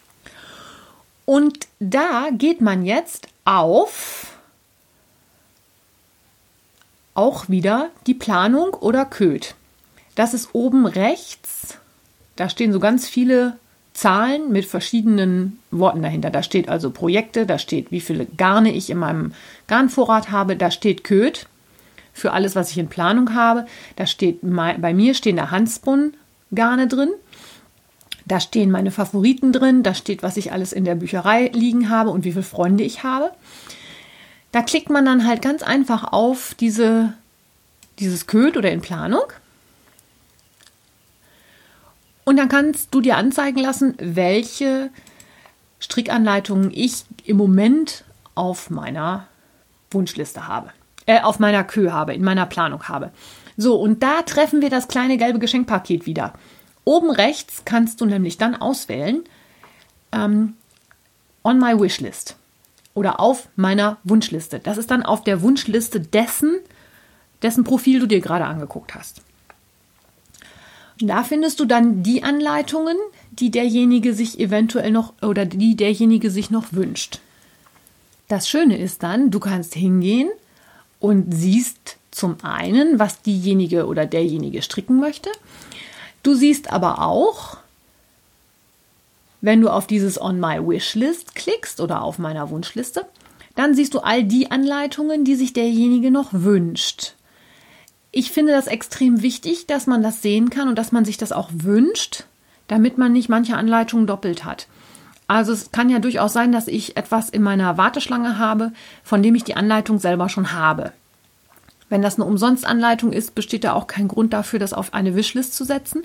Und 1.25 1.67
da 1.79 2.29
geht 2.31 2.61
man 2.61 2.85
jetzt 2.85 3.27
auf 3.45 4.27
auch 7.13 7.49
wieder 7.49 7.89
die 8.07 8.13
Planung 8.13 8.73
oder 8.73 9.05
Köd. 9.05 9.55
Das 10.15 10.33
ist 10.33 10.49
oben 10.53 10.85
rechts 10.85 11.77
da 12.41 12.49
stehen 12.49 12.73
so 12.73 12.79
ganz 12.79 13.07
viele 13.07 13.57
Zahlen 14.01 14.51
mit 14.51 14.65
verschiedenen 14.65 15.59
Worten 15.69 16.01
dahinter. 16.01 16.31
Da 16.31 16.41
steht 16.41 16.67
also 16.69 16.89
Projekte, 16.89 17.45
da 17.45 17.59
steht, 17.59 17.91
wie 17.91 18.01
viele 18.01 18.25
Garne 18.25 18.73
ich 18.73 18.89
in 18.89 18.97
meinem 18.97 19.33
Garnvorrat 19.67 20.31
habe, 20.31 20.55
da 20.55 20.71
steht 20.71 21.03
Köd 21.03 21.45
für 22.11 22.31
alles, 22.31 22.55
was 22.55 22.71
ich 22.71 22.79
in 22.79 22.87
Planung 22.87 23.35
habe. 23.35 23.67
Da 23.97 24.07
steht 24.07 24.39
bei 24.41 24.93
mir 24.95 25.13
stehen 25.13 25.35
da 25.35 25.51
Hansbrunn-Garne 25.51 26.87
drin. 26.87 27.11
Da 28.25 28.39
stehen 28.39 28.71
meine 28.71 28.89
Favoriten 28.89 29.53
drin, 29.53 29.83
da 29.83 29.93
steht, 29.93 30.23
was 30.23 30.35
ich 30.35 30.51
alles 30.51 30.73
in 30.73 30.83
der 30.83 30.95
Bücherei 30.95 31.51
liegen 31.53 31.91
habe 31.91 32.09
und 32.09 32.23
wie 32.23 32.31
viele 32.31 32.41
Freunde 32.41 32.83
ich 32.83 33.03
habe. 33.03 33.29
Da 34.51 34.63
klickt 34.63 34.89
man 34.89 35.05
dann 35.05 35.27
halt 35.27 35.43
ganz 35.43 35.61
einfach 35.61 36.11
auf 36.11 36.55
diese, 36.59 37.13
dieses 37.99 38.25
Köd 38.25 38.57
oder 38.57 38.71
in 38.71 38.81
Planung 38.81 39.31
und 42.23 42.37
dann 42.37 42.49
kannst 42.49 42.93
du 42.93 43.01
dir 43.01 43.17
anzeigen 43.17 43.59
lassen, 43.59 43.95
welche 43.99 44.89
Strickanleitungen 45.79 46.71
ich 46.71 47.05
im 47.25 47.37
Moment 47.37 48.03
auf 48.35 48.69
meiner 48.69 49.27
Wunschliste 49.89 50.47
habe. 50.47 50.71
Äh, 51.05 51.21
auf 51.21 51.39
meiner 51.39 51.63
Kö 51.63 51.91
habe, 51.91 52.13
in 52.13 52.23
meiner 52.23 52.45
Planung 52.45 52.83
habe. 52.87 53.11
So, 53.57 53.75
und 53.75 54.03
da 54.03 54.21
treffen 54.21 54.61
wir 54.61 54.69
das 54.69 54.87
kleine 54.87 55.17
gelbe 55.17 55.39
Geschenkpaket 55.39 56.05
wieder. 56.05 56.33
Oben 56.83 57.11
rechts 57.11 57.63
kannst 57.65 58.01
du 58.01 58.05
nämlich 58.05 58.37
dann 58.37 58.55
auswählen 58.55 59.23
ähm, 60.11 60.53
on 61.43 61.59
my 61.59 61.79
wishlist 61.79 62.37
oder 62.93 63.19
auf 63.19 63.49
meiner 63.55 63.97
Wunschliste. 64.03 64.59
Das 64.59 64.77
ist 64.77 64.91
dann 64.91 65.03
auf 65.03 65.23
der 65.23 65.41
Wunschliste 65.41 65.99
dessen, 65.99 66.59
dessen 67.41 67.63
Profil 67.63 67.99
du 67.99 68.07
dir 68.07 68.21
gerade 68.21 68.45
angeguckt 68.45 68.95
hast. 68.95 69.21
Da 71.07 71.23
findest 71.23 71.59
du 71.59 71.65
dann 71.65 72.03
die 72.03 72.23
Anleitungen, 72.23 72.97
die 73.31 73.49
derjenige 73.49 74.13
sich 74.13 74.39
eventuell 74.39 74.91
noch 74.91 75.13
oder 75.21 75.45
die 75.45 75.75
derjenige 75.75 76.29
sich 76.29 76.51
noch 76.51 76.73
wünscht. 76.73 77.19
Das 78.27 78.47
Schöne 78.47 78.77
ist 78.77 79.03
dann, 79.03 79.31
du 79.31 79.39
kannst 79.39 79.73
hingehen 79.73 80.29
und 80.99 81.33
siehst 81.33 81.97
zum 82.11 82.37
einen, 82.43 82.99
was 82.99 83.21
diejenige 83.21 83.87
oder 83.87 84.05
derjenige 84.05 84.61
stricken 84.61 84.99
möchte. 84.99 85.29
Du 86.23 86.35
siehst 86.35 86.71
aber 86.71 87.01
auch, 87.01 87.57
wenn 89.41 89.61
du 89.61 89.69
auf 89.69 89.87
dieses 89.87 90.21
On 90.21 90.39
My 90.39 90.59
Wishlist 90.59 91.33
klickst 91.33 91.81
oder 91.81 92.03
auf 92.03 92.19
meiner 92.19 92.49
Wunschliste, 92.51 93.05
dann 93.55 93.73
siehst 93.73 93.95
du 93.95 93.99
all 93.99 94.23
die 94.23 94.51
Anleitungen, 94.51 95.25
die 95.25 95.35
sich 95.35 95.51
derjenige 95.51 96.11
noch 96.11 96.29
wünscht 96.31 97.15
ich 98.11 98.31
finde 98.31 98.51
das 98.51 98.67
extrem 98.67 99.21
wichtig, 99.21 99.67
dass 99.67 99.87
man 99.87 100.03
das 100.03 100.21
sehen 100.21 100.49
kann 100.49 100.67
und 100.67 100.77
dass 100.77 100.91
man 100.91 101.05
sich 101.05 101.17
das 101.17 101.31
auch 101.31 101.49
wünscht, 101.53 102.25
damit 102.67 102.97
man 102.97 103.13
nicht 103.13 103.29
manche 103.29 103.55
Anleitungen 103.55 104.07
doppelt 104.07 104.43
hat. 104.43 104.67
Also 105.27 105.53
es 105.53 105.71
kann 105.71 105.89
ja 105.89 105.99
durchaus 105.99 106.33
sein, 106.33 106.51
dass 106.51 106.67
ich 106.67 106.97
etwas 106.97 107.29
in 107.29 107.41
meiner 107.41 107.77
Warteschlange 107.77 108.37
habe, 108.37 108.73
von 109.01 109.23
dem 109.23 109.33
ich 109.35 109.45
die 109.45 109.55
Anleitung 109.55 109.97
selber 109.97 110.27
schon 110.27 110.51
habe. 110.51 110.91
Wenn 111.87 112.01
das 112.01 112.15
eine 112.15 112.25
Umsonstanleitung 112.25 113.13
ist, 113.13 113.33
besteht 113.33 113.63
da 113.63 113.73
auch 113.73 113.87
kein 113.87 114.09
Grund 114.09 114.33
dafür, 114.33 114.59
das 114.59 114.73
auf 114.73 114.93
eine 114.93 115.15
Wishlist 115.15 115.53
zu 115.53 115.63
setzen. 115.63 116.03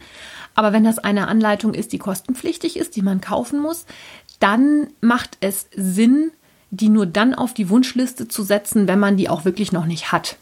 Aber 0.55 0.73
wenn 0.73 0.85
das 0.85 0.99
eine 0.99 1.29
Anleitung 1.29 1.75
ist, 1.75 1.93
die 1.93 1.99
kostenpflichtig 1.99 2.77
ist, 2.77 2.95
die 2.95 3.03
man 3.03 3.21
kaufen 3.21 3.61
muss, 3.61 3.85
dann 4.39 4.89
macht 5.01 5.39
es 5.41 5.69
Sinn, 5.75 6.31
die 6.71 6.89
nur 6.89 7.07
dann 7.07 7.35
auf 7.35 7.55
die 7.55 7.69
Wunschliste 7.69 8.29
zu 8.29 8.43
setzen, 8.43 8.87
wenn 8.87 8.99
man 8.99 9.17
die 9.17 9.29
auch 9.29 9.45
wirklich 9.45 9.73
noch 9.73 9.87
nicht 9.87 10.13
hat. 10.13 10.37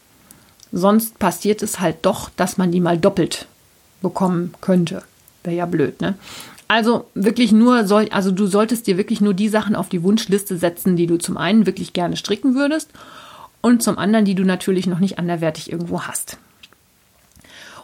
Sonst 0.71 1.19
passiert 1.19 1.61
es 1.61 1.79
halt 1.79 1.97
doch, 2.01 2.29
dass 2.35 2.57
man 2.57 2.71
die 2.71 2.81
mal 2.81 2.97
doppelt 2.97 3.47
bekommen 4.01 4.53
könnte. 4.61 5.03
Wäre 5.43 5.55
ja 5.55 5.65
blöd, 5.65 6.01
ne? 6.01 6.15
Also 6.67 7.07
wirklich 7.13 7.51
nur, 7.51 7.85
soll, 7.85 8.09
also 8.09 8.31
du 8.31 8.47
solltest 8.47 8.87
dir 8.87 8.97
wirklich 8.97 9.21
nur 9.21 9.35
die 9.35 9.49
Sachen 9.49 9.75
auf 9.75 9.87
die 9.87 10.01
Wunschliste 10.01 10.57
setzen, 10.57 10.95
die 10.95 11.05
du 11.05 11.17
zum 11.17 11.37
einen 11.37 11.67
wirklich 11.67 11.93
gerne 11.93 12.17
stricken 12.17 12.55
würdest 12.55 12.89
und 13.61 13.83
zum 13.83 13.99
anderen, 13.99 14.25
die 14.25 14.35
du 14.35 14.43
natürlich 14.43 14.87
noch 14.87 14.99
nicht 14.99 15.19
anderwertig 15.19 15.71
irgendwo 15.71 16.03
hast. 16.03 16.37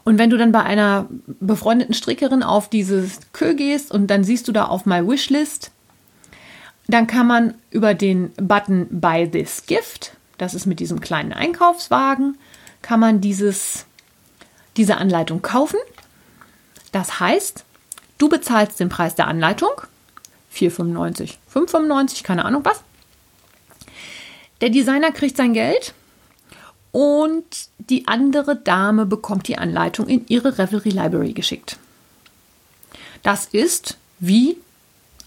Und 0.04 0.18
wenn 0.18 0.32
du 0.32 0.38
dann 0.38 0.52
bei 0.52 0.64
einer 0.64 1.08
befreundeten 1.40 1.94
Strickerin 1.94 2.42
auf 2.42 2.70
dieses 2.70 3.20
Kö 3.34 3.54
gehst 3.54 3.92
und 3.92 4.08
dann 4.08 4.24
siehst 4.24 4.48
du 4.48 4.52
da 4.52 4.66
auf 4.66 4.88
My 4.88 5.08
Wishlist, 5.08 5.72
dann 6.88 7.06
kann 7.06 7.28
man 7.28 7.54
über 7.70 7.94
den 7.94 8.32
Button 8.38 8.88
Buy 8.90 9.30
This 9.30 9.68
Gift, 9.68 10.14
das 10.40 10.56
ist 10.56 10.66
mit 10.66 10.80
diesem 10.80 11.02
kleinen 11.02 11.34
Einkaufswagen, 11.34 12.38
kann 12.82 13.00
man 13.00 13.22
dieses, 13.22 13.86
diese 14.78 14.98
Anleitung 14.98 15.42
kaufen. 15.42 15.80
Das 16.92 17.20
heißt, 17.20 17.64
du 18.18 18.30
bezahlst 18.30 18.80
den 18.80 18.90
Preis 18.90 19.16
der 19.16 19.28
Anleitung, 19.28 19.72
4,95, 20.54 21.36
5,95, 21.54 22.24
keine 22.24 22.46
Ahnung 22.46 22.66
was. 22.66 22.82
Der 24.60 24.70
Designer 24.70 25.12
kriegt 25.12 25.38
sein 25.38 25.54
Geld 25.54 25.94
und 26.92 27.46
die 27.80 28.08
andere 28.08 28.56
Dame 28.56 29.06
bekommt 29.06 29.48
die 29.48 29.58
Anleitung 29.58 30.08
in 30.08 30.28
ihre 30.28 30.58
Revelry 30.58 30.90
Library 30.90 31.34
geschickt. 31.34 31.78
Das 33.24 33.46
ist 33.46 33.98
wie 34.20 34.58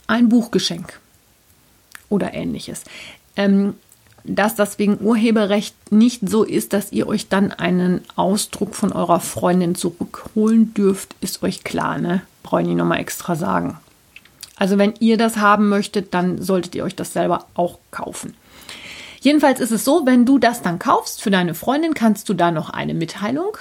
ein 0.07 0.29
Buchgeschenk 0.29 1.01
oder 2.09 2.35
ähnliches. 2.35 2.85
Ähm, 3.37 3.75
dass 4.25 4.55
das 4.55 4.79
wegen 4.79 5.01
Urheberrecht 5.01 5.93
nicht 5.93 6.29
so 6.29 6.43
ist, 6.43 6.73
dass 6.73 6.93
ihr 6.93 7.07
euch 7.07 7.29
dann 7.29 7.53
einen 7.53 8.01
Ausdruck 8.17 8.75
von 8.75 8.93
eurer 8.93 9.21
Freundin 9.21 9.75
zurückholen 9.75 10.73
dürft, 10.75 11.15
ist 11.21 11.43
euch 11.43 11.63
klar, 11.63 11.99
ne? 11.99 12.23
Brauche 12.43 12.63
ich 12.63 12.69
nicht 12.69 12.77
nochmal 12.77 13.01
extra 13.01 13.37
sagen. 13.37 13.79
Also 14.57 14.79
wenn 14.79 14.95
ihr 15.01 15.19
das 15.19 15.37
haben 15.37 15.69
möchtet, 15.69 16.15
dann 16.15 16.41
solltet 16.41 16.75
ihr 16.75 16.85
euch 16.85 16.97
das 16.97 17.13
selber 17.13 17.47
auch 17.55 17.79
kaufen. 17.91 18.35
Jedenfalls 19.21 19.61
ist 19.61 19.73
es 19.73 19.85
so, 19.85 20.05
wenn 20.05 20.27
du 20.27 20.39
das 20.39 20.63
dann 20.63 20.79
kaufst 20.79 21.23
für 21.23 21.31
deine 21.31 21.55
Freundin, 21.55 21.95
kannst 21.95 22.29
du 22.29 22.35
da 22.35 22.51
noch 22.51 22.71
eine 22.71 22.95
Mitteilung 22.95 23.57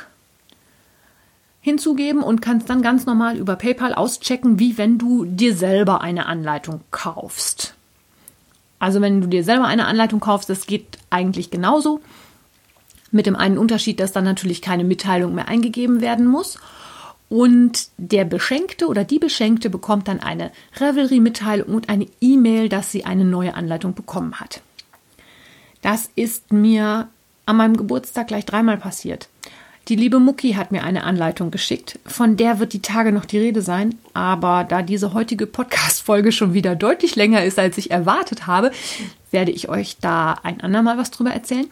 hinzugeben 1.62 2.22
und 2.22 2.42
kannst 2.42 2.70
dann 2.70 2.82
ganz 2.82 3.06
normal 3.06 3.38
über 3.38 3.56
PayPal 3.56 3.94
auschecken, 3.94 4.60
wie 4.60 4.78
wenn 4.78 4.98
du 4.98 5.24
dir 5.24 5.56
selber 5.56 6.02
eine 6.02 6.26
Anleitung 6.26 6.82
kaufst. 6.92 7.73
Also 8.84 9.00
wenn 9.00 9.22
du 9.22 9.28
dir 9.28 9.46
selber 9.46 9.64
eine 9.64 9.86
Anleitung 9.86 10.20
kaufst, 10.20 10.50
das 10.50 10.66
geht 10.66 10.98
eigentlich 11.10 11.50
genauso. 11.52 12.02
Mit 13.12 13.28
dem 13.28 13.38
einen 13.38 13.58
Unterschied, 13.58 14.02
dass 14.02 14.12
dann 14.12 14.26
natürlich 14.26 14.62
keine 14.62 14.84
Mitteilung 14.84 15.34
mehr 15.34 15.48
eingegeben 15.48 16.02
werden 16.02 16.28
muss. 16.28 16.60
Und 17.30 17.88
der 17.96 18.26
Beschenkte 18.26 18.88
oder 18.88 19.06
die 19.06 19.20
Beschenkte 19.20 19.70
bekommt 19.70 20.10
dann 20.10 20.20
eine 20.20 20.52
Revelry-Mitteilung 20.82 21.74
und 21.74 21.88
eine 21.88 22.08
E-Mail, 22.20 22.68
dass 22.68 22.92
sie 22.92 23.06
eine 23.06 23.24
neue 23.24 23.54
Anleitung 23.54 23.94
bekommen 23.94 24.42
hat. 24.42 24.60
Das 25.82 26.10
ist 26.16 26.52
mir 26.52 27.08
an 27.46 27.56
meinem 27.56 27.78
Geburtstag 27.78 28.28
gleich 28.28 28.44
dreimal 28.44 28.76
passiert. 28.76 29.30
Die 29.90 29.98
liebe 29.98 30.20
Mucki 30.20 30.54
hat 30.54 30.72
mir 30.72 30.84
eine 30.86 31.04
Anleitung 31.04 31.52
geschickt, 31.52 32.00
von 32.06 32.38
der 32.38 32.60
wird 32.60 32.72
die 32.72 32.82
Tage 32.82 33.12
noch 33.12 33.26
die 33.26 33.38
Rede 33.38 33.62
sein, 33.62 33.96
aber 34.14 34.64
da 34.64 34.82
diese 34.82 35.14
heutige 35.14 35.46
Podcast-Folge 35.46 36.32
schon 36.32 36.54
wieder 36.54 36.74
deutlich 36.74 37.18
länger 37.18 37.44
ist, 37.44 37.60
als 37.60 37.78
ich 37.78 37.92
erwartet 37.92 38.48
habe, 38.48 38.72
werde 39.32 39.52
ich 39.52 39.68
euch 39.68 39.98
da 40.00 40.40
ein 40.44 40.62
andermal 40.62 40.98
was 40.98 41.12
drüber 41.12 41.32
erzählen. 41.32 41.68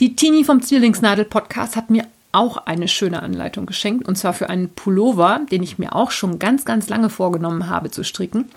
Die 0.00 0.16
Tini 0.16 0.42
vom 0.42 0.60
Zwillingsnadel-Podcast 0.60 1.76
hat 1.76 1.88
mir 1.88 2.06
auch 2.32 2.56
eine 2.56 2.88
schöne 2.88 3.22
Anleitung 3.22 3.64
geschenkt, 3.64 4.08
und 4.08 4.16
zwar 4.16 4.32
für 4.32 4.50
einen 4.50 4.70
Pullover, 4.70 5.42
den 5.48 5.62
ich 5.62 5.78
mir 5.78 5.94
auch 5.94 6.10
schon 6.10 6.40
ganz, 6.40 6.64
ganz 6.64 6.88
lange 6.88 7.10
vorgenommen 7.10 7.68
habe 7.68 7.92
zu 7.92 8.02
stricken. 8.02 8.50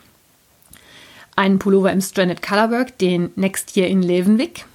Einen 1.35 1.59
Pullover 1.59 1.91
im 1.91 2.01
Stranded 2.01 2.41
Colorwork, 2.41 2.97
den 2.97 3.29
Next 3.35 3.77
Year 3.77 3.87
in 3.87 4.01
Levenwick. 4.01 4.65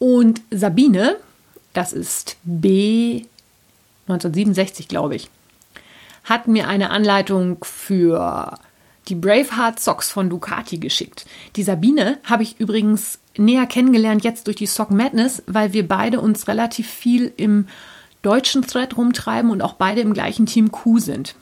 Und 0.00 0.42
Sabine, 0.50 1.16
das 1.74 1.92
ist 1.92 2.36
B 2.44 3.26
1967, 4.08 4.88
glaube 4.88 5.16
ich, 5.16 5.28
hat 6.24 6.48
mir 6.48 6.68
eine 6.68 6.90
Anleitung 6.90 7.58
für 7.62 8.58
die 9.08 9.14
Braveheart 9.14 9.78
Socks 9.78 10.10
von 10.10 10.30
Ducati 10.30 10.78
geschickt. 10.78 11.26
Die 11.56 11.62
Sabine 11.62 12.18
habe 12.24 12.42
ich 12.42 12.58
übrigens 12.58 13.18
näher 13.36 13.66
kennengelernt 13.66 14.24
jetzt 14.24 14.46
durch 14.46 14.56
die 14.56 14.66
Sock 14.66 14.90
Madness, 14.90 15.42
weil 15.46 15.72
wir 15.72 15.86
beide 15.86 16.20
uns 16.20 16.48
relativ 16.48 16.88
viel 16.88 17.32
im 17.36 17.66
deutschen 18.22 18.62
Thread 18.62 18.96
rumtreiben 18.96 19.50
und 19.50 19.60
auch 19.60 19.74
beide 19.74 20.00
im 20.00 20.14
gleichen 20.14 20.46
Team 20.46 20.72
Q 20.72 20.98
sind. 20.98 21.34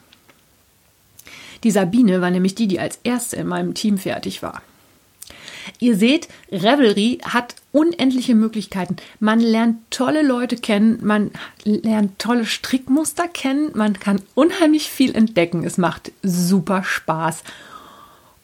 Die 1.63 1.71
Sabine 1.71 2.21
war 2.21 2.31
nämlich 2.31 2.57
die, 2.57 2.67
die 2.67 2.81
als 2.81 2.99
erste 3.05 3.37
in 3.37 3.47
meinem 3.47 3.75
Team 3.75 3.99
fertig 3.99 4.43
war. 4.43 4.63
Ihr 5.79 5.97
seht, 5.97 6.27
Revelry 6.51 7.19
hat 7.23 7.55
unendliche 7.73 8.35
Möglichkeiten. 8.35 8.97
Man 9.19 9.41
lernt 9.41 9.79
tolle 9.91 10.23
Leute 10.23 10.57
kennen, 10.57 10.99
man 11.03 11.31
lernt 11.65 12.19
tolle 12.19 12.45
Strickmuster 12.45 13.27
kennen, 13.29 13.71
man 13.75 13.99
kann 13.99 14.21
unheimlich 14.35 14.91
viel 14.91 15.15
entdecken. 15.15 15.65
Es 15.65 15.79
macht 15.79 16.13
super 16.23 16.85
Spaß. 16.85 17.43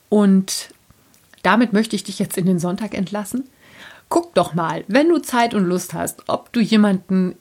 Und 0.09 0.71
damit 1.43 1.73
möchte 1.75 1.95
ich 1.95 2.05
dich 2.05 2.19
jetzt 2.19 2.39
in 2.39 2.47
den 2.47 2.59
Sonntag 2.59 2.95
entlassen. 2.95 3.45
Guck 4.09 4.35
doch 4.35 4.55
mal, 4.55 4.85
wenn 4.89 5.11
du 5.11 5.19
Zeit 5.19 5.53
und 5.55 5.67
Lust 5.67 5.93
hast, 5.93 6.23
ob 6.29 6.51
du 6.53 6.61
jemanden 6.61 7.37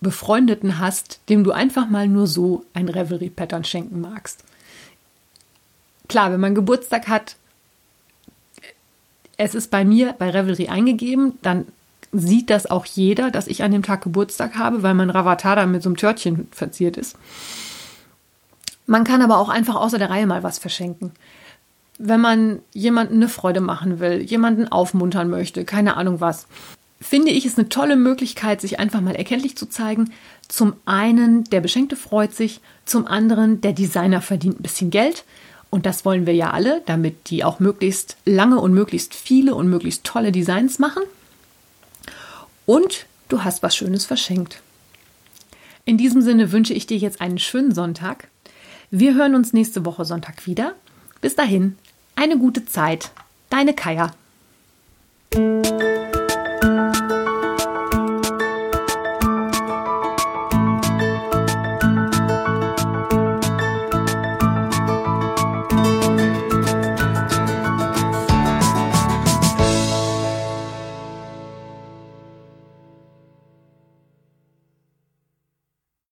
Befreundeten 0.00 0.78
hast, 0.78 1.20
dem 1.30 1.42
du 1.42 1.52
einfach 1.52 1.88
mal 1.88 2.06
nur 2.06 2.26
so 2.26 2.64
ein 2.74 2.88
Revelry-Pattern 2.88 3.64
schenken 3.64 4.00
magst. 4.02 4.44
Klar, 6.08 6.30
wenn 6.30 6.40
man 6.40 6.54
Geburtstag 6.54 7.08
hat, 7.08 7.36
es 9.38 9.54
ist 9.54 9.70
bei 9.70 9.84
mir 9.84 10.14
bei 10.18 10.30
Revelry 10.30 10.68
eingegeben, 10.68 11.38
dann 11.40 11.66
sieht 12.12 12.50
das 12.50 12.66
auch 12.66 12.84
jeder, 12.84 13.30
dass 13.30 13.46
ich 13.46 13.62
an 13.62 13.72
dem 13.72 13.82
Tag 13.82 14.02
Geburtstag 14.02 14.56
habe, 14.56 14.82
weil 14.82 14.94
mein 14.94 15.10
Ravatada 15.10 15.64
mit 15.66 15.82
so 15.82 15.88
einem 15.88 15.96
Törtchen 15.96 16.48
verziert 16.50 16.96
ist. 16.96 17.16
Man 18.86 19.04
kann 19.04 19.22
aber 19.22 19.38
auch 19.38 19.48
einfach 19.48 19.76
außer 19.76 19.98
der 19.98 20.10
Reihe 20.10 20.26
mal 20.26 20.42
was 20.42 20.58
verschenken. 20.58 21.12
Wenn 21.98 22.20
man 22.20 22.60
jemanden 22.72 23.16
eine 23.16 23.28
Freude 23.28 23.60
machen 23.60 24.00
will, 24.00 24.22
jemanden 24.22 24.68
aufmuntern 24.68 25.28
möchte, 25.28 25.64
keine 25.64 25.96
Ahnung 25.96 26.20
was, 26.20 26.46
finde 27.00 27.30
ich 27.30 27.44
es 27.44 27.58
eine 27.58 27.68
tolle 27.68 27.96
Möglichkeit, 27.96 28.60
sich 28.60 28.78
einfach 28.78 29.00
mal 29.00 29.14
erkenntlich 29.14 29.56
zu 29.56 29.66
zeigen. 29.66 30.10
Zum 30.48 30.74
einen, 30.86 31.44
der 31.44 31.60
Beschenkte 31.60 31.96
freut 31.96 32.34
sich, 32.34 32.60
zum 32.86 33.06
anderen, 33.06 33.60
der 33.60 33.72
Designer 33.72 34.22
verdient 34.22 34.58
ein 34.58 34.62
bisschen 34.62 34.90
Geld 34.90 35.24
und 35.70 35.86
das 35.86 36.04
wollen 36.04 36.26
wir 36.26 36.34
ja 36.34 36.50
alle, 36.50 36.82
damit 36.86 37.30
die 37.30 37.44
auch 37.44 37.60
möglichst 37.60 38.16
lange 38.24 38.60
und 38.60 38.72
möglichst 38.72 39.14
viele 39.14 39.54
und 39.54 39.68
möglichst 39.68 40.04
tolle 40.04 40.32
Designs 40.32 40.78
machen. 40.78 41.02
Und 42.66 43.06
du 43.28 43.44
hast 43.44 43.62
was 43.62 43.76
Schönes 43.76 44.06
verschenkt. 44.06 44.62
In 45.84 45.96
diesem 45.96 46.22
Sinne 46.22 46.52
wünsche 46.52 46.74
ich 46.74 46.86
dir 46.86 46.98
jetzt 46.98 47.20
einen 47.20 47.38
schönen 47.38 47.74
Sonntag. 47.74 48.28
Wir 48.90 49.14
hören 49.14 49.34
uns 49.34 49.52
nächste 49.52 49.84
Woche 49.84 50.04
Sonntag 50.04 50.46
wieder. 50.46 50.74
Bis 51.20 51.34
dahin, 51.34 51.76
eine 52.14 52.38
gute 52.38 52.64
Zeit. 52.64 53.10
Deine 53.50 53.74
Kaya. 53.74 54.12